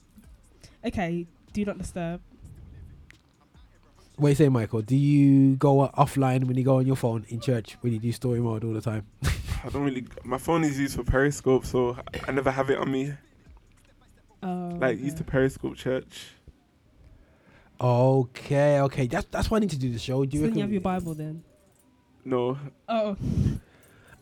[0.85, 2.21] Okay, do not disturb.
[4.17, 4.81] What you say, Michael?
[4.81, 8.11] Do you go offline when you go on your phone in church when you do
[8.11, 9.05] story mode all the time?
[9.63, 10.05] I don't really.
[10.23, 11.95] My phone is used for Periscope, so
[12.27, 13.13] I never have it on me.
[14.41, 16.29] Oh, Like used to Periscope church.
[17.79, 19.05] Okay, okay.
[19.07, 20.25] That's that's why I need to do the show.
[20.25, 21.43] Do so you then you have your Bible then.
[22.25, 22.57] No,
[22.89, 23.15] Oh.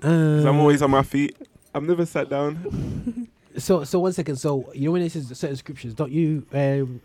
[0.01, 1.37] 'cause I'm always on my feet.
[1.73, 3.29] I've never sat down.
[3.57, 4.35] so so one second.
[4.35, 6.45] So you know when it says certain scriptures, don't you?
[6.53, 7.01] Um,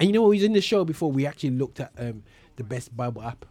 [0.00, 0.30] and you know what?
[0.30, 1.10] We was in the show before.
[1.12, 2.22] We actually looked at um
[2.56, 3.44] the best Bible app,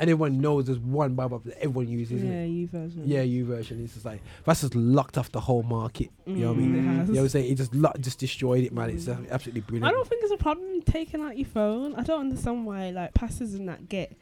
[0.00, 2.22] and everyone knows there's one Bible app that everyone uses.
[2.22, 2.46] isn't it?
[2.46, 3.02] yeah, YouVersion.
[3.04, 3.84] Yeah, YouVersion.
[3.84, 6.10] It's just like that's just locked off the whole market.
[6.26, 6.72] You know what I mean?
[6.74, 7.08] Mm, it You has.
[7.08, 7.52] know what I'm saying?
[7.52, 8.90] It just lo- just destroyed it, man.
[8.90, 9.24] It's Mm.
[9.26, 9.86] uh, absolutely brilliant.
[9.86, 11.94] I don't think it's a problem taking out your phone.
[11.94, 14.12] I don't understand why like pastors and that get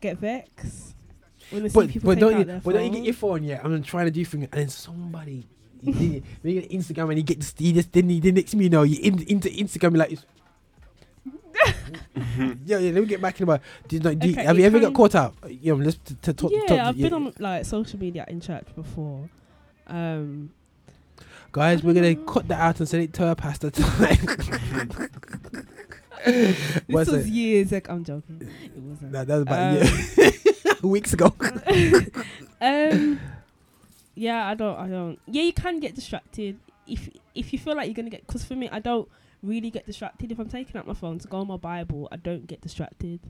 [0.00, 0.94] get vexed
[1.50, 3.42] when they see but people but don't out you but don't you get your phone
[3.44, 3.60] yet?
[3.64, 5.46] I'm trying to do things, and then somebody.
[5.82, 8.52] You did- you get Instagram and you get this, you just then you, the next
[8.52, 10.16] thing you know you in, into Instagram like
[12.66, 12.90] yeah, yeah.
[12.92, 13.46] Let me get back in.
[13.46, 13.58] Do
[13.90, 15.34] you, know, do you- Okay, have you ever got caught out?
[15.48, 16.52] You know, let's to, to talk.
[16.52, 19.28] yeah, I've been on like social media in church before.
[19.86, 20.52] Um,
[21.52, 24.18] Guys, we're gonna cut that out and send it to our pastor tonight.
[26.24, 27.26] This was it?
[27.26, 27.92] years ago.
[27.94, 28.48] I'm joking.
[28.64, 29.10] It wasn't.
[29.12, 31.34] Nah, that was about Um, weeks ago.
[32.60, 33.20] um,
[34.14, 35.18] yeah, I don't, I don't.
[35.26, 38.24] Yeah, you can get distracted if if you feel like you're gonna get.
[38.26, 39.08] Because for me, I don't
[39.42, 42.08] really get distracted if I'm taking out my phone to go on my Bible.
[42.12, 43.20] I don't get distracted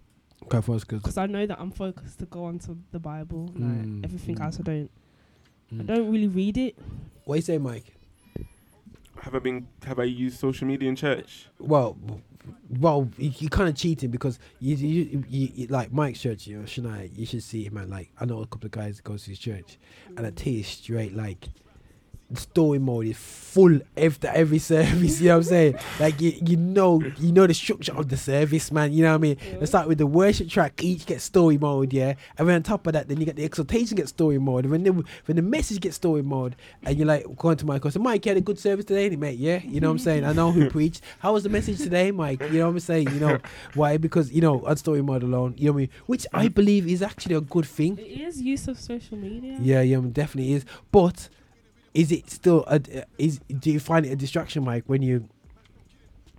[0.49, 3.47] Go for us, 'cause- because I know that I'm focused to go onto the Bible.
[3.55, 4.45] Like Mm, everything mm.
[4.45, 4.91] else, I don't.
[5.71, 5.87] I Mm.
[5.87, 6.77] don't really read it.
[7.25, 7.95] What you say, Mike?
[9.21, 9.69] Have I been?
[9.85, 11.47] Have I used social media in church?
[11.61, 11.97] Well,
[12.81, 16.59] well, you, you kind of cheating because you, you, you, you like Mike's church, you
[16.59, 17.89] know, Shania, you should see him, man.
[17.89, 19.79] Like, I know a couple of guys that goes to his church,
[20.17, 21.62] and I tell you straight, like, the
[22.39, 23.16] story mode is
[23.53, 25.20] full after every service.
[25.20, 25.74] You know what I'm saying?
[26.01, 28.93] Like, you, you know, you know the structure of the service, man.
[28.93, 29.37] You know what I mean?
[29.59, 30.83] Let's start with the worship track.
[30.83, 33.45] Each gets story mode, yeah, and then on top of that, then you get the
[33.45, 34.64] exaltation gets story mode.
[34.64, 34.93] And when the
[35.26, 38.24] when the message gets story mode, and you're like going to Mike, I said, Mike,
[38.24, 39.39] you had a good service today, didn't mate.
[39.39, 40.24] Yeah, you know what I'm saying?
[40.24, 41.03] I know who preached.
[41.18, 42.41] How was the message today, Mike?
[42.41, 43.11] You know what I'm saying?
[43.11, 43.39] You know
[43.74, 43.97] why?
[43.99, 45.91] Because you know on story mode alone, you know what I mean?
[46.07, 47.99] Which I believe is actually a good thing.
[47.99, 49.59] It is use of social media.
[49.61, 50.64] Yeah, yeah, definitely is.
[50.91, 51.28] But
[51.95, 52.80] is it still a,
[53.18, 55.28] is do you find it a distraction, Mike, when you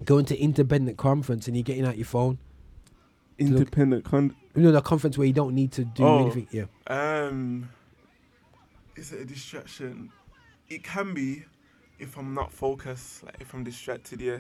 [0.04, 2.38] go into independent conference and you're getting out your phone?
[3.38, 4.36] Independent con.
[4.56, 6.22] you know, the conference where you don't need to do Oh.
[6.26, 6.48] anything.
[6.52, 6.66] Yeah.
[6.88, 7.70] Um,
[8.96, 10.12] is it a distraction?
[10.70, 11.44] It can be
[12.00, 13.24] if I'm not focused.
[13.24, 14.40] Like if I'm distracted, yeah.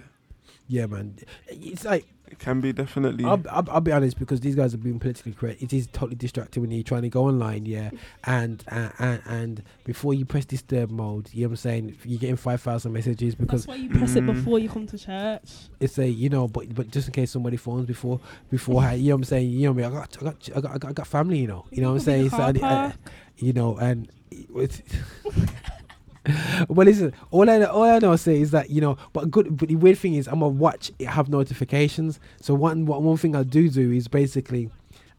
[0.67, 1.17] Yeah, man.
[1.49, 3.25] It's like It can be definitely.
[3.25, 5.61] I'll, I'll, I'll be honest because these guys are being politically correct.
[5.61, 7.91] It is totally distracting when you're trying to go online, yeah,
[8.23, 11.97] and uh, and and before you press disturb mode, you know what I'm saying?
[12.05, 14.33] You're getting five thousand messages because That's why you press it Mm.
[14.33, 15.51] before you come to church.
[15.79, 18.19] it's a you know, but but just in case somebody phones before
[18.49, 19.49] beforehand, you know what I'm saying?
[19.49, 21.47] You know me, I got I got I got, I got, I got family, you
[21.47, 22.29] know, you know what I'm saying?
[22.29, 22.93] So I, I,
[23.37, 24.81] you know, and it's.
[26.69, 27.13] well, listen.
[27.31, 29.57] All I all I know say is that you know, but good.
[29.57, 32.19] But the weird thing is, I'm gonna watch it have notifications.
[32.41, 34.69] So one one thing I do do is basically,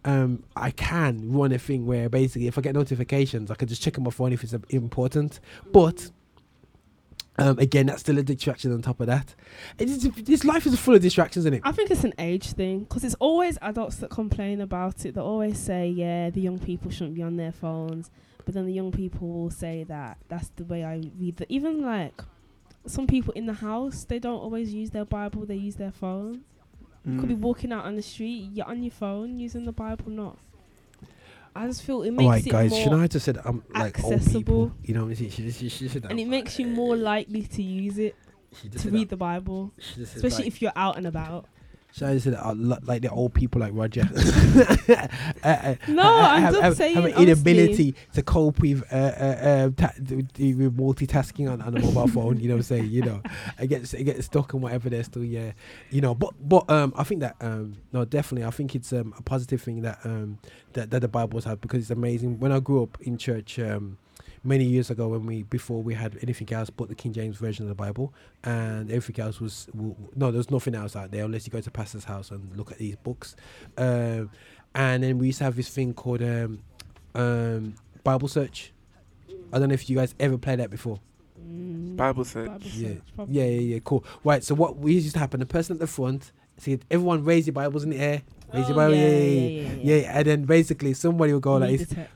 [0.05, 3.83] um, I can run a thing where basically if I get notifications, I can just
[3.83, 5.41] check on my phone if it's important.
[5.73, 6.11] But
[7.37, 9.35] um, again, that's still a distraction on top of that.
[9.77, 11.63] This life is full of distractions, isn't it?
[11.65, 15.15] I think it's an age thing because it's always adults that complain about it.
[15.15, 18.11] They always say, "Yeah, the young people shouldn't be on their phones,"
[18.45, 21.37] but then the young people will say that that's the way I read.
[21.37, 22.21] The even like
[22.87, 26.43] some people in the house, they don't always use their Bible; they use their phone.
[27.07, 27.41] You could be Mm.
[27.41, 30.39] walking out on the street, you're on your phone using the Bible, not.
[31.57, 32.71] I just feel it makes right, it guys.
[32.71, 34.13] more, Shania just said I'm like old people.
[34.15, 34.73] accessible.
[34.83, 36.11] You know, she, she, she, she said that.
[36.11, 38.17] and it makes you more likely to use it
[38.79, 41.47] to read the Bible, She just said, especially like- if you're out and about.
[41.97, 44.09] Shania said that, uh, like the old people like Roger.
[44.93, 45.07] uh,
[45.45, 47.53] uh, No, uh, I'm have, just have, saying, have an honestly.
[47.53, 51.81] inability to cope with uh, uh, um, ta- th- th- with multitasking on, on a
[51.81, 52.41] mobile phone.
[52.41, 52.91] You know what I'm saying?
[52.91, 53.23] You know,
[53.59, 54.91] I get I get stuck and whatever.
[54.91, 55.53] They're still yeah.
[55.91, 59.15] You know, but but um, I think that um, no, definitely, I think it's um,
[59.17, 60.39] a positive thing that um,
[60.73, 62.41] that that the Bible's had because it's amazing.
[62.41, 63.59] When I grew up in church.
[63.61, 63.99] Um,
[64.45, 67.65] many years ago when we before we had anything else but the King James version
[67.65, 71.25] of the Bible and everything else was w- w- no there's nothing else out there
[71.25, 73.37] unless you go to pastor's house and look at these books
[73.79, 74.31] um,
[74.75, 76.61] and then we used to have this thing called um,
[77.15, 78.73] um, Bible search
[79.53, 81.01] I don't know if you guys ever played that before
[81.45, 82.47] Mm, Bible search.
[82.49, 83.35] Bible yeah search, probably.
[83.35, 85.87] yeah yeah yeah cool right so what we used to happen the person at the
[85.87, 88.23] front see everyone raise your Bibles in the air
[88.53, 90.19] raise your Oh, Bible yeah, yeah yeah, yeah, yeah, yeah, yeah.
[90.19, 92.13] and then basically somebody will go like Read this the text.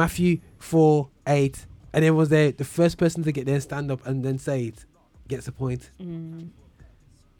[0.00, 1.66] Matthew 4 8.
[1.92, 4.64] And then was there the first person to get there, stand up, and then say
[4.66, 4.84] it
[5.28, 5.90] gets a point.
[6.00, 6.48] Mm.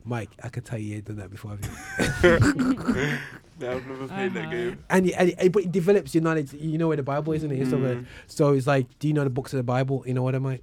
[0.05, 1.53] Mike, I can tell you, you've done that before.
[1.53, 3.19] Have you?
[3.61, 4.51] Yeah, I've never played that Uh-huh.
[4.51, 4.79] game.
[4.89, 6.55] and, it, and but it develops your knowledge.
[6.55, 7.69] You know where the Bible is, isn't it?
[7.69, 8.07] So, Mm.
[8.27, 10.03] so it's like, do you know the books of the Bible?
[10.07, 10.61] You know what I mean?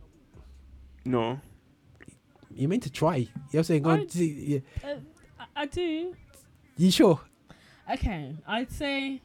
[1.06, 1.40] No.
[2.56, 3.16] You meant to try.
[3.18, 3.84] You know what I'm saying?
[3.84, 4.60] Go I- on, see, yeah.
[4.90, 4.96] Uh,
[5.40, 6.16] I, I do.
[6.78, 7.20] You sure?
[7.94, 9.22] Okay, I'd say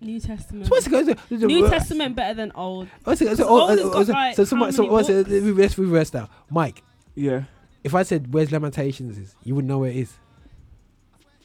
[0.00, 0.66] New Testament.
[0.66, 1.06] So what's it going
[1.40, 2.88] to New Testament better than Old.
[3.04, 5.08] What's it, so, So oh, old has oh, got, so, like, so, how so what's
[5.08, 5.30] it, books?
[5.30, 6.28] reverse, reverse now.
[6.50, 6.82] Mike,
[7.14, 7.44] Yeah.
[7.84, 10.12] if I said, where's Lamentations is, you wouldn't know where it is.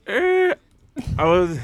[0.07, 0.53] Eh,
[1.17, 1.59] I was.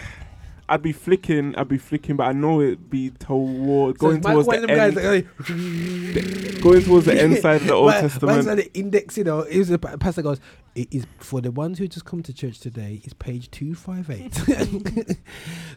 [0.70, 1.55] I'd be flicking.
[1.55, 4.95] I'd be flicking, but I know it'd be toward going so Mike towards the end.
[4.95, 5.24] guys
[6.55, 8.36] like, going towards the end side of the Old Mike- Testament.
[8.37, 9.39] Mike's on the index, you know.
[9.41, 10.41] It was the pastor goes,
[10.75, 13.01] it is for the ones who just come to church today.
[13.05, 14.33] It's page two five eight.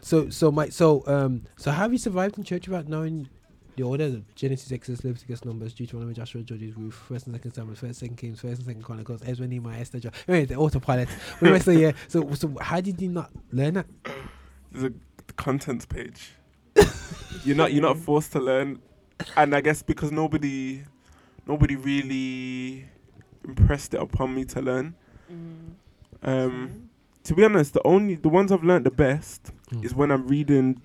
[0.01, 3.29] so, so Mike, so um, so have you survived in church without knowing
[3.77, 4.03] the order?
[4.03, 8.17] of Genesis, Exodus, Leviticus, Numbers, Deuteronomy, Joshua, Judges, Ruth, First and Second Samuel, First, Second
[8.17, 10.11] Kings, First and Second Chronicles, Ezra, Nehemiah, Esther, John.
[10.27, 11.07] Anyway, the autopilot.
[11.41, 13.85] Anyway, so yeah, so so how did you not learn that?
[14.71, 16.31] There's a contents page.
[17.43, 17.73] you're not.
[17.73, 18.79] You're not forced to learn,
[19.35, 20.83] and I guess because nobody,
[21.47, 22.85] nobody really
[23.45, 24.95] impressed it upon me to learn.
[26.23, 26.89] Um,
[27.23, 29.85] to be honest, the only the ones I've learned the best Mm.
[29.85, 30.81] is when I'm reading,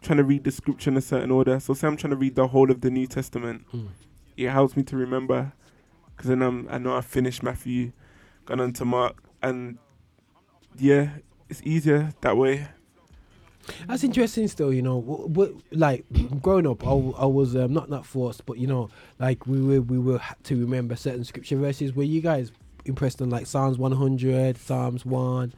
[0.00, 1.60] trying to read the scripture in a certain order.
[1.60, 3.66] So say I'm trying to read the whole of the New Testament.
[3.74, 3.88] Mm.
[4.36, 5.52] It helps me to remember,
[6.16, 7.92] because then I'm, I know I finished Matthew,
[8.46, 9.76] gone on to Mark, and
[10.78, 11.10] yeah,
[11.50, 12.68] it's easier that way.
[13.86, 14.48] That's interesting.
[14.48, 16.04] Still, you know, w- w- like
[16.42, 19.60] growing up, I, w- I was um, not not forced, but you know, like we
[19.60, 21.94] were we were had to remember certain scripture verses.
[21.94, 22.52] Were you guys
[22.84, 25.52] impressed on like Psalms 100, Psalms one?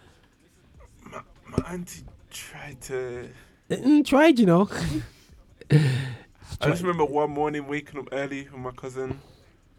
[1.11, 3.29] My my auntie tried to.
[3.71, 4.69] Mm, tried, you know.
[5.71, 9.21] I just remember one morning waking up early with my cousin.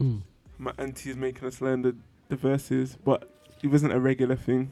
[0.01, 0.21] Mm.
[0.57, 1.95] My auntie is making us learn the,
[2.29, 3.29] the verses, but
[3.61, 4.71] it wasn't a regular thing.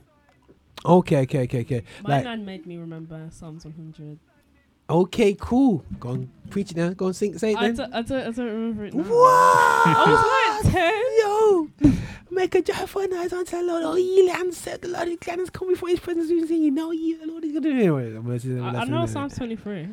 [0.86, 1.84] Okay, okay, okay, okay.
[2.04, 4.18] My Like, nan made me remember Psalms 100.
[4.90, 5.84] okay, cool.
[6.00, 6.90] Go on, preach it now.
[6.90, 7.76] Go on, sing, say it I then.
[7.76, 9.04] don't, I don't, I don't remember it now.
[9.04, 9.88] What?
[9.88, 11.02] I was like 10.
[11.22, 11.70] Yo,
[12.32, 13.84] make a joyful noise unto the Lord.
[13.84, 15.08] Oh, ye lands, said the Lord.
[15.08, 16.30] His gladness come before his presence.
[16.30, 17.64] You sing, you know, ye the Lord is good.
[17.64, 19.06] Gonna say that I, I know.
[19.06, 19.90] Psalms 23.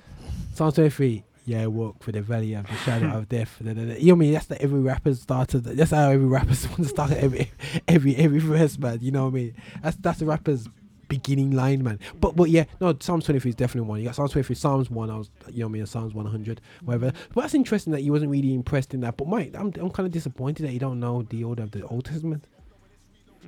[0.54, 1.24] Psalms 23.
[1.44, 3.56] Yeah, walk for the valley of the shadow of death.
[3.60, 4.32] You know what I mean?
[4.34, 5.64] That's the every rapper started.
[5.64, 7.50] That's how every rapper's wants to start every
[7.86, 8.98] every every verse, man.
[9.00, 9.54] You know what I mean?
[9.82, 10.68] That's that's the rapper's
[11.08, 11.98] beginning line, man.
[12.20, 14.00] But but yeah, no, Psalms 23 is definitely one.
[14.00, 16.60] You got Psalms 23, Psalms 1, I was you know what I mean, Psalms 100,
[16.84, 17.12] whatever.
[17.34, 19.16] But that's interesting that you wasn't really impressed in that.
[19.16, 21.86] But Mike, I'm I'm kind of disappointed that you don't know the order of the
[21.86, 22.44] Old Testament.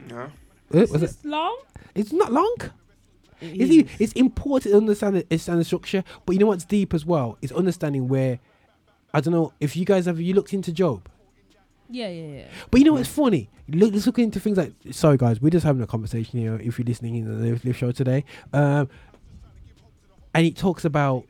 [0.09, 0.29] Yeah.
[0.75, 1.17] Uh, Is was it?
[1.25, 1.59] long?
[1.95, 2.57] It's not long.
[3.41, 6.95] It It's, it's important to understand the, understand the structure, but you know what's deep
[6.95, 7.39] as well?
[7.43, 8.39] It's understanding where
[9.13, 11.09] I don't know if you guys have you looked into Job.
[11.91, 12.45] Yeah, yeah, yeah.
[12.71, 13.51] But you know what's funny?
[13.69, 14.73] Look, let's look into things like.
[14.93, 16.57] Sorry, guys, we're just having a conversation here.
[16.63, 18.89] If you're listening in the live, live show today, um,
[20.35, 21.25] and it talks about,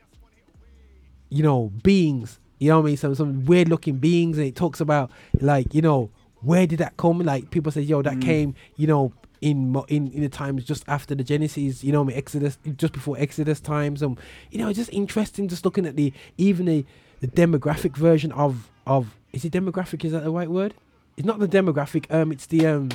[1.29, 2.39] you know, beings.
[2.59, 2.97] You know what I mean?
[2.97, 6.11] Some some weird looking beings, and it talks about like you know
[6.41, 7.19] where did that come?
[7.19, 8.21] Like people say, yo, that Mm.
[8.21, 9.13] came, you know.
[9.41, 12.93] In, in in the times just after the Genesis, you know, I mean, Exodus, just
[12.93, 14.19] before Exodus times, and
[14.51, 16.85] you know, it's just interesting, just looking at the even the,
[17.21, 20.03] the demographic version of of is it demographic?
[20.05, 20.73] Is that the right word?
[21.17, 22.05] It's not the demographic.
[22.13, 22.89] Um, it's the um,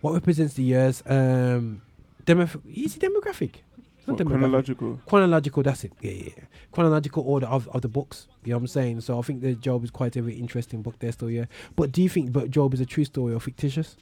[0.00, 1.02] what represents the years.
[1.06, 1.82] Um,
[2.24, 2.60] demographic.
[2.84, 3.56] Is it demographic?
[3.98, 4.28] It's not What, demographic.
[4.40, 5.00] chronological.
[5.06, 5.62] Chronological.
[5.62, 5.92] That's it.
[6.00, 6.44] Yeah, yeah, yeah.
[6.72, 8.26] Chronological order of, of the books.
[8.44, 9.00] You know what I'm saying?
[9.02, 11.30] So I think the Job is quite a very interesting book there still.
[11.30, 11.46] Yeah.
[11.76, 13.96] But do you think but Job is a true story or fictitious?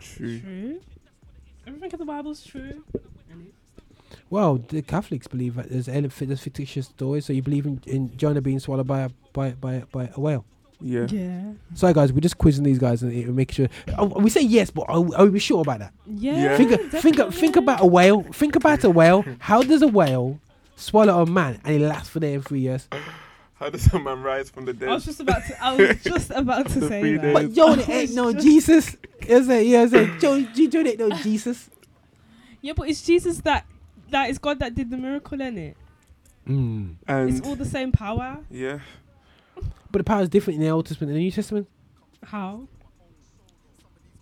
[0.00, 0.40] True.
[0.40, 0.80] True.
[1.66, 2.84] Everything in the Bible is true.
[4.30, 7.26] Well, the Catholics believe that there's ele- there's fictitious stories.
[7.26, 10.44] So you believe in, in Jonah being swallowed by a by by by a whale.
[10.80, 11.06] Yeah.
[11.08, 11.52] Yeah.
[11.74, 13.68] Sorry, guys, we're just quizzing these guys and making sure.
[13.98, 15.92] Oh, we say yes, but are, are we sure about that?
[16.06, 16.56] Yeah.
[16.56, 16.56] Yeah.
[16.56, 18.22] Think, think, think about a whale.
[18.32, 19.24] Think about a whale.
[19.38, 20.40] How does a whale
[20.76, 22.88] swallow a man and it lasts for there in three years?
[23.54, 24.88] How does a man rise from the dead?
[24.88, 25.64] I was just about to.
[25.64, 27.22] I was just about to say that.
[27.22, 27.32] days.
[27.32, 28.96] But Joe, it ain't no Jesus.
[29.20, 29.36] Eh, eh.
[29.36, 31.70] You say, you say, Joe, you Joe ain't no Jesus.
[32.60, 33.64] Yeah, but it's Jesus that
[34.12, 35.76] that is God that did the miracle in it.
[36.48, 36.96] Mm.
[37.08, 38.38] It's all the same power.
[38.50, 38.78] yeah,
[39.90, 41.68] But the power is different in the Old Testament and the New Testament.
[42.24, 42.66] How?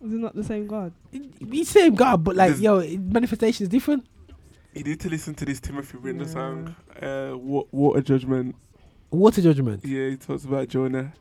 [0.04, 0.92] Is it not the same God?
[1.12, 4.06] It's same God, but like, There's- yo, manifestation is different.
[4.74, 8.54] you need to listen to this Timothy Brindle song, uh, Wa- Water Judgment.
[9.10, 9.84] Water judgment.
[9.84, 11.12] Yeah, he talks about Jonah.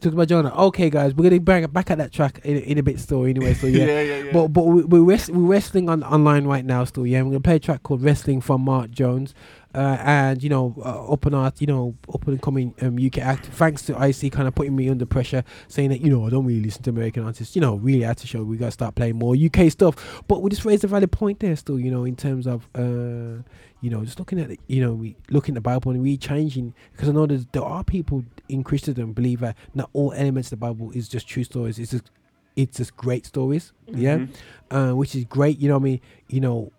[0.00, 0.52] Talk about Jonah.
[0.54, 3.24] Okay, guys, we're gonna bring back at that track in, in a bit still.
[3.24, 3.84] Anyway, so yeah.
[3.86, 4.18] yeah, yeah.
[4.24, 4.32] yeah.
[4.32, 7.06] But but we, we're rest, we're wrestling on online right now still.
[7.06, 9.34] Yeah, we're gonna play a track called "Wrestling" from Marc Jones,
[9.72, 13.18] uh, and you know uh, up and art, you know up and coming um, UK
[13.18, 13.46] act.
[13.46, 16.44] Thanks to Icie kind of putting me under pressure, saying that you know I don't
[16.44, 17.54] really listen to American artists.
[17.54, 20.24] You know, really had to show we gotta start playing more UK stuff.
[20.26, 21.78] But we just raised a valid point there still.
[21.78, 23.42] You know, in terms of uh,
[23.84, 26.16] you know just looking at it, you know we looking at the Bible and we
[26.16, 30.48] changing because I know there's, there are people in Christendom believe that not all elements
[30.52, 31.78] of the Bible is just true stories.
[31.78, 32.10] It's just
[32.56, 33.72] it's just great stories.
[33.86, 34.28] Yeah Mhm.
[34.70, 35.58] uh, which is great.
[35.58, 36.00] You know what I mean?
[36.28, 36.72] You know,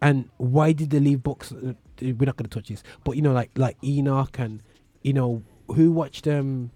[0.00, 1.52] and why did they leave books?
[1.52, 4.62] Uh, we're not going to touch this, but you know, like like Enoch and
[5.02, 5.42] you know
[5.74, 6.70] who watched um.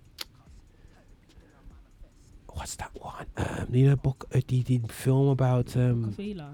[2.52, 3.26] What's that one?
[3.36, 6.44] Um, you know, book uh, he did film about um, Of Eli.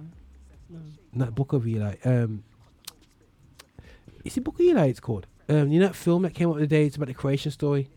[0.69, 0.79] No.
[1.15, 1.95] not Book of Eli.
[2.05, 2.45] Um,
[4.27, 4.87] is it Book of Eli?
[4.87, 5.27] It's called.
[5.49, 6.87] Um, you know that film that came out today?
[6.87, 7.89] It's about the creation story.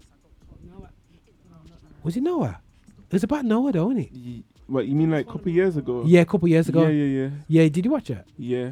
[2.04, 2.60] Was it Noah?
[3.08, 4.12] It was about Noah, though, isn't it?
[4.14, 6.04] Ye- What you mean, like a couple years ago?
[6.06, 6.84] Yeah, a couple years ago.
[6.84, 7.30] Yeah, yeah, yeah,
[7.64, 8.26] Yeah, did you watch it?
[8.38, 8.72] yeah.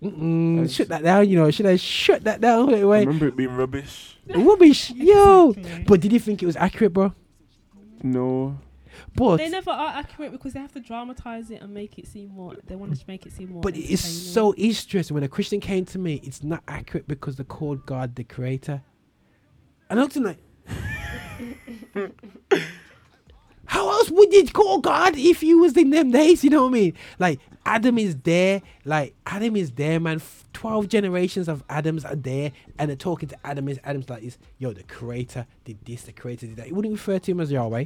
[0.00, 1.50] Mm-mm, I shut that down, you know.
[1.50, 2.68] Should I shut that down?
[2.70, 4.16] Wait, I remember it being rubbish.
[4.28, 5.52] Rubbish, yo.
[5.88, 7.12] But did you think it was accurate, bro?
[8.04, 8.58] No.
[9.14, 12.30] But They never are accurate because they have to dramatize it and make it seem
[12.30, 12.54] more.
[12.66, 13.60] They want to make it seem more.
[13.62, 16.20] but it's so interesting when a Christian came to me.
[16.22, 18.82] It's not accurate because they called God the Creator.
[19.90, 20.38] And I looked at like,
[23.66, 26.42] How else would you call God if you was in them days?
[26.42, 26.94] You know what I mean?
[27.18, 30.22] Like Adam is there, like Adam is there, man.
[30.54, 33.68] Twelve generations of Adams are there, and they're talking to Adam.
[33.68, 34.38] Is Adam's like this?
[34.58, 36.66] Yo, the creator did this, the creator did that.
[36.66, 37.84] He wouldn't refer to him as Yahweh.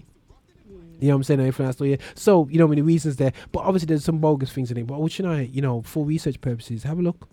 [1.01, 1.41] You know what I'm saying?
[1.41, 1.81] Anything else?
[1.81, 1.97] Yeah.
[2.15, 4.87] So you know, many reasons there, but obviously there's some bogus things in it.
[4.87, 7.29] But what should I, you know, for research purposes, have a look.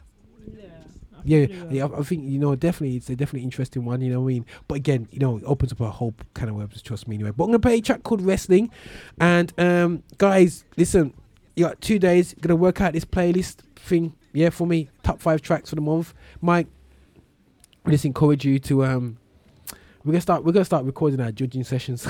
[1.23, 4.01] Yeah, yeah, I I think you know definitely it's a definitely interesting one.
[4.01, 4.45] You know what I mean?
[4.67, 6.81] But again, you know, it opens up a whole kind of webs.
[6.81, 7.31] Trust me, anyway.
[7.31, 8.71] But I'm gonna play a track called Wrestling,
[9.19, 11.13] and um, guys, listen,
[11.55, 12.33] you got two days.
[12.41, 14.15] Gonna work out this playlist thing.
[14.33, 16.15] Yeah, for me, top five tracks for the month.
[16.41, 16.67] Mike,
[17.85, 19.18] I just encourage you to um.
[20.03, 20.45] We're gonna start.
[20.45, 22.07] We're gonna start recording our judging sessions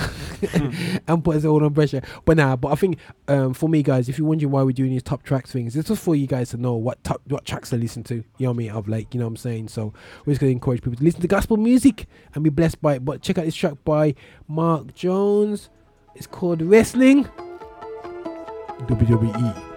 [1.08, 2.02] and put us all on pressure.
[2.24, 4.92] But now, but I think um, for me, guys, if you're wondering why we're doing
[4.92, 7.72] these top tracks things, it's just for you guys to know what top what tracks
[7.72, 8.16] to listen to.
[8.16, 8.72] You know what I mean?
[8.72, 9.70] Of like, you know what I'm saying.
[9.70, 9.94] So
[10.26, 12.06] we're just gonna encourage people to listen to gospel music
[12.36, 13.06] and be blessed by it.
[13.06, 14.14] But check out this track by
[14.48, 15.70] Marc Jones.
[16.16, 17.28] It's called Wrestling.
[18.82, 19.69] E.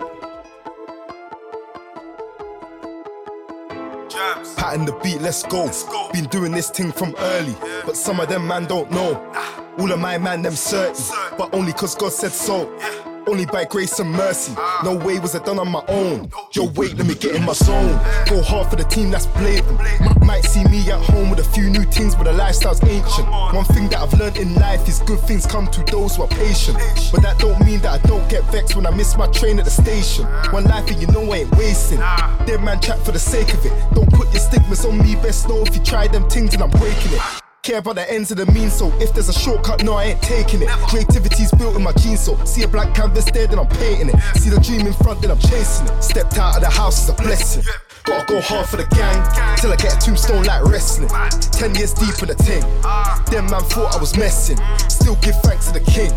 [4.72, 4.78] WWE.
[4.78, 5.70] Pattern the beat, let's go.
[6.12, 7.54] Been doing this thing from early,
[7.84, 9.14] but some of them man don't know.
[9.78, 11.04] All of my man them certain,
[11.36, 12.70] but only cause God said so.
[13.26, 14.52] Only by grace and mercy.
[14.84, 16.30] No way was it done on my own.
[16.52, 17.92] Yo, wait, let me get in my zone.
[18.26, 19.80] Go hard for the team that's blatant.
[20.00, 23.28] M- Might see me at home with a few new things, but the lifestyle's ancient.
[23.30, 26.28] One thing that I've learned in life is good things come to those who are
[26.28, 26.76] patient.
[27.12, 29.64] But that don't mean that I don't get vexed when I miss my train at
[29.64, 30.24] the station.
[30.52, 31.98] One life and you know I ain't wasting.
[32.46, 33.72] Dead man chat for the sake of it.
[33.94, 36.70] Don't put your stigmas on me, best know if you try them things and I'm
[36.70, 37.22] breaking it.
[37.62, 40.20] Care about the ends of the means, so if there's a shortcut, no, I ain't
[40.20, 40.68] taking it.
[40.88, 44.16] Creativity's built in my genes, so see a blank canvas there, then I'm painting it.
[44.34, 46.02] See the dream in front, then I'm chasing it.
[46.02, 47.62] Stepped out of the house is a blessing.
[48.04, 49.22] Gotta go hard for the gang,
[49.58, 51.08] till I get a tombstone like wrestling.
[51.52, 52.62] Ten years deep in the thing.
[53.30, 54.58] Them man thought I was messing.
[54.88, 56.10] Still give thanks to the king.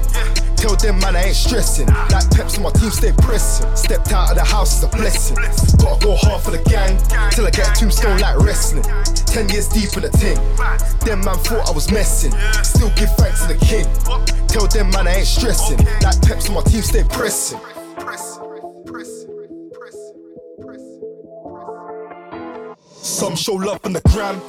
[0.57, 1.87] Tell them man I ain't stressing.
[2.09, 3.69] Like peps on my team stay pressing.
[3.75, 5.37] Stepped out of the house is a blessing.
[5.77, 6.97] Gotta go hard for the gang,
[7.31, 8.83] till I get a tombstone like wrestling.
[9.29, 10.37] Ten years deep in the thing.
[11.05, 12.31] Them man thought I was messing.
[12.63, 13.85] Still give thanks to the king.
[14.47, 15.77] Tell them man I ain't stressing.
[16.01, 17.59] Like peps on my team stay pressing.
[23.05, 24.41] Some show love on the gram,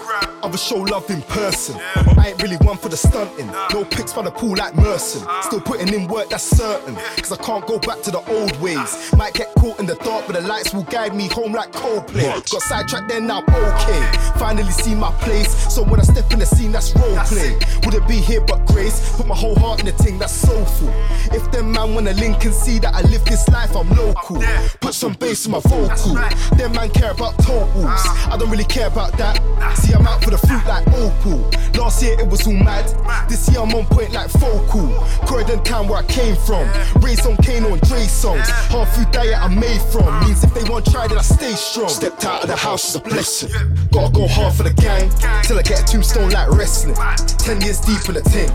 [0.43, 1.77] others show love in person.
[2.17, 3.49] I ain't really one for the stunting.
[3.71, 5.29] No pics by the pool like Merson.
[5.43, 6.95] Still putting in work, that's certain.
[7.17, 9.13] Cause I can't go back to the old ways.
[9.15, 12.33] Might get caught in the dark, but the lights will guide me home like Coldplay.
[12.51, 14.19] Got sidetracked, then now okay.
[14.39, 15.53] Finally see my place.
[15.73, 17.59] So when I step in the scene, that's role play.
[17.85, 19.19] Wouldn't be here but grace.
[19.19, 20.89] Put my whole heart in the thing, that's soulful.
[21.31, 24.43] If them man wanna link and see that I live this life, I'm local.
[24.81, 26.15] Put some bass in my vocal.
[26.57, 27.85] Them man care about totals.
[27.85, 29.41] I don't really care about that.
[29.77, 31.51] See, I'm out for the fruit like opal.
[31.79, 32.87] Last year it was all mad.
[33.29, 34.89] This year I'm on point like focal.
[35.27, 36.69] Croydon town where I came from.
[37.03, 38.49] Raised on Kano and Dre songs.
[38.49, 40.09] Half food diet I'm made from.
[40.21, 41.89] Means if they want try, then I stay strong.
[41.89, 43.51] Stepped out of the house is a blessing.
[43.91, 45.11] Gotta go hard for the gang.
[45.43, 46.97] Till I get a tombstone like wrestling.
[47.39, 48.49] Ten years deep in the thing.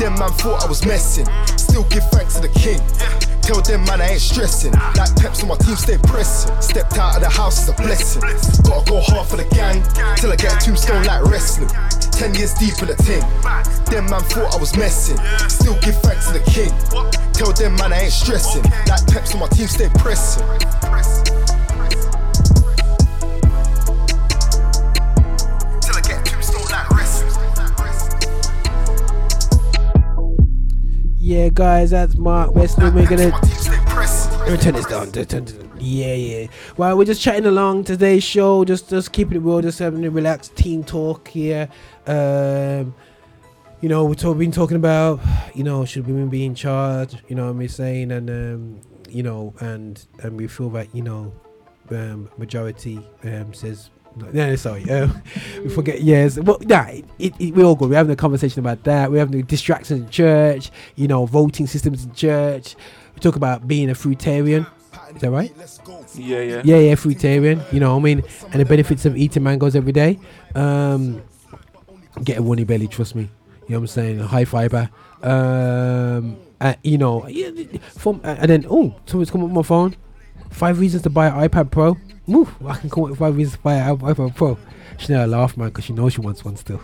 [0.00, 1.26] Them man thought I was messing.
[1.56, 2.80] Still give thanks to the king.
[3.48, 4.72] Tell them man I ain't stressing.
[4.72, 6.54] Like peps on my team stay pressing.
[6.60, 8.20] Stepped out of the house is a blessing.
[8.20, 9.82] Gotta go hard for the gang.
[10.16, 11.70] Till I get a tombstone like wrestling.
[12.12, 13.24] Ten years deep in the thing.
[13.88, 15.16] Them man thought I was messing.
[15.48, 16.68] Still give thanks to the king.
[17.32, 18.64] Tell them man I ain't stressing.
[18.84, 20.44] Like peps on my team stay pressing.
[31.28, 32.88] Yeah, guys, that's Mark Wesley.
[32.88, 35.12] We're gonna let me turn this down.
[35.12, 36.46] Turn- turn- turn- Yeah, yeah.
[36.78, 38.64] Well, we're just chatting along today's show.
[38.64, 39.60] Just, just keeping it real.
[39.60, 41.68] Just having a relaxed team talk here.
[42.06, 42.94] Um,
[43.82, 45.20] you know, we've been talking about,
[45.54, 47.16] you know, should women be in charge?
[47.28, 48.80] You know, what I'm saying, and um,
[49.10, 51.30] you know, and and we feel that you know,
[51.90, 53.90] um, majority um says.
[54.32, 54.88] No, sorry.
[54.90, 55.22] Um,
[55.62, 56.02] we forget.
[56.02, 56.38] Yes.
[56.38, 56.86] Well, nah.
[56.88, 57.90] It, it, it, we're all good.
[57.90, 59.10] We're having a conversation about that.
[59.10, 60.70] We're having the distractions in church.
[60.96, 62.76] You know, voting systems in church.
[63.14, 64.66] We talk about being a fruitarian.
[65.14, 65.52] Is that right?
[66.14, 66.62] Yeah, yeah.
[66.64, 67.72] Yeah, yeah, fruitarian.
[67.72, 68.22] You know, what I mean,
[68.52, 70.18] and the benefits of eating mangoes every day.
[70.54, 71.22] Um,
[72.24, 72.88] get a runny belly.
[72.88, 73.22] Trust me.
[73.22, 74.18] You know what I'm saying?
[74.20, 74.90] High fiber.
[75.22, 77.50] Um, uh, you know, yeah,
[77.80, 79.96] from uh, and then oh, someone's come up on my phone.
[80.50, 81.96] Five reasons to buy an iPad Pro.
[82.26, 84.58] Woo, I can come up with five reasons to buy an iPad Pro.
[84.98, 86.80] She never laugh, man, because she knows she wants one still.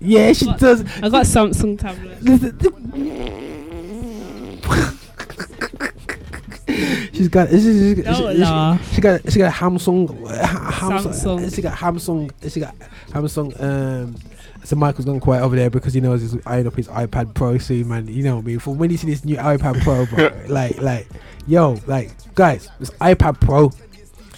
[0.00, 0.80] Yeah, she got- does.
[1.02, 2.18] I got Samsung tablet.
[7.12, 8.94] she's got she's, she's, she's, Don't she, laugh.
[8.94, 11.54] she got she got Samsung uh, ha- Samsung.
[11.54, 12.52] She got Samsung.
[12.52, 12.74] She got
[13.10, 13.60] Samsung.
[13.62, 14.16] Um,
[14.64, 17.58] so Michael's gone quiet over there because he knows he's eyeing up his iPad Pro
[17.58, 18.06] soon, man.
[18.06, 18.58] You know what I mean?
[18.60, 21.08] For when you see this new iPad Pro, bro, like, like,
[21.46, 23.70] yo, like, guys, this iPad Pro,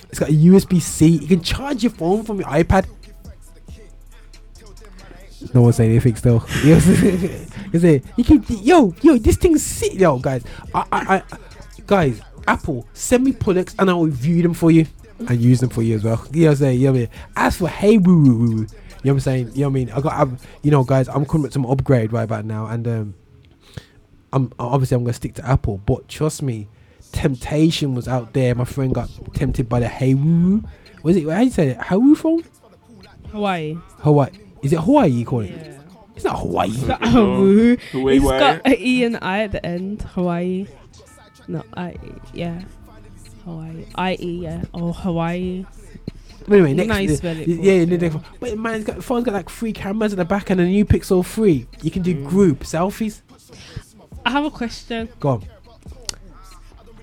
[0.08, 1.06] it's got a USB C.
[1.08, 2.86] You can charge your phone from your iPad.
[5.52, 6.46] No one's saying anything still.
[6.64, 10.44] You say you can, yo, yo, this thing's sick, yo, guys.
[10.72, 11.22] I, I, I,
[11.86, 14.86] guys, Apple, send me products and I'll review them for you
[15.18, 16.24] and use them for you as well.
[16.32, 16.78] You know what I'm saying?
[16.80, 17.10] You know what I mean?
[17.36, 18.66] As for hey woo woo woo, you know
[19.02, 19.50] what I'm saying?
[19.54, 19.90] You know what I mean?
[19.90, 23.14] I got, I'm, you know, guys, I'm coming some upgrade right about now, and um,
[24.32, 26.68] I'm obviously I'm gonna stick to Apple, but trust me,
[27.14, 28.54] temptation was out there.
[28.54, 30.22] My friend got tempted by the hey woo.
[30.22, 30.64] woo.
[31.02, 31.28] Was it?
[31.28, 31.78] How you say it?
[31.80, 32.44] Hawaii phone?
[33.30, 33.78] Hawaii.
[34.00, 34.30] Hawaii?
[34.62, 35.10] Is it Hawaii?
[35.10, 35.80] You call it?
[36.16, 36.70] It's not Hawaii.
[36.70, 37.76] It's got Hawaii.
[37.92, 38.16] Hawaii.
[38.16, 40.02] It's got an E and I at the end.
[40.02, 40.66] Hawaii.
[41.48, 41.96] No, I.
[42.32, 42.62] Yeah.
[43.44, 43.86] Hawaii.
[43.94, 44.42] I E.
[44.42, 44.64] Yeah.
[44.72, 45.66] Or Hawaii.
[46.46, 48.20] But anyway, next, Nice spell it, yeah, but, yeah, yeah.
[48.38, 50.84] But man, it's got, phone's got like three cameras at the back and a new
[50.84, 51.66] Pixel three.
[51.80, 52.28] You can do mm.
[52.28, 53.22] group selfies.
[54.26, 55.08] I have a question.
[55.20, 55.46] Go on.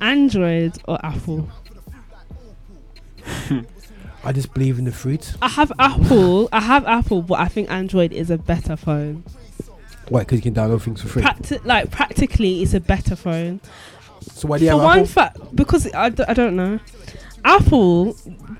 [0.02, 1.50] Android or Apple?
[4.24, 5.34] I just believe in the fruit.
[5.42, 6.48] I have Apple.
[6.52, 9.24] I have Apple, but I think Android is a better phone.
[10.10, 10.20] Why?
[10.22, 11.24] Because you can download things for free.
[11.24, 13.62] Practi- like practically, it's a better phone.
[14.34, 15.08] So why do you For have one Apple?
[15.08, 16.80] fact, because I, d- I don't know,
[17.44, 18.16] Apple,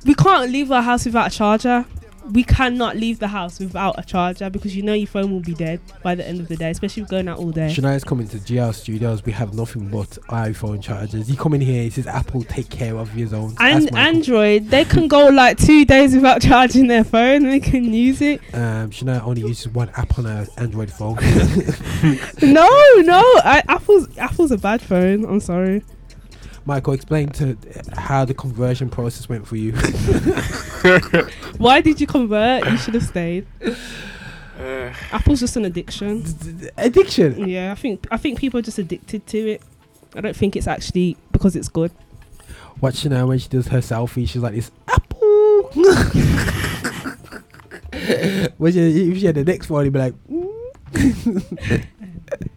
[0.06, 1.86] we can't leave our house without a charger.
[2.32, 5.54] We cannot leave the house without a charger because you know your phone will be
[5.54, 7.68] dead by the end of the day, especially going out all day.
[7.68, 9.26] Shania's coming to GR Studios.
[9.26, 11.30] We have nothing but iPhone chargers.
[11.30, 13.56] You come in here, he says Apple take care of your own.
[13.60, 18.22] And Android, they can go like two days without charging their phone they can use
[18.22, 18.40] it.
[18.54, 21.18] um, Shania only uses one app on her Android phone.
[22.42, 22.68] No,
[23.02, 25.26] no, I, Apple's Apple's a bad phone.
[25.26, 25.84] I'm sorry.
[26.66, 27.58] Michael, explain to
[27.94, 29.72] how the conversion process went for you.
[31.58, 32.70] Why did you convert?
[32.70, 33.48] You should have stayed.
[34.60, 36.24] Uh, Apple's just an addiction.
[36.78, 37.50] Addiction.
[37.50, 39.62] Yeah, I think I think people are just addicted to it.
[40.14, 41.92] I don't think it's actually because it's good.
[42.80, 45.64] Watch Shania when she does her selfie, she's like this Apple.
[48.58, 50.14] when she, if she had the next one, he'd be like.
[50.30, 51.88] "Mm."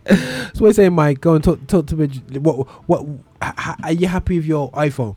[0.09, 0.17] so
[0.59, 1.21] what you saying, Mike?
[1.21, 2.07] Go and talk, talk to me.
[2.39, 3.03] What, what,
[3.43, 5.17] h- h- are you happy with your iPhone?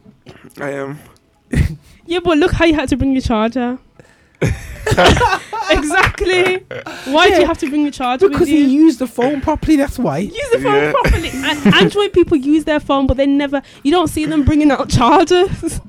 [0.60, 1.00] I am.
[2.10, 3.78] Yeah, but look how you had to bring your charger.
[5.70, 6.58] exactly.
[7.06, 8.68] Why do you have to bring your charger Because with he you?
[8.86, 9.76] used the phone properly.
[9.76, 10.20] That's why.
[10.20, 10.92] use the phone Yeah.
[10.92, 11.30] properly.
[11.34, 13.62] And Android people use their phone, but they never.
[13.84, 15.82] You don't see them bringing out chargers.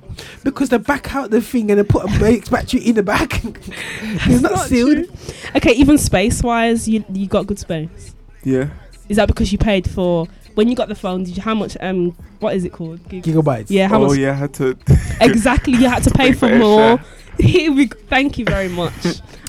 [0.42, 3.40] Because they back out the thing and they put a brakes battery in the back.
[3.44, 5.04] it's not, not sealed.
[5.06, 5.16] true.
[5.54, 8.14] okay, even space wise, you you got good space.
[8.48, 8.68] Yeah.
[9.08, 11.24] Is that because you paid for when you got the phone?
[11.24, 11.76] Did you how much?
[11.80, 13.06] Um, what is it called?
[13.08, 13.66] Gig- Gigabytes.
[13.68, 14.18] yeah, how oh much?
[14.18, 14.76] yeah, I had to.
[15.20, 17.00] Exactly, you had to pay Pay for for more.
[17.40, 17.96] Here we go.
[18.08, 18.92] Thank you very much.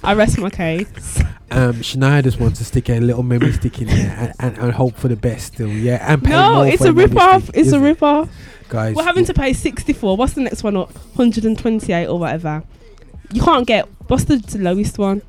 [0.03, 0.87] I rest my case.
[1.51, 4.71] Um, Shania just wants to stick a little memory stick in there and, and, and
[4.71, 5.67] hope for the best still.
[5.69, 7.43] Yeah, and pay No, more it's for a memory rip off.
[7.45, 8.29] stick, It's a isn't rip off.
[8.69, 10.15] Guys, We're having to pay 64.
[10.15, 10.93] What's the next one up?
[11.15, 12.63] 128 or whatever.
[13.33, 13.87] You can't get.
[14.07, 15.23] What's the, the lowest one?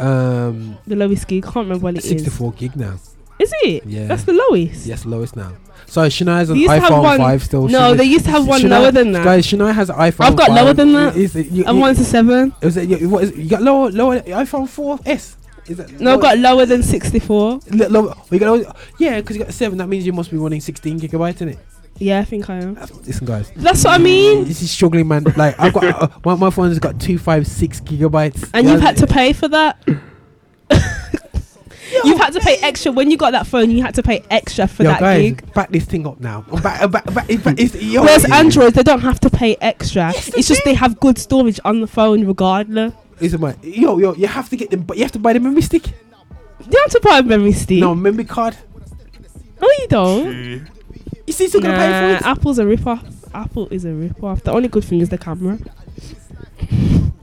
[0.00, 1.44] Um, The lowest gig.
[1.44, 2.10] I can't remember what it is.
[2.10, 2.98] 64 gig now.
[3.38, 3.84] Is it?
[3.86, 4.06] Yeah.
[4.06, 4.86] That's the lowest.
[4.86, 5.52] Yes, lowest now.
[5.88, 7.68] So Shania's on They used to have iPhone one- 5 still.
[7.68, 9.24] No, Shania- they used to have one Shania- lower than that.
[9.24, 10.24] Guys, Shania has an iPhone.
[10.24, 10.56] I've got 5.
[10.56, 11.16] lower than that.
[11.16, 12.52] Is it, you, and you, one's a seven.
[12.62, 15.36] is it, you, what is it, you got lower, lower iPhone 4S?
[15.68, 17.60] Is it No, I've got lower than 64.
[17.70, 19.78] Li- lower, you got lower, yeah, because you got seven.
[19.78, 21.58] That means you must be running 16 gigabytes in it.
[21.98, 22.74] Yeah, I think I am.
[23.04, 23.50] Listen, guys.
[23.56, 24.44] That's what I mean.
[24.44, 25.24] This is struggling, man.
[25.36, 28.50] Like I've got uh, my, my phone's got two five six gigabytes.
[28.52, 29.78] And Yeah, you've had to pay for that.
[32.04, 33.70] you've had to pay extra when you got that phone.
[33.70, 35.54] You had to pay extra for Yo, that guys, gig.
[35.54, 36.44] back this thing up now.
[36.52, 40.12] I'm back, back, back, back, it's, yo, Whereas Android, they don't have to pay extra.
[40.14, 42.92] it's just they have good storage on the phone regardless.
[43.20, 43.56] Listen, man.
[43.62, 45.86] Yo, yo, you have to get them, but you have to buy the memory stick.
[45.88, 47.78] You have to buy a memory stick.
[47.80, 48.56] No memory card.
[49.60, 50.24] No, you don't.
[50.32, 50.66] True.
[51.26, 52.22] You see, still gonna pay for Nah, it.
[52.22, 53.04] Apple's a rip off.
[53.34, 54.42] Apple is a rip off.
[54.44, 55.58] The only good thing is the camera.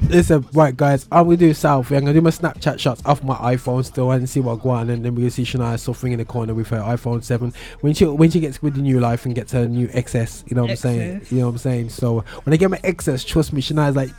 [0.09, 1.07] Listen, right, guys.
[1.11, 1.95] I'm gonna do a selfie.
[1.97, 4.89] I'm gonna do my Snapchat shots off my iPhone still and see what go on,
[4.89, 7.53] and then we're gonna see Shania suffering in the corner with her iPhone seven.
[7.81, 10.55] When she when she gets with the new life and gets her new XS, you
[10.55, 11.21] know what I'm saying?
[11.31, 11.89] You know what I'm saying?
[11.89, 14.09] So when I get my XS, trust me, Shania's like,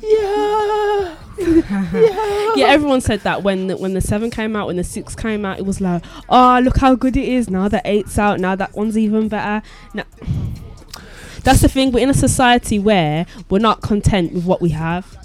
[0.00, 1.16] yeah.
[1.42, 5.14] Yeah, yeah, everyone said that when the, when the seven came out, when the six
[5.14, 7.50] came out, it was like, oh, look how good it is.
[7.50, 8.40] Now the eight's out.
[8.40, 9.66] Now that one's even better.
[9.94, 10.04] Now,
[11.44, 11.92] that's the thing.
[11.92, 15.16] We're in a society where we're not content with what we have.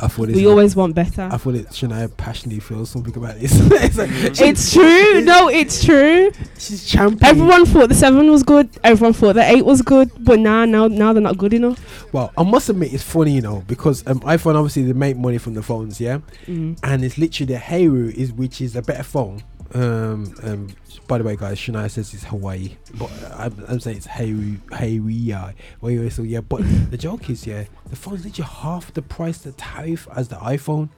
[0.00, 1.28] I thought we always want better.
[1.30, 3.52] I thought it Shania passionately feels something about this.
[3.60, 5.22] it's, like, it's true.
[5.22, 6.30] No, it's true.
[6.58, 7.24] She's champion.
[7.24, 8.68] Everyone thought the seven was good.
[8.84, 10.10] Everyone thought the eight was good.
[10.20, 12.12] But now, now, now they're not good enough.
[12.12, 15.38] Well, I must admit it's funny, you know, because um, iPhone obviously they make money
[15.38, 16.78] from the phones, yeah, Mm.
[16.82, 19.42] and it's literally the Heiru is which is a better phone.
[19.74, 20.68] Um, um,
[21.06, 24.08] by the way, guys, Shania says it's Hawaii, but I'm, I'm saying it's.
[24.08, 25.52] Well,
[25.92, 29.52] anyway, so yeah, but the joke is, yeah, the phone's literally half the price, the
[29.52, 30.88] tariff as the iPhone,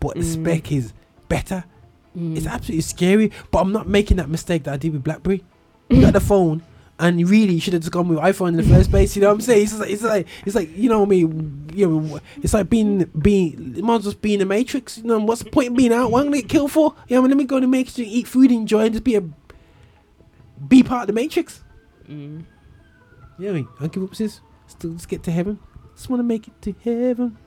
[0.00, 0.42] but the Mm.
[0.42, 0.92] spec is
[1.28, 1.64] better.
[2.14, 2.50] It's Mm.
[2.50, 5.42] absolutely scary, but I'm not making that mistake that I did with BlackBerry.
[5.90, 6.62] You got the phone,
[7.00, 9.16] and really you should have just gone with iPhone in the first place.
[9.16, 9.62] You know what I'm saying?
[9.62, 11.70] It's like it's like it's like you know what I mean.
[11.74, 13.74] You know, it's like being being.
[13.76, 14.98] It might as well just be in the Matrix.
[14.98, 16.10] You know what's the point in being out?
[16.10, 16.94] What am I gonna get killed for?
[17.08, 19.04] You know, I mean, let me go in the Matrix, eat food, enjoy, and just
[19.04, 19.22] be a
[20.68, 21.62] be part of the Matrix.
[22.08, 22.10] Mm.
[22.10, 22.44] You know
[23.38, 23.68] what I mean?
[23.80, 24.40] I give up, sis.
[24.66, 25.58] Still, just get to heaven.
[25.94, 27.38] Just want to make it to heaven.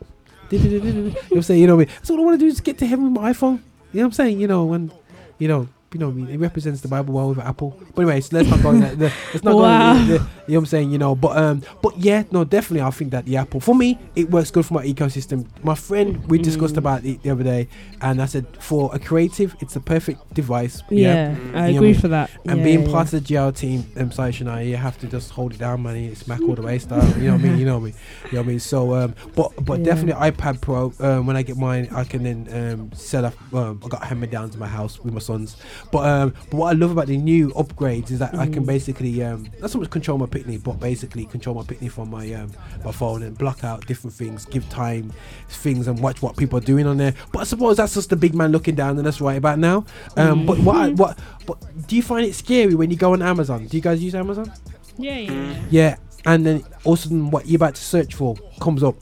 [0.49, 1.61] you know what I'm saying?
[1.61, 1.95] You know what I mean?
[1.97, 3.61] That's all I want to do is get to heaven with my iPhone.
[3.91, 4.39] You know what I'm saying?
[4.39, 4.91] You know, when,
[5.37, 6.29] you know, you know what I mean?
[6.29, 7.77] It represents the Bible well with Apple.
[7.95, 8.97] But anyways, let's not go in that.
[8.99, 9.93] The, let's not Wow.
[9.93, 10.91] go the, the- you know what I'm saying?
[10.91, 13.97] You know, but um, but yeah, no, definitely, I think that the Apple for me
[14.15, 15.45] it works good for my ecosystem.
[15.63, 16.79] My friend, we discussed Mm.
[16.79, 17.67] about it the other day,
[18.01, 20.83] and I said for a creative, it's a perfect device.
[20.89, 22.29] Yeah, I You agree for that.
[22.45, 22.91] And Yeah, being yeah.
[22.91, 25.83] part of the GL team, um, sorry, Shania, you have to just hold it down,
[25.83, 25.95] man.
[25.95, 27.07] It's smack all the way style.
[27.17, 27.57] You know what I mean?
[27.59, 27.93] You know what I mean?
[28.25, 28.59] You know what I mean?
[28.59, 29.85] So, um, but but Yeah.
[29.85, 30.91] definitely iPad Pro.
[30.99, 33.33] Um, when I get mine, I can then um, set up.
[33.53, 35.55] Um, I got hammered down to my house with my sons.
[35.91, 38.67] But um, but what I love about the new upgrades is that I can Mm.
[38.67, 42.31] basically um, not so much control my Pitney, but basically control my Pitney from my
[42.33, 42.51] um,
[42.83, 45.11] my phone and block out different things, give time
[45.49, 47.13] things, and watch what people are doing on there.
[47.31, 49.85] But I suppose that's just the big man looking down, and that's right about now.
[50.17, 50.97] Um, But what I, Mhm.
[50.97, 51.57] what but
[51.87, 53.67] do you find it scary when you go on Amazon?
[53.67, 54.51] Do you guys use Amazon?
[54.97, 55.31] Yeah, yeah.
[55.31, 55.59] yeah.
[55.69, 55.95] Yeah,
[56.25, 58.95] and then all of a sudden what you're about to search for comes up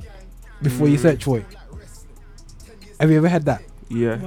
[0.61, 1.01] before you Mm.
[1.01, 1.45] search for it.
[2.99, 3.61] Have you ever had that?
[3.89, 4.17] Yeah.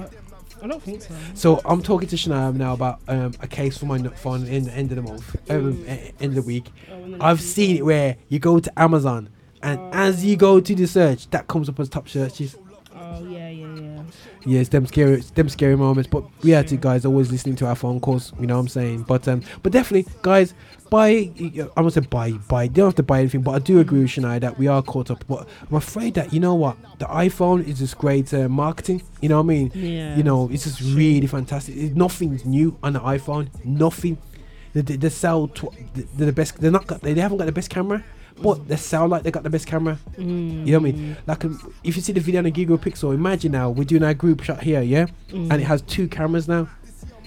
[0.65, 1.15] I don't think so.
[1.35, 4.73] So I'm talking to Shania now about um, a case for my phone in the
[4.73, 6.12] end of the month, um, Mm.
[6.20, 6.65] end of the week.
[6.91, 9.28] Oh, I've seen it where you go to Amazon,
[9.62, 12.57] and as you go to the search, that comes up as top searches.
[12.97, 14.03] Oh yeah, yeah, yeah.
[14.47, 16.09] Yes, them scary, it's them scary moments.
[16.11, 18.32] But reality, guys, always listening to our phone calls.
[18.41, 19.03] You know what I'm saying?
[19.03, 20.55] But um, but definitely, guys,
[20.95, 21.09] buy.
[21.77, 22.62] I'm gonna say buy, buy.
[22.65, 24.83] You don't have to buy anything, but I do agree with Shania that we are
[24.83, 25.25] caught up.
[25.27, 29.03] But I'm afraid that you know what, the iPhone is just great uh, marketing.
[29.21, 29.73] You know what I mean?
[29.75, 30.16] Yeah.
[30.16, 31.75] You know, it's just really fantastic.
[31.77, 33.49] It, nothing's new on the iPhone.
[33.65, 34.19] Nothing.
[34.73, 35.49] They, they, they sell.
[35.49, 36.61] Tw- they're the best.
[36.61, 36.87] They're not.
[36.87, 38.03] Got, they haven't got the best camera.
[38.43, 39.97] But they sound like they got the best camera.
[40.19, 40.66] Mm.
[40.66, 41.16] You know what I mean?
[41.25, 44.03] Like um, if you see the video on the Google Pixel, imagine now we're doing
[44.03, 45.73] our group shot here, yeah, and it Mm.
[45.73, 46.69] has two cameras now,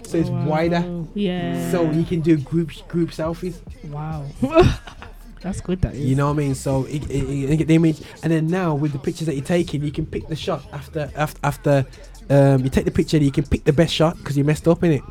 [0.08, 0.46] so it's Wow.
[0.46, 1.04] wider.
[1.14, 1.72] Yeah.
[1.72, 3.56] So you can do group group selfies.
[3.90, 4.26] Wow.
[5.42, 5.82] That's good.
[5.82, 6.02] That is.
[6.02, 6.56] You know what I mean?
[6.56, 9.36] So it, it, it, it get the image, and then now with the pictures that
[9.36, 11.86] you're taking, you can pick the shot after after after.
[12.30, 14.84] Um, you take the picture, you can pick the best shot because you messed up
[14.84, 15.02] in it.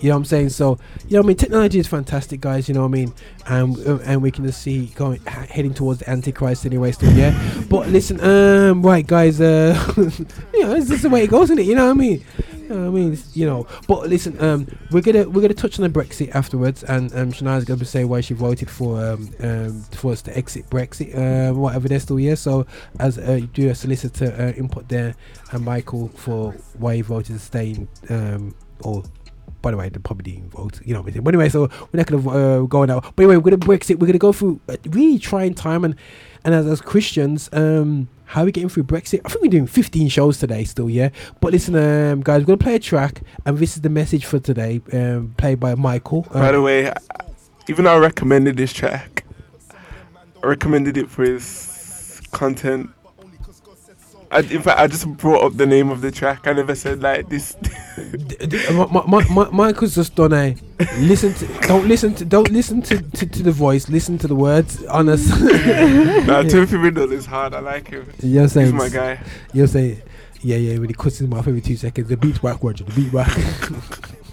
[0.00, 0.48] You know what I'm saying?
[0.48, 1.36] So, you know what I mean?
[1.36, 2.68] Technology is fantastic, guys.
[2.68, 3.14] You know what I mean?
[3.46, 6.90] And uh, and we can just see going heading towards the Antichrist anyway.
[6.90, 7.32] Still, yeah.
[7.70, 9.40] but listen, um, right, guys.
[9.40, 9.78] Uh,
[10.52, 11.66] you know, this is the way it goes, isn't it?
[11.66, 12.24] You know what I mean?
[12.64, 13.18] You know I mean?
[13.34, 13.66] You know.
[13.86, 17.64] But listen, um, we're gonna we're gonna touch on the Brexit afterwards, and um, Shania's
[17.64, 21.88] gonna say why she voted for um, um for us to exit Brexit, um, whatever
[21.88, 22.36] they're still here.
[22.36, 22.66] So,
[22.98, 25.14] as uh, you do a solicitor uh, input there,
[25.52, 29.02] and Michael for why he voted to stay in, um, or
[29.60, 30.80] by the way, they probably didn't vote.
[30.84, 31.24] You know what I mean?
[31.24, 33.12] But anyway, so we're not gonna uh, go that.
[33.16, 33.98] But anyway, we're gonna Brexit.
[33.98, 35.96] We're gonna go through a really trying time, and
[36.44, 39.20] and as, as Christians, um, how are we getting through Brexit?
[39.24, 41.10] I think we're doing 15 shows today, still, yeah.
[41.40, 44.38] But listen, um, guys, we're gonna play a track, and this is the message for
[44.38, 46.22] today, um, played by Michael.
[46.32, 46.92] By Um, the way,
[47.68, 49.24] even though I recommended this track,
[50.42, 52.90] I recommended it for his content.
[54.34, 56.48] I, in fact, I just brought up the name of the track.
[56.48, 57.56] I never said like this.
[58.72, 60.56] my, my, my, Michael's just done a
[60.98, 64.34] listen to don't listen to don't listen to, to, to the voice listen to the
[64.34, 65.28] words honest
[66.26, 67.54] nah, Timothy Brindle is hard.
[67.54, 68.12] I like him.
[68.20, 68.66] You know what I'm saying?
[68.66, 69.20] He's my guy.
[69.52, 70.02] You know saying?
[70.40, 72.92] Yeah, yeah, when he cuts his mouth every two seconds, the beat's whack, Roger, the
[72.92, 73.34] beat whack.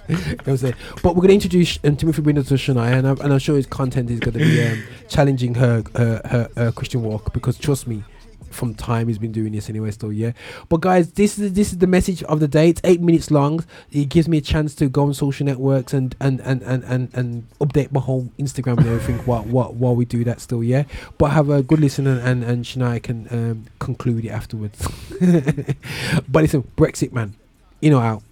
[0.09, 0.75] you know what I'm saying?
[1.01, 3.55] But we're going to introduce um, Timothy Windows to Shania, and I'm, and I'm sure
[3.55, 7.57] his content is going to be um, challenging her, her, her, her Christian walk, because
[7.57, 8.03] trust me,
[8.51, 10.31] from time he's been doing this anyway still yeah.
[10.69, 12.69] But guys this is this is the message of the day.
[12.69, 13.65] It's eight minutes long.
[13.91, 17.09] It gives me a chance to go on social networks and and and and and,
[17.13, 20.83] and update my whole instagram and everything while, while, while we do that still yeah.
[21.17, 24.87] But have a good listen and and, and Shania can um, conclude it afterwards.
[26.27, 27.35] But listen brexit man
[27.81, 28.23] you know out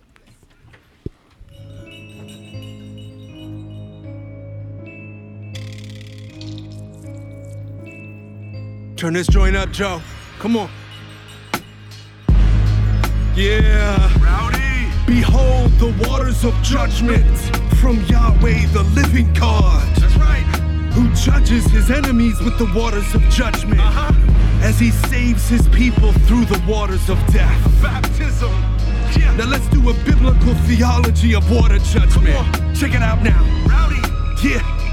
[9.00, 10.02] Turn this joint up, Joe.
[10.40, 10.70] Come on.
[13.34, 13.96] Yeah.
[14.22, 14.92] Rowdy.
[15.08, 17.26] Behold the waters of judgment
[17.78, 19.88] from Yahweh, the living God.
[19.96, 20.44] That's right.
[20.92, 23.80] Who judges his enemies with the waters of judgment.
[23.80, 24.12] Uh-huh.
[24.62, 27.82] As he saves his people through the waters of death.
[27.82, 28.52] Baptism.
[29.18, 29.34] Yeah.
[29.38, 32.36] Now let's do a biblical theology of water judgment.
[32.76, 33.42] Check it out now.
[33.66, 34.02] Rowdy.
[34.46, 34.89] Yeah.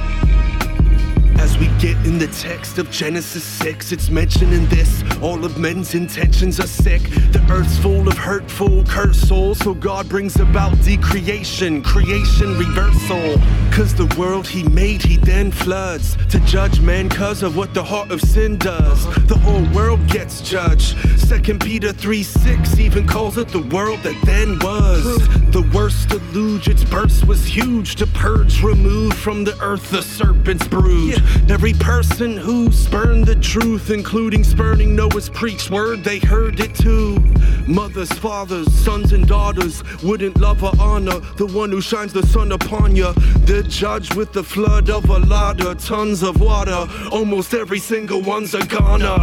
[1.39, 5.03] As we get in the text of Genesis 6, it's mentioning this.
[5.23, 7.03] All of men's intentions are sick.
[7.33, 9.59] The earth's full of hurtful, cursed souls.
[9.59, 13.41] So God brings about decreation, creation, reversal.
[13.71, 17.85] Cause the world he made, he then floods to judge man cause of what the
[17.85, 19.05] heart of sin does.
[19.27, 20.97] The whole world gets judged.
[21.19, 25.05] Second Peter 3 6 even calls it the world that then was.
[25.51, 30.67] The worst deluge, its burst was huge to purge, remove from the earth the serpent's
[30.67, 31.23] brood.
[31.49, 37.19] Every person who spurned the truth, including spurning Noah's preached word, they heard it too.
[37.67, 42.53] Mothers, fathers, sons, and daughters wouldn't love or honor the one who shines the sun
[42.53, 43.13] upon you.
[43.45, 46.87] The judge with the flood of a lot of tons of water.
[47.11, 49.17] Almost every single one's a goner.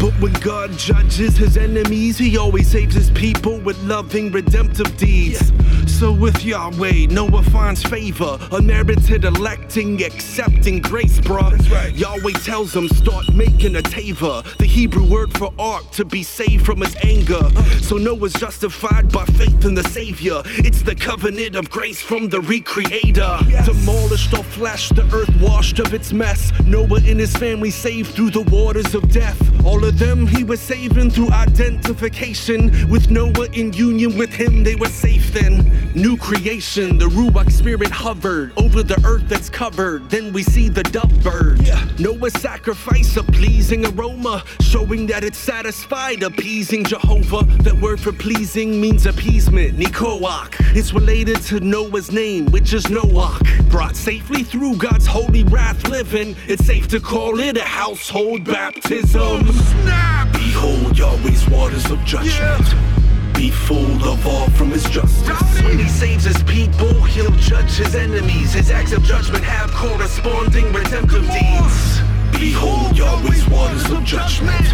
[0.00, 5.52] But when God judges his enemies, he always saves his people with loving, redemptive deeds.
[5.86, 11.70] So with Yahweh, Noah finds favor, unmerited electing, accepting grace, bruh.
[11.70, 11.94] Right.
[11.94, 16.66] Yahweh tells him, start making a tava, the Hebrew word for ark, to be saved
[16.66, 17.48] from his anger.
[17.80, 20.42] So Noah's justified by faith in the Savior.
[20.46, 23.48] It's the covenant of grace from the Recreator.
[23.48, 23.66] Yes.
[23.66, 26.52] Demolished or flesh, the earth washed of its mess.
[26.64, 29.38] Noah and his family saved through the waters of death.
[29.64, 32.88] All of them he was saving through identification.
[32.90, 35.70] With Noah in union with him, they were safe then.
[35.94, 40.08] New creation, the Ruach spirit hovered over the earth that's covered.
[40.10, 41.29] Then we see the dove bird.
[41.62, 41.86] Yeah.
[41.98, 47.44] Noah's sacrifice, a pleasing aroma, showing that it's satisfied, appeasing Jehovah.
[47.62, 50.54] That word for pleasing means appeasement, Nikoach.
[50.74, 53.68] It's related to Noah's name, which is Noach.
[53.70, 59.52] Brought safely through God's holy wrath living, it's safe to call it a household baptism.
[59.52, 60.32] Snap!
[60.32, 62.34] Behold Yahweh's waters of judgment.
[62.34, 62.99] Yeah
[63.40, 65.62] be full of all from his justice.
[65.62, 68.52] When he saves his people, he'll judge his enemies.
[68.52, 72.00] His acts of judgment have corresponding redemptive deeds.
[72.38, 74.66] Behold Yahweh's waters of judgment.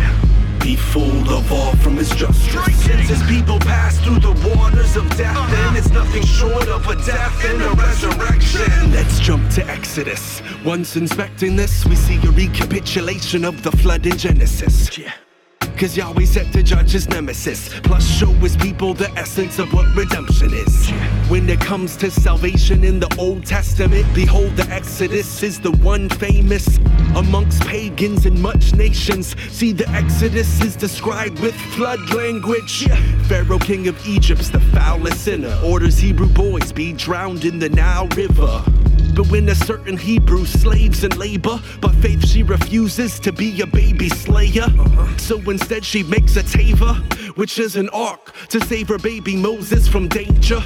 [0.61, 2.85] Be full of all from his justice.
[2.85, 6.97] Since his people pass through the waters of death, then it's nothing short of a
[7.07, 8.91] death and a resurrection.
[8.91, 10.43] Let's jump to Exodus.
[10.65, 14.99] Once inspecting this, we see a recapitulation of the flood in Genesis.
[14.99, 15.13] Yeah.
[15.77, 17.69] Cause Yahweh set to judge his nemesis.
[17.81, 20.89] Plus, show his people the essence of what redemption is.
[21.29, 26.09] When it comes to salvation in the Old Testament, behold, the Exodus is the one
[26.09, 26.79] famous
[27.15, 29.37] amongst pagans and much nations.
[29.51, 32.89] See, the Exodus is described with flood language.
[33.29, 38.09] Pharaoh, king of Egypt's the foulest sinner, orders Hebrew boys be drowned in the Nile
[38.09, 38.65] River.
[39.17, 43.67] But when a certain Hebrew slaves in labor, by faith she refuses to be a
[43.67, 44.67] baby slayer.
[45.17, 46.95] So instead she makes a tava,
[47.35, 50.63] which is an ark to save her baby Moses from danger.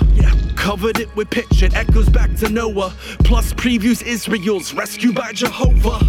[0.57, 2.93] Covered it with pitch, it echoes back to Noah.
[3.21, 6.01] Plus previews Israel's rescue by Jehovah.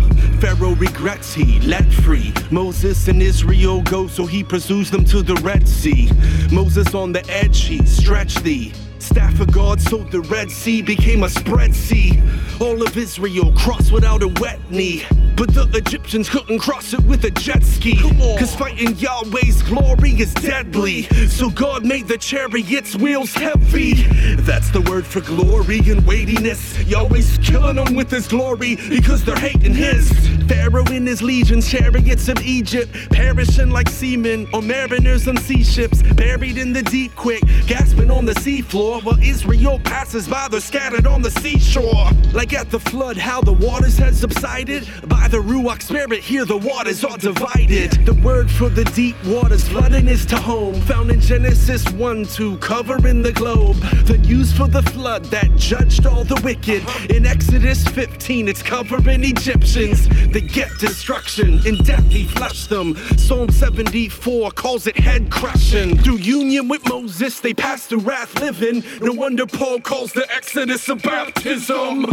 [0.41, 2.33] Pharaoh regrets he let free.
[2.49, 6.09] Moses and Israel go, so he pursues them to the Red Sea.
[6.51, 8.73] Moses on the edge, he stretched thee.
[9.01, 12.21] Staff of God, so the Red Sea became a spread sea.
[12.59, 15.03] All of Israel crossed without a wet knee.
[15.35, 17.97] But the Egyptians couldn't cross it with a jet ski.
[18.37, 21.03] Cause fighting Yahweh's glory is deadly.
[21.29, 24.03] So God made the chariot's wheels heavy.
[24.41, 26.77] That's the word for glory and weightiness.
[26.83, 30.11] Yahweh's killing them with his glory because they're hating his.
[30.47, 36.03] Pharaoh and his legions, chariots of Egypt, perishing like seamen or mariners on sea ships,
[36.13, 41.07] buried in the deep quick, gasping on the seafloor while Israel passes by, they're scattered
[41.07, 42.09] on the seashore.
[42.33, 44.87] Like at the flood, how the waters had subsided.
[45.07, 47.91] By the Ruach Spirit, here the waters are divided.
[48.05, 53.21] The word for the deep waters flooding is tehom, found in Genesis 1 2, covering
[53.21, 53.77] the globe.
[54.05, 56.83] The use for the flood that judged all the wicked.
[57.09, 60.09] In Exodus 15, it's covering Egyptians.
[60.31, 61.65] They get destruction.
[61.65, 62.97] In death, he flushed them.
[63.17, 65.97] Psalm 74 calls it head crushing.
[65.97, 68.80] Through union with Moses, they passed through wrath living.
[69.01, 72.05] No wonder Paul calls the Exodus a baptism.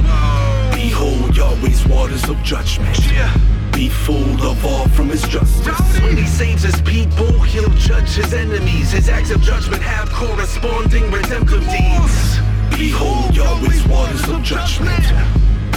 [0.72, 2.96] Behold Yahweh's waters of judgment.
[3.72, 6.00] Be full of all from his justice.
[6.00, 8.92] When he saves his people, he'll judge his enemies.
[8.92, 12.38] His acts of judgment have corresponding redemptive deeds.
[12.76, 15.04] Behold Yahweh's waters of judgment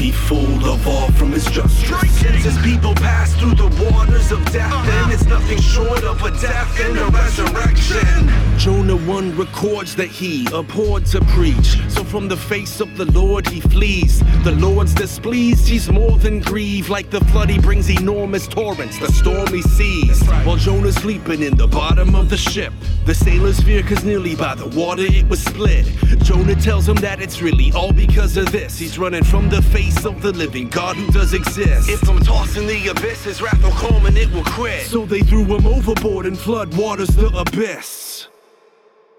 [0.02, 2.22] be full of all from his justice.
[2.44, 4.90] His people pass through the waters of death, uh-huh.
[4.90, 8.58] then it's nothing short of a death and a resurrection.
[8.58, 11.78] Jonah 1 records that he abhorred to preach.
[11.90, 14.24] So from the face of the Lord he flees.
[14.44, 16.90] The Lord's displeased, he's more than grieved.
[16.90, 20.24] Like the flood, he brings enormous torrents, the stormy seas.
[20.46, 22.74] While Jonah's sleeping in the bottom of the ship,
[23.06, 25.86] the sailors fear cause nearly by the water it was split.
[26.24, 28.80] Jonah tells him that it's really all because of this.
[28.80, 31.90] He's running from the face of the living God who does exist.
[31.90, 34.88] If I'm tossing the abyss, his wrath will come and it will quit.
[34.88, 38.31] So they threw him overboard and flood waters the abyss.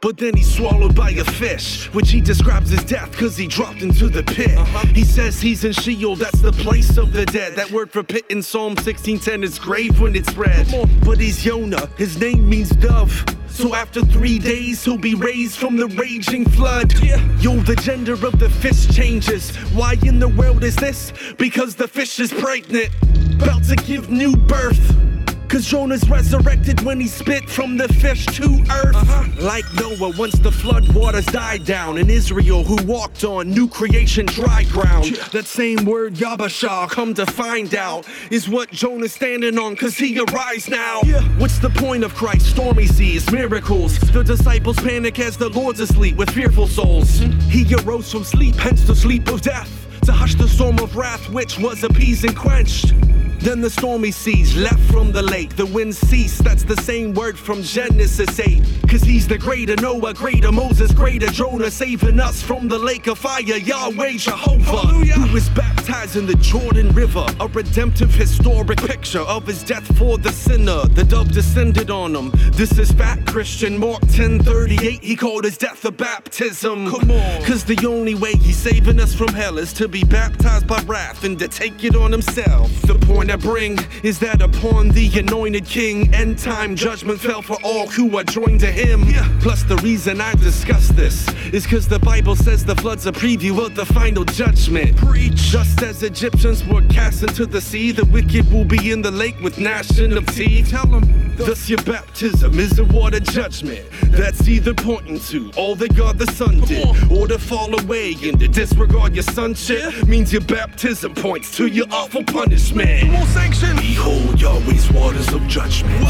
[0.02, 3.82] But then he's swallowed by a fish, which he describes as death cause he dropped
[3.82, 4.58] into the pit.
[4.58, 4.84] Uh-huh.
[4.88, 7.54] He says he's in Sheol, that's the place of the dead.
[7.54, 10.66] That word for pit in Psalm 1610 is grave when it's read.
[11.04, 13.24] But he's Yonah, his name means dove.
[13.46, 16.92] So after three days, he'll be raised from the raging flood.
[17.40, 19.54] Yo, the gender of the fish changes.
[19.72, 21.12] Why in the world is this?
[21.38, 22.88] Because the fish is pregnant,
[23.34, 25.11] about to give new birth.
[25.52, 28.96] Cause Jonah's resurrected when he spit from the fish to earth.
[28.96, 29.28] Uh-huh.
[29.38, 34.24] Like Noah, once the flood waters died down in Israel, who walked on new creation
[34.24, 35.16] dry ground.
[35.30, 40.18] That same word, Yabashah, come to find out, is what Jonah's standing on, cause he
[40.18, 41.00] arise now.
[41.36, 42.46] What's the point of Christ?
[42.46, 43.98] Stormy seas, miracles.
[43.98, 47.20] The disciples panic as the Lord's asleep with fearful souls.
[47.20, 47.50] Mm-hmm.
[47.50, 51.28] He arose from sleep, hence the sleep of death to hush the storm of wrath
[51.30, 52.94] which was appeased and quenched.
[53.42, 56.44] Then the stormy seas left from the lake, the wind ceased.
[56.44, 58.62] That's the same word from Genesis 8.
[58.88, 63.18] Cause he's the greater Noah, greater Moses, greater Jonah, saving us from the lake of
[63.18, 63.40] fire.
[63.42, 69.64] Yahweh Jehovah, who is baptized in the Jordan River, a redemptive historic picture of his
[69.64, 70.84] death for the sinner.
[70.84, 72.30] The dove descended on him.
[72.52, 75.02] This is fat Christian Mark 10:38.
[75.02, 76.92] He called his death a baptism.
[76.92, 80.66] Come on, cause the only way he's saving us from hell is to be baptized
[80.66, 82.72] by wrath and to take it on himself.
[82.82, 87.58] The point I bring is that upon the anointed king, end time judgment fell for
[87.62, 89.04] all who are joined to him.
[89.40, 93.64] Plus, the reason I discuss this is because the Bible says the flood's a preview
[93.64, 94.96] of the final judgment.
[94.96, 95.34] Preach.
[95.34, 99.38] Just as Egyptians were cast into the sea, the wicked will be in the lake
[99.42, 100.70] with gnashing of teeth.
[100.70, 101.36] Tell them.
[101.36, 103.86] Thus, your baptism is a water judgment.
[104.04, 108.40] That's either pointing to all that God the Son did, or to fall away and
[108.40, 113.10] to disregard your sonship means your baptism points to your awful punishment.
[113.10, 113.76] More sanction.
[113.76, 116.00] Behold Yahweh's waters of judgment.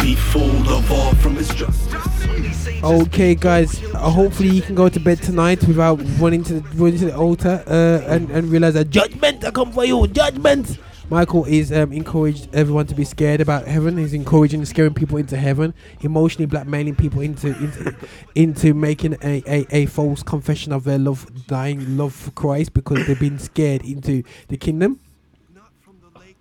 [0.00, 2.82] Be full of all from his justice.
[2.82, 3.82] Okay, guys.
[3.94, 7.16] Uh, hopefully, you can go to bed tonight without running to the, running to the
[7.16, 10.06] altar uh, and and realize that judgment I come for you.
[10.08, 10.78] Judgment.
[11.14, 13.96] Michael is um, encouraged everyone to be scared about heaven.
[13.98, 17.94] He's encouraging scaring people into heaven, emotionally blackmailing people into into,
[18.34, 23.06] into making a, a, a false confession of their love, dying love for Christ because
[23.06, 24.98] they've been scared into the kingdom.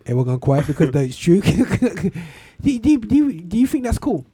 [0.07, 1.39] Everyone gone quiet because that's true.
[2.61, 4.25] do, do, do, you- do you think that's cool?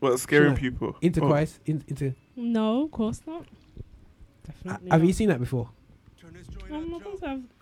[0.00, 0.58] Well, scaring Shona?
[0.58, 0.96] people.
[1.00, 1.28] into Oh.
[1.28, 2.12] Christ, in, into.
[2.34, 3.44] No, of course not.
[4.64, 5.68] Definitely Have you seen that before?
[6.24, 6.54] I'm not gonna say I've-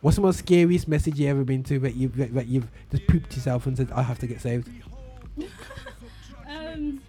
[0.00, 3.06] What's the most scariest message you ever been to that you that, that you've just
[3.06, 4.68] pooped yourself and said I have to get saved?
[6.46, 7.00] Um,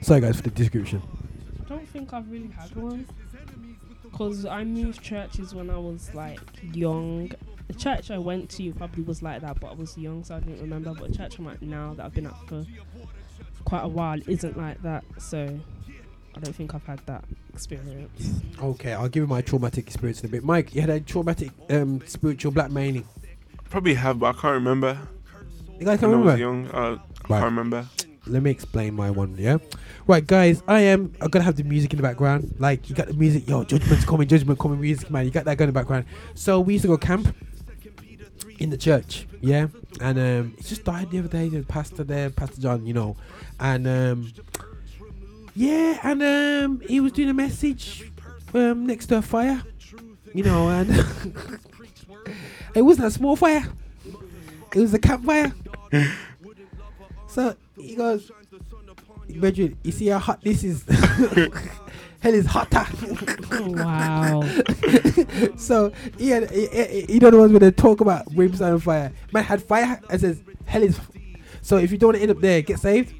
[0.00, 1.02] Sorry guys for the description.
[1.64, 3.06] I don't think I've really had one.
[4.02, 6.40] Because I moved churches when I was like
[6.72, 7.30] young.
[7.68, 10.40] The church I went to probably was like that, but I was young, so I
[10.40, 10.94] didn't remember.
[10.94, 12.64] But the church I'm at now, that I've been at for
[13.64, 15.04] quite a while, isn't like that.
[15.18, 15.60] So
[16.36, 18.40] I don't think I've had that experience.
[18.62, 20.44] Okay, I'll give you my traumatic experience in a bit.
[20.44, 23.04] Mike, you had a traumatic um, spiritual blackmailing.
[23.68, 24.98] Probably have, but I can't remember.
[25.78, 26.68] You guys can't when I was remember?
[26.68, 26.88] young, uh, I
[27.28, 27.40] Right.
[27.40, 27.86] can't remember.
[28.26, 29.56] Let me explain my one, yeah?
[30.06, 32.54] Right, guys, I am I'm gonna have the music in the background.
[32.58, 35.24] Like you got the music, yo, judgment's coming, judgment coming, music, man.
[35.24, 36.04] You got that going in the background.
[36.34, 37.34] So we used to go camp
[38.58, 39.68] in the church, yeah?
[40.00, 43.16] And um it just died the other day, the pastor there, Pastor John, you know.
[43.58, 44.32] And um
[45.60, 48.10] yeah, and um he was doing a message
[48.54, 49.62] um next to a fire.
[50.32, 50.88] You know, and
[52.74, 53.66] it wasn't a small fire.
[54.74, 55.52] It was a campfire.
[57.26, 58.28] So he goes,
[59.36, 60.82] Brethren, you see how hot this is?
[62.20, 62.84] Hell is hotter.
[63.52, 64.42] wow.
[65.56, 68.82] so he had, he, he, he don't know what's going to talk about brimstone and
[68.82, 69.12] fire.
[69.32, 70.98] Man had fire and says, hell is.
[71.62, 73.14] So if you don't want to end up there, get saved.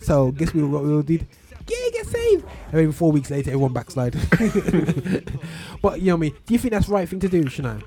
[0.00, 1.26] So guess we what we all did?
[1.68, 2.44] Yeah, get saved.
[2.72, 4.14] And then four weeks later, everyone backslide.
[5.82, 6.30] but you know me.
[6.46, 7.82] Do you think that's the right thing to do, Shania?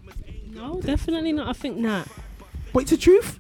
[0.51, 1.49] No, definitely not.
[1.49, 2.07] I think not.
[2.71, 3.39] But it's the truth.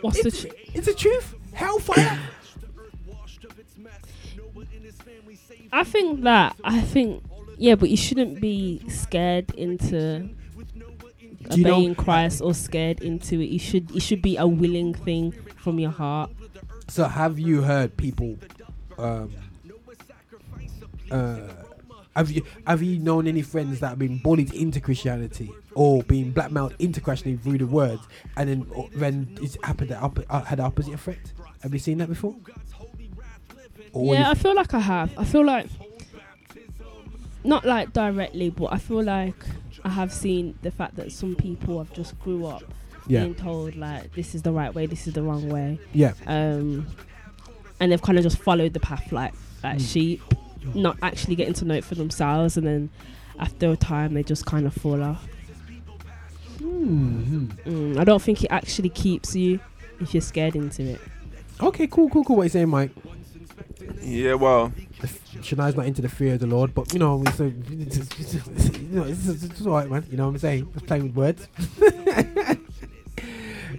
[0.00, 0.54] What's the truth?
[0.74, 1.34] it's the truth.
[1.52, 2.18] Hellfire.
[5.72, 7.22] I think that I think
[7.56, 10.28] Yeah, but you shouldn't be scared into
[11.50, 13.48] Do you know- obeying Christ or scared into it.
[13.50, 16.30] You should it should be a willing thing from your heart.
[16.92, 18.36] So have you heard people?
[18.98, 19.32] Um,
[21.10, 21.38] uh,
[22.14, 26.32] have you have you known any friends that have been bullied into Christianity or been
[26.32, 28.02] blackmailed into Christianity through the words,
[28.36, 31.32] and then or then it's happened that up, uh, had the opposite effect?
[31.62, 32.36] Have you seen that before?
[33.94, 35.18] Or yeah, I feel like I have.
[35.18, 35.68] I feel like
[37.42, 39.46] not like directly, but I feel like
[39.82, 42.64] I have seen the fact that some people have just grew up
[43.06, 43.20] Yeah.
[43.22, 45.78] being told like this is the right way, this is the wrong way.
[45.92, 46.12] Yeah.
[46.26, 46.86] Um,
[47.80, 49.34] and they've kind of just followed the path like
[49.64, 49.92] like Mm.
[49.92, 50.22] sheep,
[50.74, 52.90] not actually getting to know it for themselves, and then
[53.38, 55.26] after a time they just kind of fall off.
[56.58, 57.46] Hmm.
[57.66, 59.58] Mm, I don't think it actually keeps you
[60.00, 61.00] if you're scared into it.
[61.60, 62.36] Okay, cool, cool, cool.
[62.36, 62.90] What are you saying, Mike?
[64.00, 64.72] Yeah, well,
[65.40, 68.34] Shania's not into the fear of the Lord, but you know, it's a, it's, it's,
[68.34, 70.04] it's, you know, it's, it's, it's alright, man.
[70.10, 70.68] You know what I'm saying?
[70.72, 71.48] Just playing with words.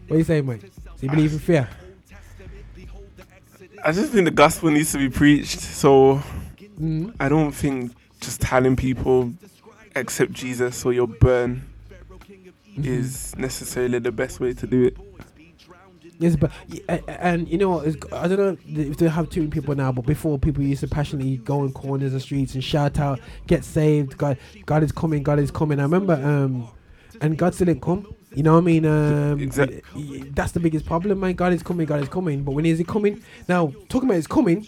[0.07, 0.61] what you saying, Mike?
[0.85, 1.67] So you believe in fear?
[3.83, 5.59] I just think the gospel needs to be preached.
[5.59, 6.21] So
[6.81, 7.13] Mm.
[7.19, 9.31] I don't think just telling people
[9.95, 11.63] accept Jesus or you'll burn
[12.71, 12.85] Mm-hmm.
[12.85, 14.97] is necessarily the best way to do it.
[16.17, 17.81] Yes, but y- a- a- and you know
[18.11, 20.87] I don't know if they have too many people now, but before people used to
[20.87, 24.17] passionately go in corners of streets and shout out, "Get saved!
[24.17, 25.21] God, God is coming!
[25.21, 26.67] God is coming!" I remember, um,
[27.21, 28.07] and God still didn't come.
[28.35, 28.85] You know what I mean?
[28.85, 31.33] Um, Exact- y- y- That's the biggest problem, man.
[31.33, 31.85] God is coming!
[31.85, 32.43] God is coming!
[32.43, 33.21] But when is He coming?
[33.47, 34.67] Now, talking about His coming,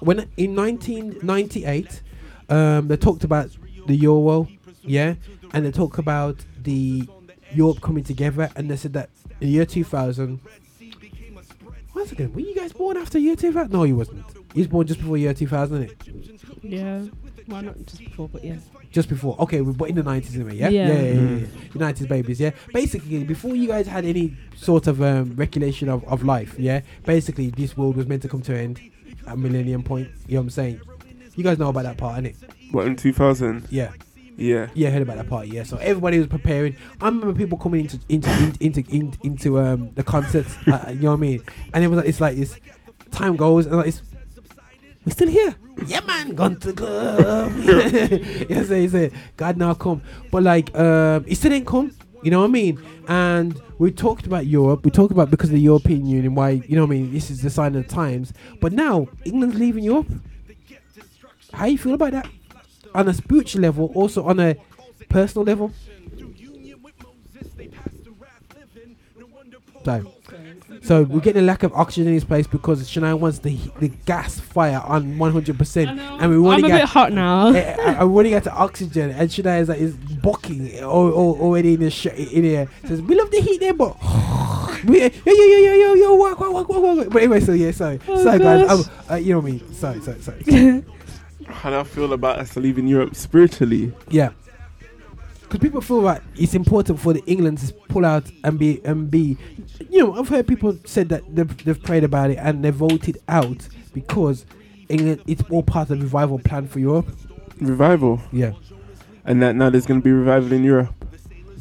[0.00, 2.02] when in 1998,
[2.48, 3.50] um, they talked about
[3.86, 4.48] the Euro,
[4.82, 5.14] yeah,
[5.52, 7.06] and they talked about the
[7.54, 9.10] Europe coming together, and they said that
[9.40, 10.40] in the year 2000.
[11.94, 13.70] Once again, were you guys born after year 2000?
[13.70, 14.24] No, you wasn't.
[14.54, 16.62] He was born just before year 2000, innit?
[16.62, 17.02] Yeah,
[17.46, 18.28] why not just before?
[18.28, 18.56] But yeah.
[18.92, 19.36] Just before.
[19.40, 20.68] Okay, we- but in the 90s anyway, yeah?
[20.68, 20.86] Yeah.
[20.88, 21.40] Yeah, yeah, yeah, Mm.
[21.40, 21.46] yeah.
[21.72, 22.50] The 90s babies, yeah?
[22.72, 26.82] Basically, before you guys had any sort of um, regulation of, of life, yeah?
[27.06, 28.80] Basically, this world was meant to come to an end
[29.26, 30.08] at millennium point.
[30.26, 30.80] You know what I'm saying?
[31.36, 32.36] You guys know about that part, innit?
[32.70, 33.66] What in 2000?
[33.70, 33.90] Yeah.
[34.36, 34.68] Yeah.
[34.74, 35.46] Yeah, heard about that part.
[35.46, 36.76] Yeah, so everybody was preparing.
[37.00, 40.56] I remember people coming into into into into, into, into um the concerts.
[40.66, 41.42] uh, you know what I mean?
[41.74, 42.58] And it was like it's like this.
[43.10, 44.02] Time goes and like it's
[45.04, 45.54] we're still here.
[45.86, 47.52] Yeah, man, gone to the club.
[48.48, 51.92] yes, he said, God now come, but like um, he still didn't come.
[52.22, 52.80] You know what I mean?
[53.08, 54.84] And we talked about Europe.
[54.84, 57.12] We talked about because of the European Union why you know what I mean.
[57.12, 58.32] This is the sign of the times.
[58.60, 60.06] But now England's leaving Europe.
[61.52, 62.28] How you feel about that?
[62.94, 64.56] On a spiritual level, also on a
[65.08, 65.72] personal level.
[69.84, 70.14] So,
[70.82, 73.88] so we're getting a lack of oxygen in this place because Shania wants the the
[74.06, 77.48] gas fire on 100, percent and we want I'm to a get bit hot now.
[77.54, 81.10] I, I, I want to get to oxygen, and Shania is like is bucking or,
[81.10, 82.68] or, already in the sh- in here.
[82.86, 83.96] Says we love the heat there, but
[84.84, 87.08] we, yo yo yo yo yo yo walk walk walk walk walk.
[87.10, 88.86] But anyway, so yeah, sorry, Oh, sorry guys, gosh.
[88.86, 89.72] um, uh, you know what I mean.
[89.74, 90.84] Sorry, sorry, sorry.
[91.46, 93.92] How do I feel about us leaving Europe spiritually?
[94.08, 94.30] Yeah.
[95.52, 99.10] Because people feel like it's important for the England to pull out and be and
[99.10, 99.36] be,
[99.90, 103.18] you know, I've heard people said that they've, they've prayed about it and they voted
[103.28, 104.46] out because
[104.88, 107.06] England it's all part of the revival plan for Europe.
[107.60, 108.18] Revival.
[108.32, 108.52] Yeah.
[109.26, 110.94] And that now there's going to be revival in Europe.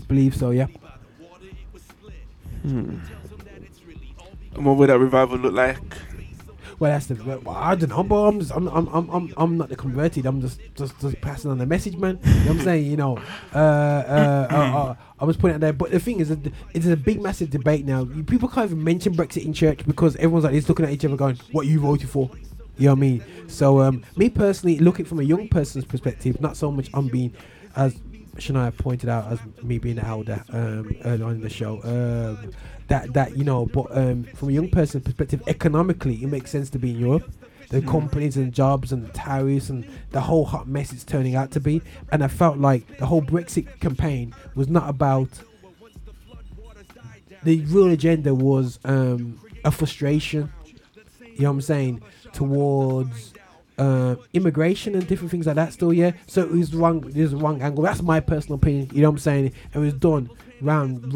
[0.07, 0.67] Believe so, yeah.
[2.61, 2.97] Hmm.
[4.55, 5.97] And what would that revival look like?
[6.81, 7.13] Well, that's the.
[7.23, 10.25] Well, I don't know, but I'm, just, I'm, I'm, I'm, I'm, I'm not the converted.
[10.25, 12.17] I'm just, just, just passing on the message, man.
[12.23, 12.85] You know what I'm saying?
[12.89, 13.17] You know,
[13.53, 15.73] uh, uh, uh, uh, I was putting it there.
[15.73, 16.39] But the thing is, that
[16.73, 18.05] it's a big, massive debate now.
[18.25, 21.15] People can't even mention Brexit in church because everyone's like, it's looking at each other,
[21.15, 22.31] going, "What you voted for?"
[22.79, 23.23] You know what I mean?
[23.45, 27.31] So, um, me personally, looking from a young person's perspective, not so much I'm being,
[27.75, 27.93] as
[28.37, 31.79] Shania pointed out, as me being an elder um, earlier on in the show.
[31.83, 32.51] Um,
[32.91, 36.69] that that you know, but um, from a young person's perspective, economically, it makes sense
[36.71, 37.31] to be in Europe.
[37.69, 41.51] The companies and jobs and the tariffs and the whole hot mess it's turning out
[41.51, 41.81] to be.
[42.11, 45.29] And I felt like the whole Brexit campaign was not about
[47.43, 50.51] the real agenda was um, a frustration.
[51.21, 52.01] You know what I'm saying
[52.33, 53.33] towards
[53.77, 55.71] uh, immigration and different things like that.
[55.71, 56.11] Still, yeah.
[56.27, 57.09] So it was wrong.
[57.15, 57.85] It was wrong angle.
[57.85, 58.89] That's my personal opinion.
[58.91, 59.53] You know what I'm saying?
[59.73, 61.15] It was done round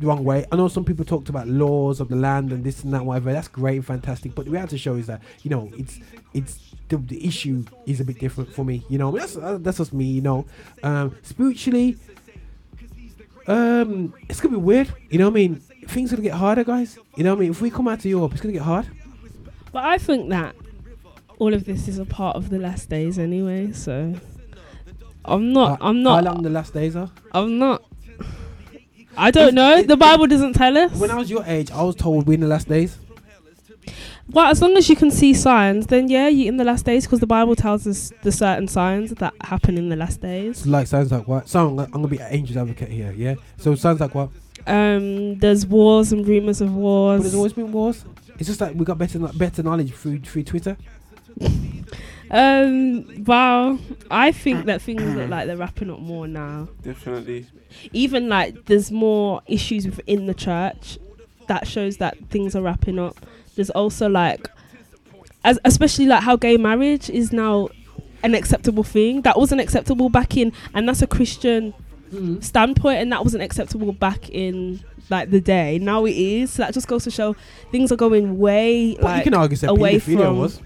[0.00, 0.44] the wrong way.
[0.50, 3.32] I know some people talked about laws of the land and this and that, whatever.
[3.32, 4.34] That's great and fantastic.
[4.34, 5.98] But the reality show is that you know it's
[6.34, 6.58] it's
[6.88, 8.84] the, the issue is a bit different for me.
[8.88, 10.04] You know, that's uh, that's just me.
[10.04, 10.46] You know,
[10.82, 11.96] um, spiritually.
[13.46, 14.92] Um, it's gonna be weird.
[15.08, 15.56] You know what I mean?
[15.86, 16.98] Things gonna get harder, guys.
[17.16, 17.50] You know what I mean?
[17.50, 18.86] If we come out to Europe, it's gonna get hard.
[19.72, 20.54] But I think that
[21.38, 23.72] all of this is a part of the last days anyway.
[23.72, 24.14] So
[25.24, 25.78] I'm not.
[25.80, 26.24] I'm not.
[26.24, 27.10] How long the last days are?
[27.32, 27.82] I'm not.
[29.18, 29.82] I don't know.
[29.82, 30.92] The Bible doesn't tell us.
[30.98, 32.96] When I was your age, I was told we're in the last days.
[34.30, 37.06] Well, as long as you can see signs, then yeah, you're in the last days
[37.06, 40.66] because the Bible tells us the certain signs that happen in the last days.
[40.66, 41.48] Like signs like what?
[41.48, 43.36] So I'm, I'm gonna be an angel's advocate here, yeah.
[43.56, 44.28] So it sounds like what?
[44.66, 47.22] Um, there's wars and rumors of But wars.
[47.22, 48.04] there's always been wars.
[48.38, 50.76] It's just like we got better better knowledge through through Twitter.
[52.30, 53.78] Um, wow,
[54.10, 56.68] I think that things look like they're wrapping up more now.
[56.82, 57.46] Definitely.
[57.92, 60.98] Even like there's more issues within the church
[61.46, 63.16] that shows that things are wrapping up.
[63.56, 64.48] There's also like,
[65.44, 67.68] as especially like how gay marriage is now
[68.22, 71.72] an acceptable thing that wasn't acceptable back in, and that's a Christian
[72.40, 74.80] standpoint, and that wasn't acceptable back in
[75.10, 75.78] like the day.
[75.78, 76.52] Now it is.
[76.52, 77.34] So that just goes to show
[77.70, 80.38] things are going way But like you can argue that away pedophilia from.
[80.38, 80.60] was.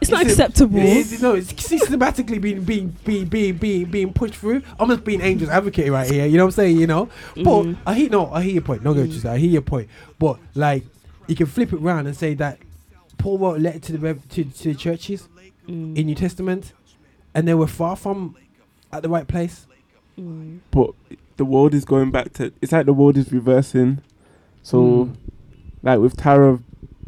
[0.00, 0.78] It's not acceptable.
[0.78, 4.62] It is, no, it's systematically being being being being being being pushed through.
[4.78, 6.24] I'm just being angel's advocate right here.
[6.26, 6.76] You know what I'm saying?
[6.78, 7.76] You know, but Mhm.
[7.86, 8.84] I hear no, I hear your point.
[8.84, 9.22] No, go Mm.
[9.22, 9.30] to.
[9.30, 9.88] I hear your point.
[10.18, 10.84] But like,
[11.26, 12.58] you can flip it around and say that
[13.18, 15.28] Paul wrote a letter to the rev- to, to the churches
[15.68, 15.96] Mm.
[15.98, 16.72] in New Testament,
[17.34, 18.36] and they were far from
[18.92, 19.66] at the right place.
[20.18, 20.60] Mm.
[20.70, 20.90] But
[21.36, 22.52] the world is going back to.
[22.62, 23.98] It's like the world is reversing.
[24.62, 25.14] So, Mm.
[25.82, 26.62] like with Tower of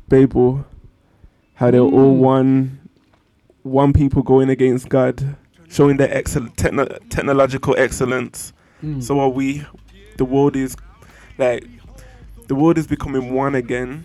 [0.08, 0.64] Babel,
[1.54, 2.18] how they're all Mm.
[2.18, 2.79] one,
[3.62, 5.36] one people going against God,
[5.68, 8.52] showing their excellent techno- technological excellence.
[8.82, 9.02] Mm.
[9.02, 9.64] So are we.
[10.16, 10.76] The world is
[11.38, 11.66] like
[12.46, 14.04] the world is becoming one again.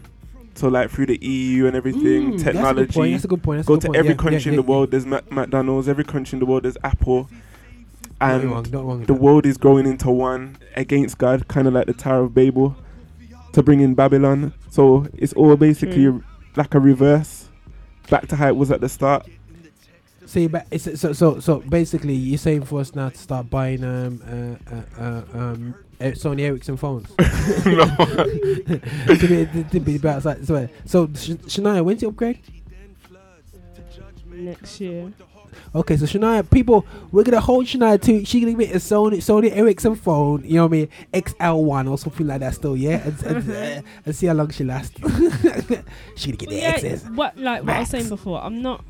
[0.55, 2.93] So like through the EU and everything, Mm, that's a good technology.
[2.93, 4.61] point, that's a good point, that's go to point, every yeah, country yeah, in the
[4.61, 4.91] yeah, world.
[4.91, 5.89] There's Mac- McDonald's.
[5.89, 7.29] Every country in the world there's Apple.
[8.21, 9.13] Not And wrong, not wrong the that.
[9.21, 12.77] world is growing into one against God, kind of like the Tower of Babel,
[13.51, 14.53] to bring in Babylon.
[14.69, 16.23] So it's all basically Mm.
[16.55, 17.49] like a reverse,
[18.09, 19.27] back to how it was at the start.
[20.25, 23.83] See, but it's so so so basically, you're saying for us now to start buying
[23.83, 27.09] um uh, uh, uh um uh, Sony Ericsson phones.
[27.65, 27.85] no.
[29.15, 30.45] to be to, to be about that.
[30.45, 32.39] So, so Sh- Shania, when's the upgrade?
[34.27, 35.13] Next year.
[35.73, 39.55] Okay, so Shania, people, we're gonna hold Shania to she gonna get a Sony Sony
[39.55, 40.43] Ericsson phone.
[40.43, 41.25] You know what I mean?
[41.27, 42.55] XL one or something like that.
[42.55, 44.95] Still, yeah, and, and, uh, and see how long she lasts.
[46.15, 47.15] she gonna get the yeah, XS.
[47.15, 48.83] what like what I was saying before, I'm not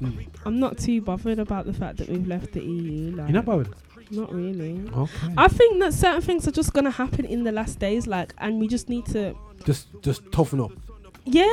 [0.45, 3.15] I'm not too bothered about the fact that we've left the EU.
[3.15, 3.73] Like, You're not bothered.
[4.11, 4.87] Not really.
[4.95, 5.33] Okay.
[5.35, 8.59] I think that certain things are just gonna happen in the last days, like, and
[8.59, 9.35] we just need to.
[9.63, 10.71] Just just toughen up.
[11.25, 11.45] Yeah.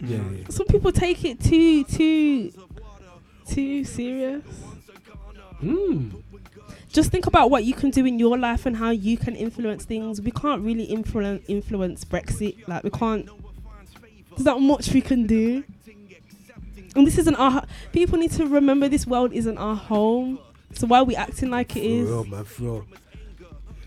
[0.00, 0.44] Yeah, yeah.
[0.50, 2.52] Some people take it too too
[3.48, 4.44] too serious.
[5.60, 6.10] Hmm.
[6.88, 9.84] Just think about what you can do in your life and how you can influence
[9.84, 10.20] things.
[10.20, 12.66] We can't really influence influence Brexit.
[12.66, 13.28] Like we can't.
[14.30, 15.64] There's not much we can do.
[16.94, 17.64] And this isn't our.
[17.92, 20.38] People need to remember this world isn't our home.
[20.72, 22.08] So why are we acting like it is?
[22.08, 22.86] For real, man, for real.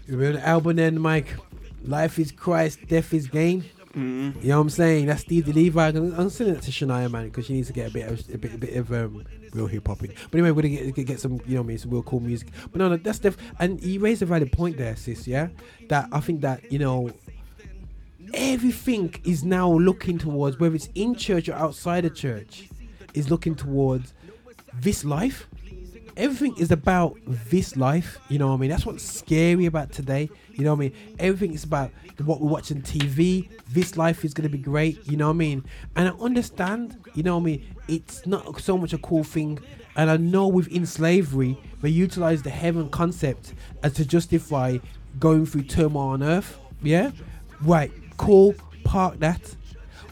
[0.07, 1.36] You remember the album then, Mike?
[1.84, 3.64] Life is Christ, death is gain.
[3.95, 4.41] Mm.
[4.41, 5.06] You know what I'm saying?
[5.07, 5.88] That's Steve Levi.
[5.88, 8.34] I'm, I'm sending it to Shania, man, because she needs to get a bit of
[8.34, 9.99] a bit, a bit of um, real hip hop.
[9.99, 12.49] But anyway, we're gonna get, get, some, you know, I mean, some real cool music.
[12.71, 13.38] But no, no, that's def.
[13.59, 15.27] And you raised a valid point there, sis.
[15.27, 15.49] Yeah,
[15.89, 17.11] that I think that you know,
[18.34, 22.69] everything is now looking towards whether it's in church or outside of church,
[23.13, 24.13] is looking towards
[24.73, 25.47] this life
[26.20, 28.20] everything is about this life.
[28.28, 28.70] You know what I mean?
[28.70, 30.30] That's what's scary about today.
[30.54, 30.94] You know what I mean?
[31.18, 33.50] Everything is about what we're watching TV.
[33.70, 35.08] This life is gonna be great.
[35.08, 35.64] You know what I mean?
[35.96, 36.98] And I understand.
[37.16, 37.76] You know what I mean?
[37.88, 39.60] It's not so much a cool thing.
[39.96, 44.78] And I know within slavery, they utilize the heaven concept as to justify
[45.20, 46.60] going through turmoil on earth.
[46.84, 47.12] Yeah,
[47.62, 47.91] right.
[48.18, 48.56] Cool.
[48.84, 49.56] Park that.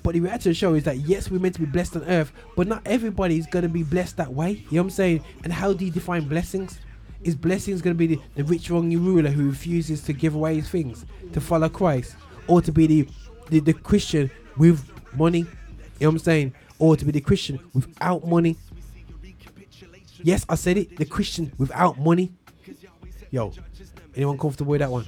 [0.07, 2.65] But the the show is that yes, we're meant to be blessed on earth, but
[2.65, 4.51] not everybody's gonna be blessed that way.
[4.51, 5.23] You know what I'm saying?
[5.43, 6.79] And how do you define blessings?
[7.23, 10.69] Is blessings gonna be the, the rich wrong ruler who refuses to give away his
[10.69, 12.15] things to follow Christ?
[12.47, 13.09] Or to be the,
[13.49, 15.39] the, the Christian with money?
[15.39, 16.53] You know what I'm saying?
[16.79, 18.55] Or to be the Christian without money?
[20.23, 22.31] Yes, I said it, the Christian without money.
[23.29, 23.51] Yo,
[24.15, 25.05] anyone comfortable with that one?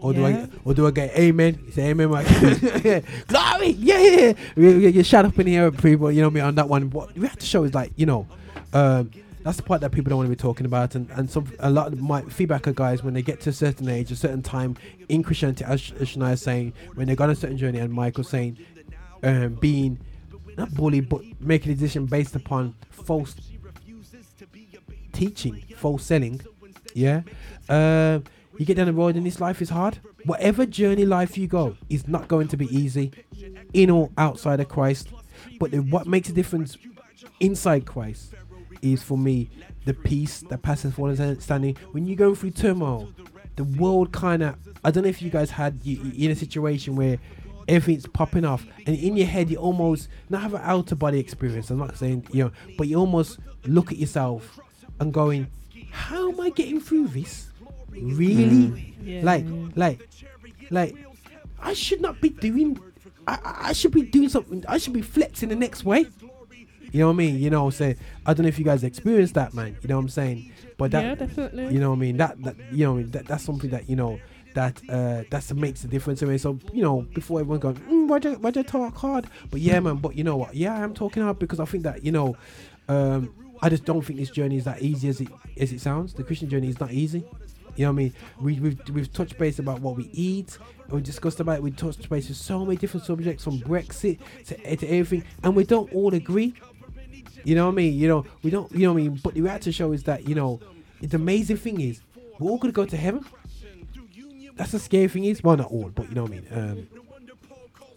[0.00, 0.26] Or do Yeah.
[0.26, 1.58] I or do I get amen?
[1.66, 2.26] You Say amen, Mike.
[3.28, 4.32] Glory, yeah, yeah, yeah.
[4.54, 6.12] We, we get shut up in here, people.
[6.12, 6.90] You know mean on that one.
[6.90, 8.26] What we have to show is like you know,
[8.72, 9.10] um,
[9.42, 10.94] that's the part that people don't want to be talking about.
[10.94, 13.52] And and some a lot of my feedback of guys when they get to a
[13.54, 14.76] certain age, a certain time
[15.08, 17.92] in Christianity, as Sh- Shania is saying, when they got on a certain journey, and
[17.92, 18.58] Michael saying,
[19.22, 19.98] um, being
[20.58, 23.34] not bullied, but making a decision based upon false
[25.12, 26.40] teaching, false selling.
[26.94, 27.22] Yeah.
[27.68, 28.24] Um,
[28.58, 29.98] you get down the road and this life is hard.
[30.24, 33.12] Whatever journey life you go is not going to be easy,
[33.72, 35.08] in or outside of Christ.
[35.58, 36.76] But the, what makes a difference
[37.40, 38.34] inside Christ
[38.82, 39.50] is for me
[39.84, 41.76] the peace that passes all understanding.
[41.92, 43.12] When you go through turmoil,
[43.56, 44.56] the world kind of.
[44.84, 47.18] I don't know if you guys had you in a situation where
[47.68, 51.70] everything's popping off, and in your head you almost not have an outer body experience.
[51.70, 54.60] I'm not saying you know, but you almost look at yourself
[55.00, 55.48] and going,
[55.90, 57.48] "How am I getting through this?
[58.00, 58.94] Really?
[59.02, 59.22] Yeah.
[59.24, 59.44] Like,
[59.74, 60.08] like,
[60.70, 60.96] like,
[61.60, 62.78] I should not be doing.
[63.26, 64.64] I, I- I should be doing something.
[64.68, 66.06] I should be flexing the next way.
[66.92, 67.38] You know what I mean?
[67.38, 69.76] You know, say I don't know if you guys experienced that, man.
[69.82, 70.52] You know what I'm saying?
[70.78, 71.74] But that, Yeah, definitely.
[71.74, 72.16] You know what I mean?
[72.16, 73.10] That that you know, I mean?
[73.10, 74.18] that that's something that you know
[74.54, 76.22] that uh that's makes a difference.
[76.22, 79.26] I mean, so you know, before everyone goes, mm, why'd you why'd you talk hard?
[79.50, 79.96] But yeah, man.
[79.96, 80.54] But you know what?
[80.54, 82.36] Yeah, I'm talking hard because I think that you know,
[82.88, 85.28] um, I just don't think this journey is that easy as it
[85.58, 86.14] as it sounds.
[86.14, 87.24] The Christian journey is not easy.
[87.76, 88.14] You know what I mean?
[88.40, 90.58] We, we've, we've touched base about what we eat.
[90.84, 91.62] And we discussed about it.
[91.62, 95.28] We touched base with so many different subjects from Brexit to, to everything.
[95.42, 96.54] And we don't all agree.
[97.44, 97.94] You know what I mean?
[97.94, 99.20] You know, we don't, you know what I mean?
[99.22, 100.60] But the reality show is that, you know,
[101.00, 102.00] the amazing thing is
[102.38, 103.24] we're all going to go to heaven.
[104.56, 106.46] That's the scary thing is, well, not all, but you know what I mean?
[106.50, 106.88] Um,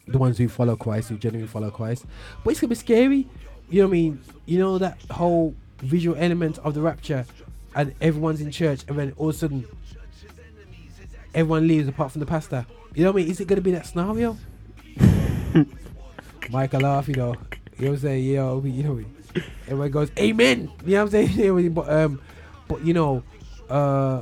[0.07, 2.06] the ones who follow Christ, who genuinely follow Christ.
[2.43, 3.27] But it's going to be scary.
[3.69, 4.22] You know what I mean?
[4.45, 7.26] You know that whole visual element of the rapture
[7.75, 9.67] and everyone's in church and then all of a sudden
[11.33, 12.65] everyone leaves apart from the pastor.
[12.93, 13.31] You know what I mean?
[13.31, 14.37] Is it going to be that scenario?
[16.49, 17.35] Michael laugh, you know.
[17.77, 18.23] You know what I'm saying?
[18.23, 19.05] You know, you know,
[19.67, 20.71] everyone goes, Amen.
[20.85, 21.29] You know what I'm saying?
[21.37, 21.73] You know what I mean?
[21.73, 22.21] but um,
[22.67, 23.23] but you know,
[23.69, 24.21] uh,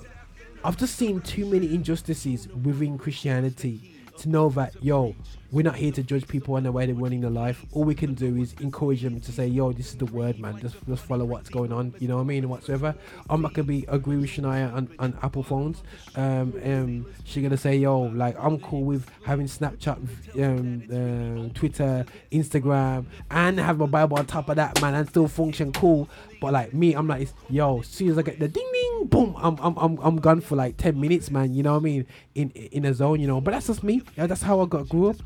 [0.63, 5.15] I've just seen too many injustices within Christianity to know that yo,
[5.51, 7.65] we're not here to judge people on the way they're running their life.
[7.71, 10.59] All we can do is encourage them to say, yo, this is the word, man.
[10.59, 11.93] Just just follow what's going on.
[11.99, 12.49] You know what I mean?
[12.49, 12.95] Whatsoever.
[13.29, 15.83] I'm not gonna be agree with Shania on, on Apple phones.
[16.15, 19.97] Um, um, she gonna say, yo, like I'm cool with having Snapchat,
[20.43, 25.27] um, um, Twitter, Instagram, and have my Bible on top of that, man, and still
[25.27, 26.09] function cool.
[26.41, 29.35] But like me, I'm like, yo, as soon as I get the ding ding, boom,
[29.37, 31.53] I'm I'm I'm, I'm gone for like ten minutes, man.
[31.53, 32.05] You know what I mean?
[32.35, 33.41] In in a zone, you know.
[33.41, 34.01] But that's just me.
[34.15, 35.17] Yeah, that's how I got grew up.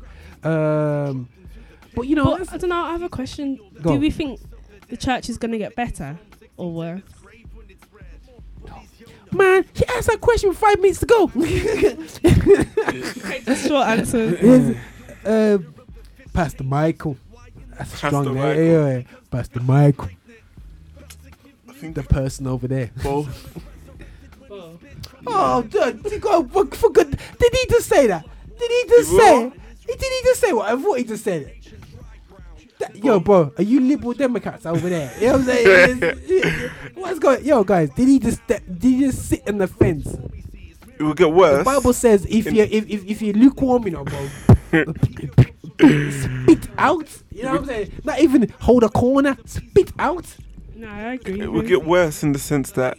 [0.44, 1.28] Um,
[1.94, 2.82] but you know, But I don't know.
[2.84, 3.58] I have a question.
[3.80, 3.94] Go.
[3.94, 4.40] Do we think
[4.88, 6.18] the church is gonna get better
[6.56, 7.02] or worse?
[9.30, 11.28] man, he asked that question five minutes to go.
[13.56, 14.38] Short answer.
[14.46, 14.76] Yes,
[15.24, 15.58] uh,
[16.32, 17.16] Pastor Michael.
[17.70, 18.34] That's a Pastor strong name.
[18.34, 18.64] Michael.
[18.64, 19.02] Yeah, yeah.
[19.30, 20.08] Pastor Michael.
[21.68, 22.90] I think The person over there.
[23.02, 23.58] both.
[25.24, 26.04] Oh, dude,
[26.50, 27.10] for, for good.
[27.38, 28.26] Did he just say that?
[28.58, 29.44] Did he just He say?
[29.44, 29.52] what?
[29.98, 30.68] Did he just say what?
[30.70, 31.52] I thought he just said.
[32.78, 35.12] That- yo, bro, are you liberal Democrats over there?
[35.20, 36.70] You know what I'm saying?
[36.94, 37.44] What's going?
[37.44, 40.16] Yo, guys, did he just step, did he just sit on the fence?
[40.98, 41.58] It will get worse.
[41.58, 41.64] The.
[41.64, 44.28] Bible says if you if, if if you're lukewarm, you know, bro,
[46.10, 47.08] spit out.
[47.30, 47.92] You know what I'm saying?
[48.04, 49.36] Not even hold a corner.
[49.44, 50.26] Spit out.
[50.74, 51.40] No, I agree.
[51.40, 52.98] It will get worse in the sense that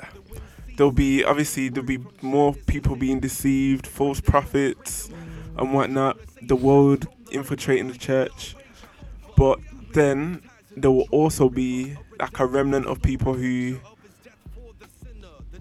[0.78, 5.10] there'll be obviously there'll be more people being deceived, false prophets
[5.58, 6.18] and whatnot.
[6.48, 8.56] The world infiltrating the church,
[9.38, 9.60] but
[9.94, 10.42] then
[10.76, 13.80] there will also be like a remnant of people who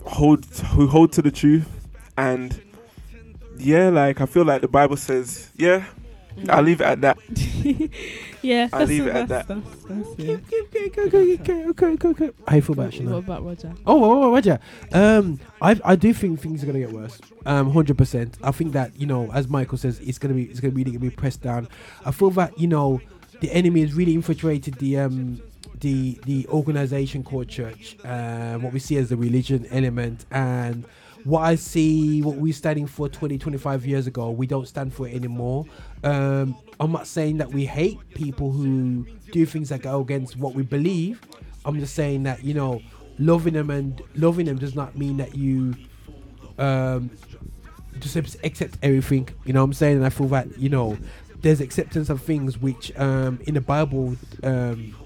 [0.04, 1.68] hold who hold to the truth
[2.16, 2.60] and
[3.58, 5.84] yeah, like I feel like the Bible says, yeah,
[6.48, 7.18] I'll leave it at that.
[8.42, 9.48] yeah, I'll leave it at that.
[9.48, 10.34] That's, that's, yeah.
[10.34, 12.30] Okay, okay, okay, okay, okay, okay, okay.
[12.46, 13.72] How you feel about it, What about Roger?
[13.86, 14.58] Oh, oh, oh, Roger.
[14.92, 17.20] Um, I I do think things are gonna get worse.
[17.46, 18.38] Um, hundred percent.
[18.42, 20.92] I think that you know, as Michael says, it's gonna be it's gonna be really
[20.92, 21.68] gonna be pressed down.
[22.04, 23.00] I feel that you know,
[23.40, 25.40] the enemy has really infiltrated the um
[25.80, 27.96] the the organization called church.
[28.04, 30.84] Uh, what we see as the religion element and.
[31.24, 35.06] What I see, what we're standing for 20, 25 years ago, we don't stand for
[35.06, 35.66] it anymore.
[36.02, 40.54] Um, I'm not saying that we hate people who do things that go against what
[40.54, 41.20] we believe.
[41.64, 42.82] I'm just saying that you know,
[43.18, 45.74] loving them and loving them does not mean that you
[46.58, 47.10] um
[48.00, 49.28] just accept everything.
[49.44, 49.96] You know what I'm saying?
[49.98, 50.98] And I feel that you know,
[51.40, 54.96] there's acceptance of things which um in the Bible um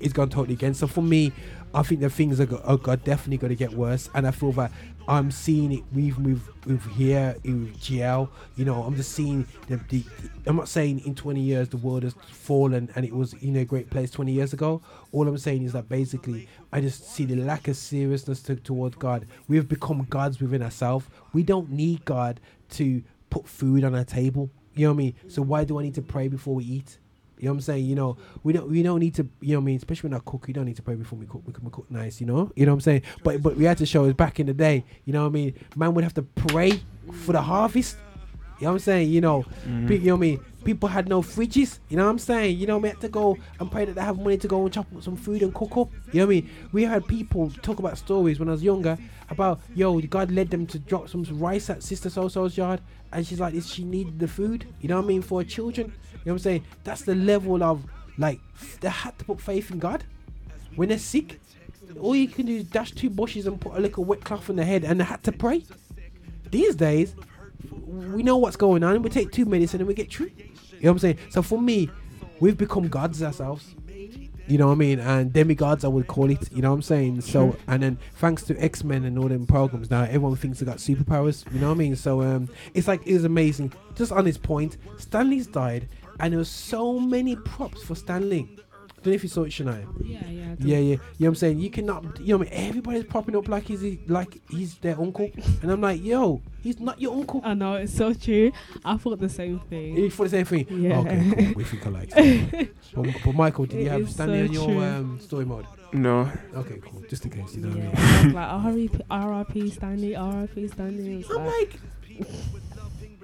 [0.00, 0.80] is gone totally against.
[0.80, 1.32] So for me,
[1.74, 4.52] I think that things are, are, go- definitely going to get worse, and I feel
[4.52, 4.72] that
[5.08, 8.28] I'm seeing it even with with here with GL.
[8.56, 10.04] You know, I'm just seeing the, the.
[10.46, 13.64] I'm not saying in 20 years the world has fallen and it was in a
[13.64, 14.80] great place 20 years ago.
[15.10, 18.96] All I'm saying is that basically I just see the lack of seriousness to, towards
[18.96, 19.26] God.
[19.48, 21.06] We've become gods within ourselves.
[21.32, 24.50] We don't need God to put food on our table.
[24.74, 25.14] You know what I mean?
[25.28, 26.98] So why do I need to pray before we eat?
[27.42, 27.86] You know what I'm saying?
[27.86, 30.16] You know, we don't we don't need to you know what I mean, especially when
[30.16, 31.42] I cook, we don't need to pray before we cook.
[31.44, 32.52] We can cook nice, you know?
[32.54, 33.02] You know what I'm saying?
[33.24, 35.32] But but we had to show is back in the day, you know what I
[35.32, 35.54] mean?
[35.74, 36.80] Man would have to pray
[37.24, 37.96] for the harvest.
[38.60, 39.10] You know what I'm saying?
[39.10, 39.88] You know, Mm.
[39.88, 40.40] big, you know what I mean?
[40.64, 41.80] people had no fridges.
[41.88, 42.56] You know what I'm saying?
[42.56, 44.72] You know, we had to go and pray that they have money to go and
[44.72, 45.88] chop up some food and cook up.
[46.12, 46.50] You know what I mean?
[46.70, 48.96] We had people talk about stories when I was younger
[49.30, 52.80] about yo, God led them to drop some rice at Sister So So's yard,
[53.12, 54.66] and she's like, she needed the food.
[54.80, 55.92] You know what I mean for her children.
[56.24, 56.64] You know what I'm saying?
[56.84, 57.84] That's the level of
[58.18, 58.40] like
[58.80, 60.04] they had to put faith in God
[60.76, 61.40] when they're sick.
[62.00, 64.56] All you can do is dash two bushes and put a little wet cloth on
[64.56, 65.64] the head, and they had to pray.
[66.50, 67.14] These days,
[67.86, 68.94] we know what's going on.
[68.94, 70.30] And we take two medicine and then we get through.
[70.36, 70.44] You
[70.82, 71.18] know what I'm saying?
[71.30, 71.90] So for me,
[72.40, 73.74] we've become gods ourselves.
[74.48, 74.98] You know what I mean?
[74.98, 76.52] And demigods, I would call it.
[76.52, 77.20] You know what I'm saying?
[77.20, 80.66] So, and then thanks to X Men and all them programs, now everyone thinks they
[80.66, 81.50] got superpowers.
[81.52, 81.96] You know what I mean?
[81.96, 83.72] So, um, it's like it was amazing.
[83.94, 85.88] Just on this point, Stan Lee's died,
[86.22, 88.48] and there was so many props for Stan Lee.
[88.96, 89.86] don't know if you saw it, Shania.
[90.04, 90.54] Yeah, yeah.
[90.60, 90.78] Yeah, yeah.
[90.78, 91.58] You know what I'm saying?
[91.58, 92.68] You cannot, you know what I mean?
[92.68, 95.30] Everybody's popping up like he's like he's their uncle.
[95.60, 97.40] And I'm like, yo, he's not your uncle.
[97.44, 98.52] I know, it's so true.
[98.84, 99.96] I thought the same thing.
[99.96, 100.66] You thought the same thing?
[100.70, 100.98] Yeah.
[101.00, 101.54] Okay, cool.
[101.54, 102.10] We think alike.
[102.94, 105.66] but, but Michael, did you have Stan Lee so on your um, story mode?
[105.92, 106.30] No.
[106.54, 107.02] Okay, cool.
[107.08, 108.90] Just in case, you know Yeah, what I mean?
[108.92, 109.70] Like R.I.P.
[109.70, 110.68] Stan Lee, R.I.P.
[110.68, 111.24] Stan Lee.
[111.28, 111.78] I'm like,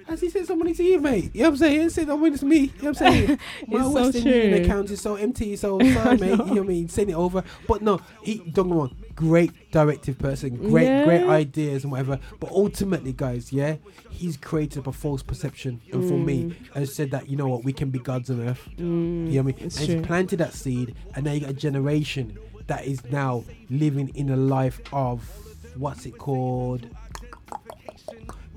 [0.08, 1.30] has he said somebody to you, mate?
[1.34, 1.80] You know what I'm saying?
[1.82, 2.56] He say nobody to me.
[2.58, 3.38] You know what I'm saying?
[3.68, 6.30] My It's so Western Union account is so empty, so sorry, mate.
[6.30, 6.88] You know what I mean?
[6.88, 7.44] Send it over.
[7.66, 12.18] But no, he, don't me wrong, great directive person, great, great ideas and whatever.
[12.40, 13.76] But ultimately, guys, yeah,
[14.10, 15.80] he's created a false perception.
[15.92, 16.74] And for me, Mm.
[16.74, 18.66] has said that, you know what, we can be gods on earth.
[18.76, 19.54] Mm, you know what I mean?
[19.66, 19.96] it's and true.
[19.98, 24.30] he's planted that seed, and now you got a generation that is now living in
[24.30, 25.28] a life of
[25.76, 26.86] what's it called?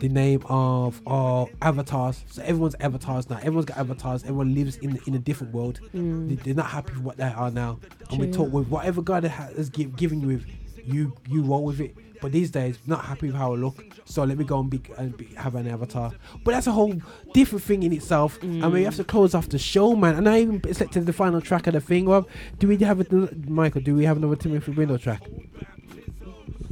[0.01, 2.25] The name of uh, avatars.
[2.31, 3.37] So everyone's avatars now.
[3.37, 4.23] Everyone's got avatars.
[4.23, 5.79] Everyone lives in in a different world.
[5.93, 6.27] Mm.
[6.27, 7.79] They, they're not happy with what they are now.
[8.09, 10.45] And we talk with whatever God has give, given you with,
[10.83, 11.95] you you roll with it.
[12.19, 13.83] But these days, not happy with how I look.
[14.05, 16.11] So let me go and be and be, have an avatar.
[16.43, 16.95] But that's a whole
[17.35, 18.39] different thing in itself.
[18.41, 20.15] I mean, we have to close off the show, man.
[20.15, 22.07] And I even selected the final track of the thing.
[22.07, 23.11] Rob, do we have it,
[23.47, 23.81] Michael?
[23.81, 25.21] Do we have another Timothy Brindle track?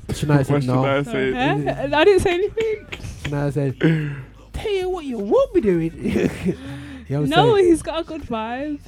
[0.10, 0.86] Shania said What should no.
[0.86, 1.32] I say?
[1.34, 1.98] Huh?
[1.98, 2.86] I didn't say anything.
[3.24, 3.80] Shania said,
[4.54, 5.94] "Tell you what, you won't be doing."
[7.08, 7.68] you know No, saying?
[7.68, 8.80] he's got a good vibe.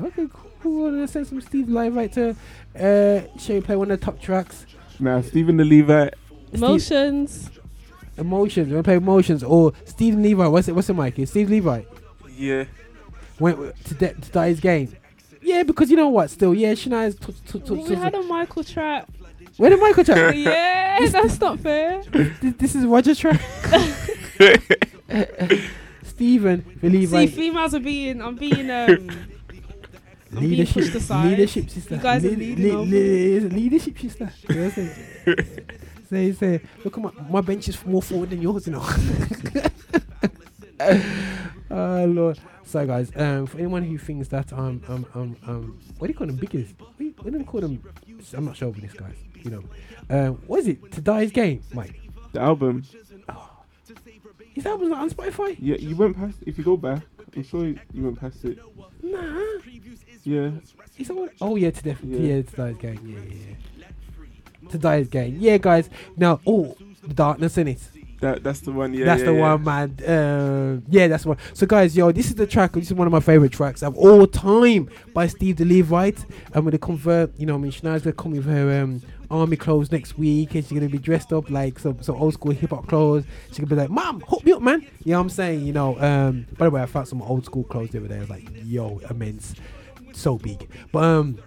[0.00, 0.26] Okay,
[0.62, 0.90] cool.
[0.92, 2.30] Let's send some Steve live right to
[2.78, 4.66] uh, show you play one of the top tracks.
[5.00, 6.14] Nah, Stephen the Levite.
[6.52, 7.50] Emotions.
[8.18, 8.68] Emotions.
[8.68, 10.46] You want to play Emotions or Steve Levi?
[10.46, 10.74] What's it?
[10.74, 11.18] What's it, Mike?
[11.18, 11.82] Is Steve Levi
[12.36, 12.64] Yeah.
[13.38, 14.96] went to, de- To Die Is Gain?
[15.42, 16.30] Yeah, because you know what?
[16.30, 17.14] Still, yeah, Shania's.
[17.16, 19.10] T- t- t- we had a Michael trap.
[19.56, 20.34] Where did Michael track?
[20.36, 22.02] yeah, that's not fair.
[22.02, 23.40] this, this is Roger track.
[26.02, 27.26] Stephen Levi.
[27.26, 31.30] See, females are being, I'm being, um, I'm being leadership, pushed aside.
[31.30, 31.94] leadership sister.
[31.96, 34.32] You guys are Le- leading le- le- leadership sister.
[34.48, 34.70] You know
[36.08, 38.86] say, say, look at my, my bench is more forward than yours, you know.
[41.70, 42.38] oh lord.
[42.64, 46.12] So guys, um, for anyone who thinks that I'm, um um um um what do
[46.12, 46.74] you call them biggest?
[46.78, 47.82] What do you, what do you call them?
[48.34, 49.16] I'm not sure of this guys.
[49.46, 49.52] You
[50.10, 50.90] know, um, what is it?
[50.92, 52.00] To die game, Mike.
[52.32, 52.82] The album.
[54.54, 55.56] His album's not on Spotify.
[55.60, 56.38] Yeah, you went past.
[56.46, 57.02] If you go back,
[57.36, 58.58] I'm sure you, you went past it.
[59.02, 59.42] Nah.
[60.24, 60.50] Yeah.
[60.98, 61.32] That what?
[61.40, 62.18] Oh yeah, to def- yeah.
[62.18, 62.42] Yeah.
[62.42, 63.00] To Die Is Gain.
[63.04, 64.70] Yeah, yeah, yeah.
[64.70, 65.36] To die game.
[65.38, 65.88] Yeah, guys.
[66.16, 67.80] Now, oh, the darkness in it.
[68.20, 68.94] That that's the one.
[68.94, 69.04] Yeah.
[69.04, 69.54] that's yeah, the yeah.
[69.54, 70.00] one, man.
[70.00, 71.38] Uh, yeah, that's the one.
[71.52, 72.72] So, guys, yo, this is the track.
[72.72, 76.24] This is one of my favorite tracks of all time by Stephen the Levite.
[76.52, 77.38] I'm gonna convert.
[77.38, 80.64] You know, I mean, Shania's gonna come with her um, army clothes next week, and
[80.64, 83.24] she's gonna be dressed up like some some old school hip hop clothes.
[83.52, 85.64] She gonna be like, "Mom, hook me up, man." You know what I'm saying?
[85.66, 85.98] You know.
[86.00, 88.16] Um, by the way, I found some old school clothes the other day.
[88.16, 89.54] I was like, "Yo, immense,
[90.12, 91.38] so big." But um.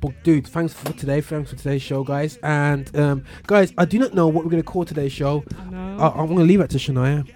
[0.00, 1.20] But dude, thanks for today.
[1.20, 2.38] Thanks for today's show, guys.
[2.44, 5.42] And um, guys, I do not know what we're gonna call today's show.
[5.58, 5.98] I know.
[5.98, 7.26] I, I'm gonna leave it to Shania.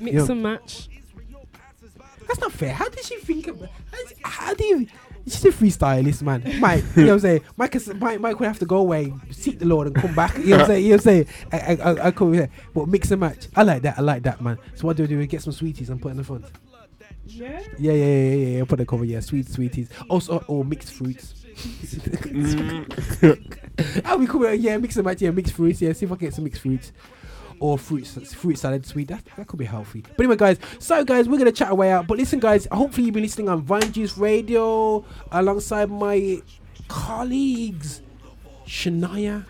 [0.00, 0.88] Mix You know, and match.
[2.26, 2.72] that's not fair.
[2.72, 3.66] How did she think of how,
[4.08, 4.86] d- how do you
[5.26, 6.42] she's a freestylist, man.
[6.60, 7.40] Mike, you know what I'm saying?
[7.56, 10.36] Mike, is, Mike, Mike would have to go away, seek the Lord, and come back.
[10.38, 10.84] You know what I'm saying?
[10.84, 11.26] You know what I'm saying?
[11.52, 13.48] I, I, I, I come here, but mix and match.
[13.56, 13.98] I like that.
[13.98, 14.58] I like that, man.
[14.74, 15.18] So what do we do?
[15.18, 16.44] We get some sweeties and put in the front.
[17.26, 17.62] Yeah.
[17.78, 18.58] Yeah, yeah, yeah, yeah.
[18.58, 18.64] yeah.
[18.64, 19.04] Put the cover.
[19.04, 19.88] Yeah, sweet sweeties.
[20.08, 21.34] Also, or mixed fruits.
[24.04, 24.54] I'll be come?
[24.58, 25.22] Yeah, mix and match.
[25.22, 25.80] Yeah, mixed fruits.
[25.80, 26.92] Yeah, see if I can get some mixed fruits.
[27.60, 29.08] Or fruits, fruit salad, sweet.
[29.08, 30.02] That, that could be healthy.
[30.02, 30.58] But anyway, guys.
[30.78, 32.06] So, guys, we're gonna chat our way out.
[32.06, 32.66] But listen, guys.
[32.70, 36.42] Hopefully, you've been listening on Vine Juice Radio alongside my
[36.88, 38.02] colleagues,
[38.66, 39.46] Shania.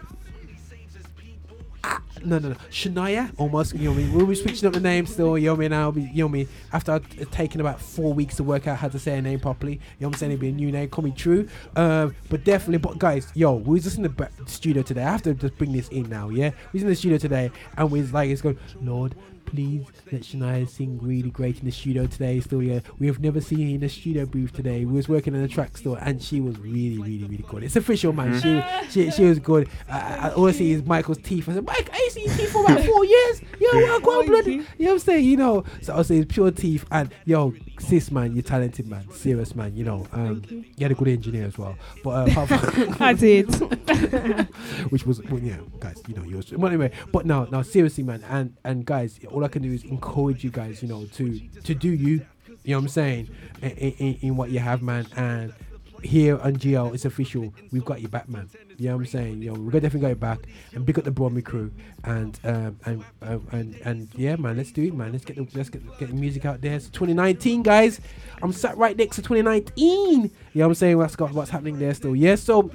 [2.24, 2.54] No, no, no.
[2.70, 3.74] Shania, almost.
[3.74, 4.12] You know what I mean?
[4.14, 5.36] We'll be switching up the name still.
[5.36, 5.72] You know what I mean?
[5.74, 6.48] I'll be, you know what I mean?
[6.72, 9.80] After I've taken about four weeks to work out how to say a name properly.
[9.98, 10.32] You I'm saying?
[10.32, 11.48] It'll be a new name, call me true.
[11.76, 15.02] Um, but definitely, but guys, yo, we was just in the studio today.
[15.02, 16.50] I have to just bring this in now, yeah?
[16.72, 19.14] We was in the studio today and we was like, it's going, Lord,
[19.46, 22.40] please let Shania sing really great in the studio today.
[22.40, 24.84] Still, yeah, we have never seen her in the studio booth today.
[24.84, 27.62] We was working in the track store and she was really, really, really good.
[27.62, 28.40] It's official, man.
[28.40, 29.68] She, she, she was good.
[29.88, 31.48] I, I, all I see is Michael's teeth.
[31.48, 33.42] I said, Mike, I ain't seen your teeth for about four years.
[33.60, 34.46] Yo, what, what, blood?
[34.46, 35.24] You know what I'm saying?
[35.24, 36.84] You know, so I'll say it's pure teeth.
[36.90, 39.10] And yo, sis, man, you're talented, man.
[39.12, 39.76] Serious, man.
[39.76, 40.64] You know, um, you.
[40.80, 41.76] had a good engineer as well.
[42.02, 43.46] But uh, I did.
[44.90, 46.52] which was well, yeah, guys, you know, yours.
[46.56, 49.84] But anyway, but now, now seriously, man, and and guys, all I can do is
[49.84, 52.24] encourage you guys, you know, to to do you.
[52.64, 53.28] You know what I'm saying?
[53.60, 55.52] In, in, in what you have, man, and
[56.02, 57.52] here on GL, it's official.
[57.72, 58.48] We've got your back, man.
[58.76, 59.40] You know what I'm saying?
[59.40, 60.40] Know, we're gonna definitely your back
[60.72, 61.70] and pick up the Bromley crew
[62.04, 65.12] and um and uh, and and yeah, man, let's do it, man.
[65.12, 66.74] Let's get the let's get, get the music out there.
[66.74, 68.00] It's 2019, guys.
[68.42, 69.76] I'm sat right next to 2019.
[69.84, 70.98] You know what I'm saying?
[70.98, 72.16] What's got what's happening there still?
[72.16, 72.70] Yeah, so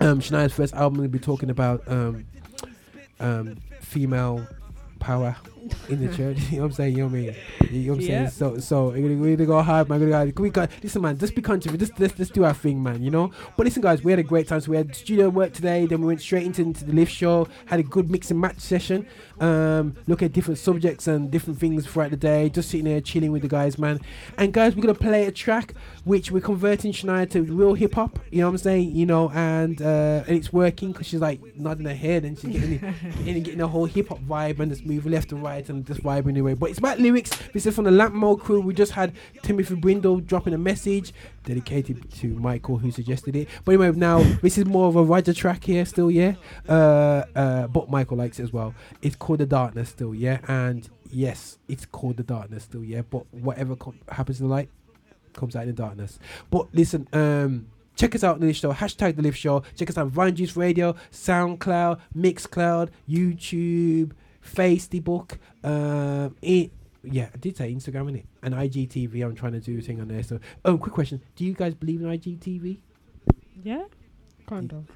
[0.00, 2.26] um Shania's first album we'll be talking about um
[3.20, 4.46] um female
[4.98, 5.36] power
[5.88, 6.38] in the church.
[6.50, 6.96] you know what I'm saying?
[6.96, 7.34] You know what I mean?
[7.70, 8.28] You know what I'm Yeah.
[8.28, 8.30] saying?
[8.30, 10.00] So so we're gonna go hard, man.
[10.00, 11.18] We're gonna go, we got listen, man.
[11.18, 11.76] Just be country.
[11.76, 13.02] Just let's, let's do our thing, man.
[13.02, 13.30] You know.
[13.56, 14.60] But listen, guys, we had a great time.
[14.60, 15.86] So we had studio work today.
[15.86, 17.48] Then we went straight into, into the lift show.
[17.66, 19.06] Had a good mix and match session.
[19.40, 22.48] Um, look at different subjects and different things throughout the day.
[22.48, 24.00] Just sitting there chilling with the guys, man.
[24.38, 25.74] And guys, we're gonna play a track
[26.04, 28.18] which we're converting Shania to real hip hop.
[28.30, 28.94] You know what I'm saying?
[28.94, 32.52] You know, and uh, and it's working because she's like nodding her head and she's
[32.52, 32.78] getting
[33.24, 36.02] getting, getting the whole hip hop vibe and just moving left and right and just
[36.02, 36.54] vibing anyway.
[36.54, 37.30] But it's about lyrics.
[37.52, 38.60] This is from the Lamp Mode crew.
[38.60, 39.12] We just had
[39.42, 41.12] Timothy Brindle dropping a message
[41.44, 43.48] dedicated to Michael who suggested it.
[43.64, 46.34] But anyway, now this is more of a Roger track here still, yeah.
[46.68, 48.74] Uh, uh, but Michael likes it as well.
[49.02, 50.40] It's called The Darkness still, yeah.
[50.48, 53.02] And yes, it's called The Darkness still, yeah.
[53.02, 54.68] But whatever com- happens in the light
[55.34, 56.18] comes out in the darkness.
[56.50, 57.66] But listen, um,
[57.96, 59.62] check us out on the Show, hashtag the Lift Show.
[59.76, 64.12] Check us out on Vine Juice Radio, SoundCloud, Mixcloud, YouTube,
[64.44, 65.38] Facebook.
[65.62, 66.70] Um, it,
[67.04, 68.24] yeah, I did say Instagram, innit?
[68.42, 69.24] And IGTV.
[69.24, 70.22] I'm trying to do a thing on there.
[70.22, 72.78] So, oh, quick question: Do you guys believe in IGTV?
[73.62, 73.84] Yeah,
[74.46, 74.86] kind of.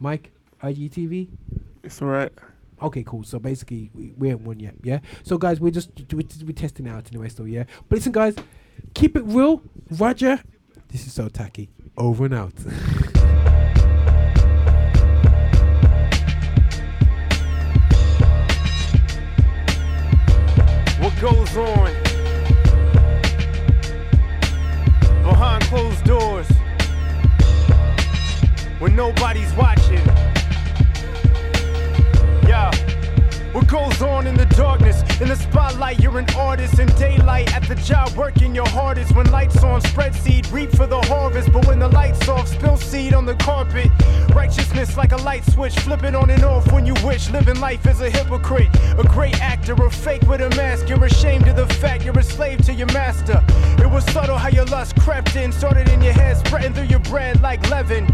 [0.00, 1.28] Mike, IGTV.
[1.82, 2.32] It's alright.
[2.82, 3.24] Okay, cool.
[3.24, 5.00] So basically, we, we ain't one yet, yeah.
[5.22, 7.64] So guys, we're just we're, we're testing it out anyway, still, yeah.
[7.88, 8.36] But listen, guys,
[8.94, 10.42] keep it real, Roger.
[10.88, 11.70] This is so tacky.
[11.96, 12.52] Over and out.
[21.20, 21.92] goes on
[25.22, 26.46] behind closed doors
[28.78, 30.04] when nobody's watching?
[32.46, 32.70] Yeah.
[33.56, 35.00] What goes on in the darkness?
[35.18, 36.78] In the spotlight, you're an artist.
[36.78, 39.16] In daylight, at the job, working your hardest.
[39.16, 41.50] When lights on, spread seed, reap for the harvest.
[41.50, 43.90] But when the lights off, spill seed on the carpet.
[44.34, 47.30] Righteousness like a light switch, flipping on and off when you wish.
[47.30, 48.68] Living life as a hypocrite,
[48.98, 50.90] a great actor, a fake with a mask.
[50.90, 53.42] You're ashamed of the fact you're a slave to your master.
[53.78, 57.00] It was subtle how your lust crept in, started in your head, spreading through your
[57.00, 58.06] bread like leaven.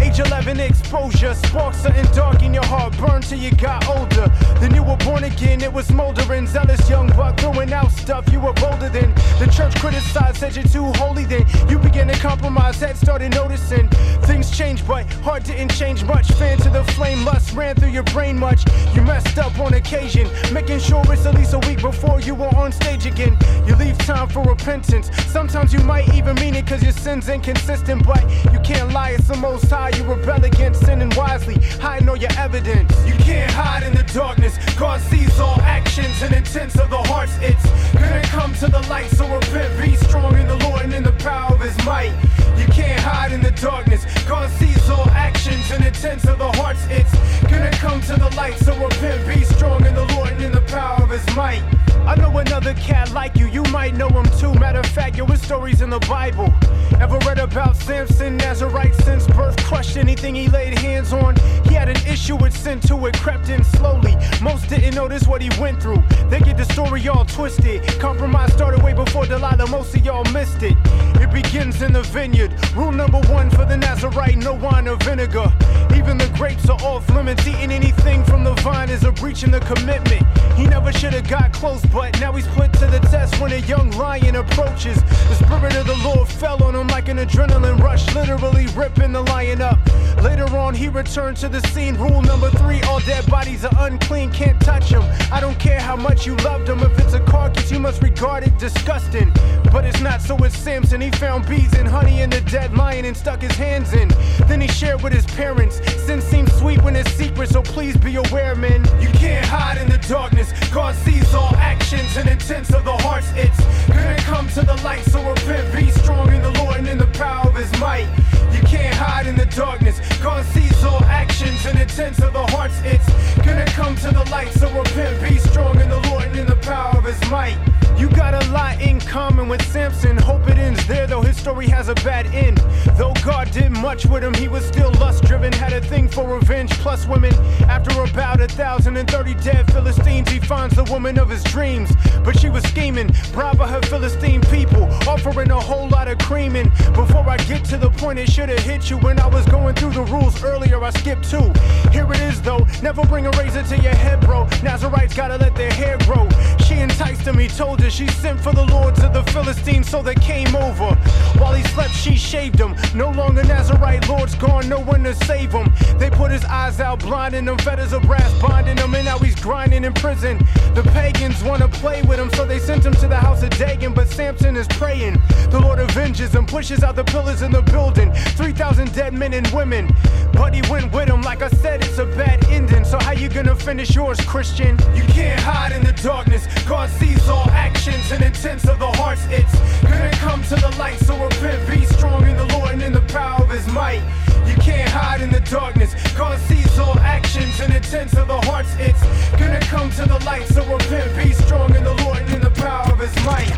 [0.00, 4.26] Age 11 exposure, sparks something dark in your heart, burned till you got older.
[4.58, 6.46] Then you were born again, it was smoldering.
[6.46, 9.14] Zealous young buck throwing out stuff you were bolder than.
[9.38, 11.24] The church criticized, said you're too holy.
[11.24, 13.88] Then you began to compromise, head started noticing.
[14.28, 16.32] Things changed, but heart didn't change much.
[16.32, 18.64] Fan to the flame, lust ran through your brain much.
[18.94, 22.54] You messed up on occasion, making sure it's at least a week before you were
[22.56, 23.36] on stage again.
[23.66, 25.10] You leave time for repentance.
[25.26, 29.28] Sometimes you might even mean it cause your sin's inconsistent, but you can't lie, it's
[29.28, 29.90] the most high.
[29.90, 32.90] You rebel against sinning wisely, hiding all your evidence.
[33.06, 34.56] You can't hide in the darkness.
[34.78, 37.36] God sees all actions and intents of the hearts.
[37.40, 41.02] It's gonna come to the light, so repent, be strong in the Lord and in
[41.02, 42.12] the power of his might.
[42.56, 44.06] You can't hide in the darkness.
[44.28, 46.86] God sees all actions and intents of the hearts.
[46.90, 47.12] It's
[47.50, 50.62] gonna come to the light, so repent, be strong in the Lord and in the
[50.62, 51.62] power of his might.
[52.06, 54.54] I know another cat like you, you might know him too.
[54.54, 56.52] Matter of fact, yo, his stories in the Bible.
[57.00, 61.36] Ever read about Samson, Nazarite since birth, crushed anything he laid hands on?
[61.64, 64.16] He had an issue with sin too, it crept in slowly.
[64.40, 66.02] Most didn't notice what he went through.
[66.28, 67.82] They get the story all twisted.
[67.98, 70.76] Compromise started way before Delilah, most of y'all missed it.
[71.20, 72.52] It begins in the vineyard.
[72.74, 75.52] Rule number one for the Nazarite no wine or vinegar.
[75.94, 77.46] Even the grapes are off limits.
[77.46, 80.24] Eating anything from the vine is a breach in the commitment.
[80.56, 83.58] He never should have got close, but now he's put to the test when a
[83.58, 85.02] young lion approaches.
[85.02, 89.22] The spirit of the Lord fell on him like an adrenaline rush, literally ripping the
[89.22, 89.78] lion up.
[90.22, 91.96] Later on, he returned to the scene.
[91.96, 95.02] Rule number three all dead bodies are unclean, can't touch them.
[95.32, 96.80] I don't care how much you loved him.
[96.80, 99.32] If it's a carcass, you must regard it disgusting.
[99.72, 101.00] But it's not so with Samson.
[101.00, 104.08] He found bees and honey in the dead lion and stuck his hands in.
[104.46, 105.80] Then he shared with his parents.
[106.06, 108.84] Sin seems sweet when it's secret, so please be aware, men.
[109.00, 110.52] You can't hide in the darkness.
[110.70, 113.28] God sees all actions and intents of the hearts.
[113.34, 116.98] It's gonna come to the light, so repent, be strong in the Lord and in
[116.98, 118.08] the power of his might.
[118.52, 120.00] You can't hide in the darkness.
[120.22, 122.74] God sees all actions and intents of the hearts.
[122.84, 123.08] It's
[123.44, 126.56] gonna come to the light, so repent, be strong in the Lord and in the
[126.56, 127.77] power of his might.
[127.96, 130.16] You got a lot in common with Samson.
[130.16, 132.58] Hope it ends there, though his story has a bad end.
[132.96, 135.52] Though God did much with him, he was still lust driven.
[135.52, 137.32] Had a thing for revenge, plus women.
[137.68, 141.90] After about a thousand and thirty dead Philistines, he finds the woman of his dreams.
[142.24, 146.68] But she was scheming, bribing her Philistine people, offering a whole lot of creaming.
[146.94, 149.74] Before I get to the point, it should have hit you when I was going
[149.74, 150.82] through the rules earlier.
[150.82, 151.52] I skipped two.
[151.90, 152.66] Here it is, though.
[152.82, 154.46] Never bring a razor to your head, bro.
[154.62, 156.28] Nazarites gotta let their hair grow.
[156.66, 160.02] She enticed him, he told her she sent for the lords of the Philistines, so
[160.02, 160.94] they came over.
[161.38, 162.74] While he slept, she shaved him.
[162.94, 165.72] No longer Nazarite lords gone, no one to save him.
[165.98, 169.34] They put his eyes out, blinding him, fetters of brass binding him, and now he's
[169.36, 170.38] grinding in prison.
[170.74, 173.94] The pagans wanna play with him, so they sent him to the house of Dagon,
[173.94, 175.20] but Samson is praying.
[175.50, 178.12] The Lord avenges him, pushes out the pillars in the building.
[178.12, 179.88] 3,000 dead men and women.
[180.32, 182.84] But he went with him, like I said, it's a bad ending.
[182.84, 184.78] So how you gonna finish yours, Christian?
[184.94, 186.46] You can't hide in the darkness.
[186.66, 187.67] God sees all actions
[188.12, 189.26] and intents of the hearts.
[189.30, 192.92] It's gonna come to the light, so repent, be strong in the Lord and in
[192.92, 194.02] the power of his might.
[194.46, 195.94] You can't hide in the darkness.
[196.16, 198.70] God sees all actions and intents of the hearts.
[198.78, 202.40] It's gonna come to the light, so repent, be strong in the Lord and in
[202.40, 203.52] the power of his might.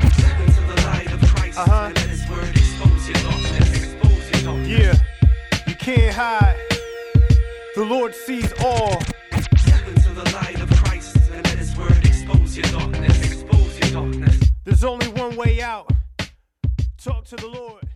[1.56, 1.90] Uh huh.
[4.66, 4.94] Yeah,
[5.66, 6.56] you can't hide.
[7.74, 9.00] The Lord sees all.
[9.58, 13.18] Step into the light of Christ and let His word expose your darkness.
[13.18, 13.30] Expose your darkness.
[13.90, 15.90] There's only one way out.
[16.96, 17.89] Talk to the Lord.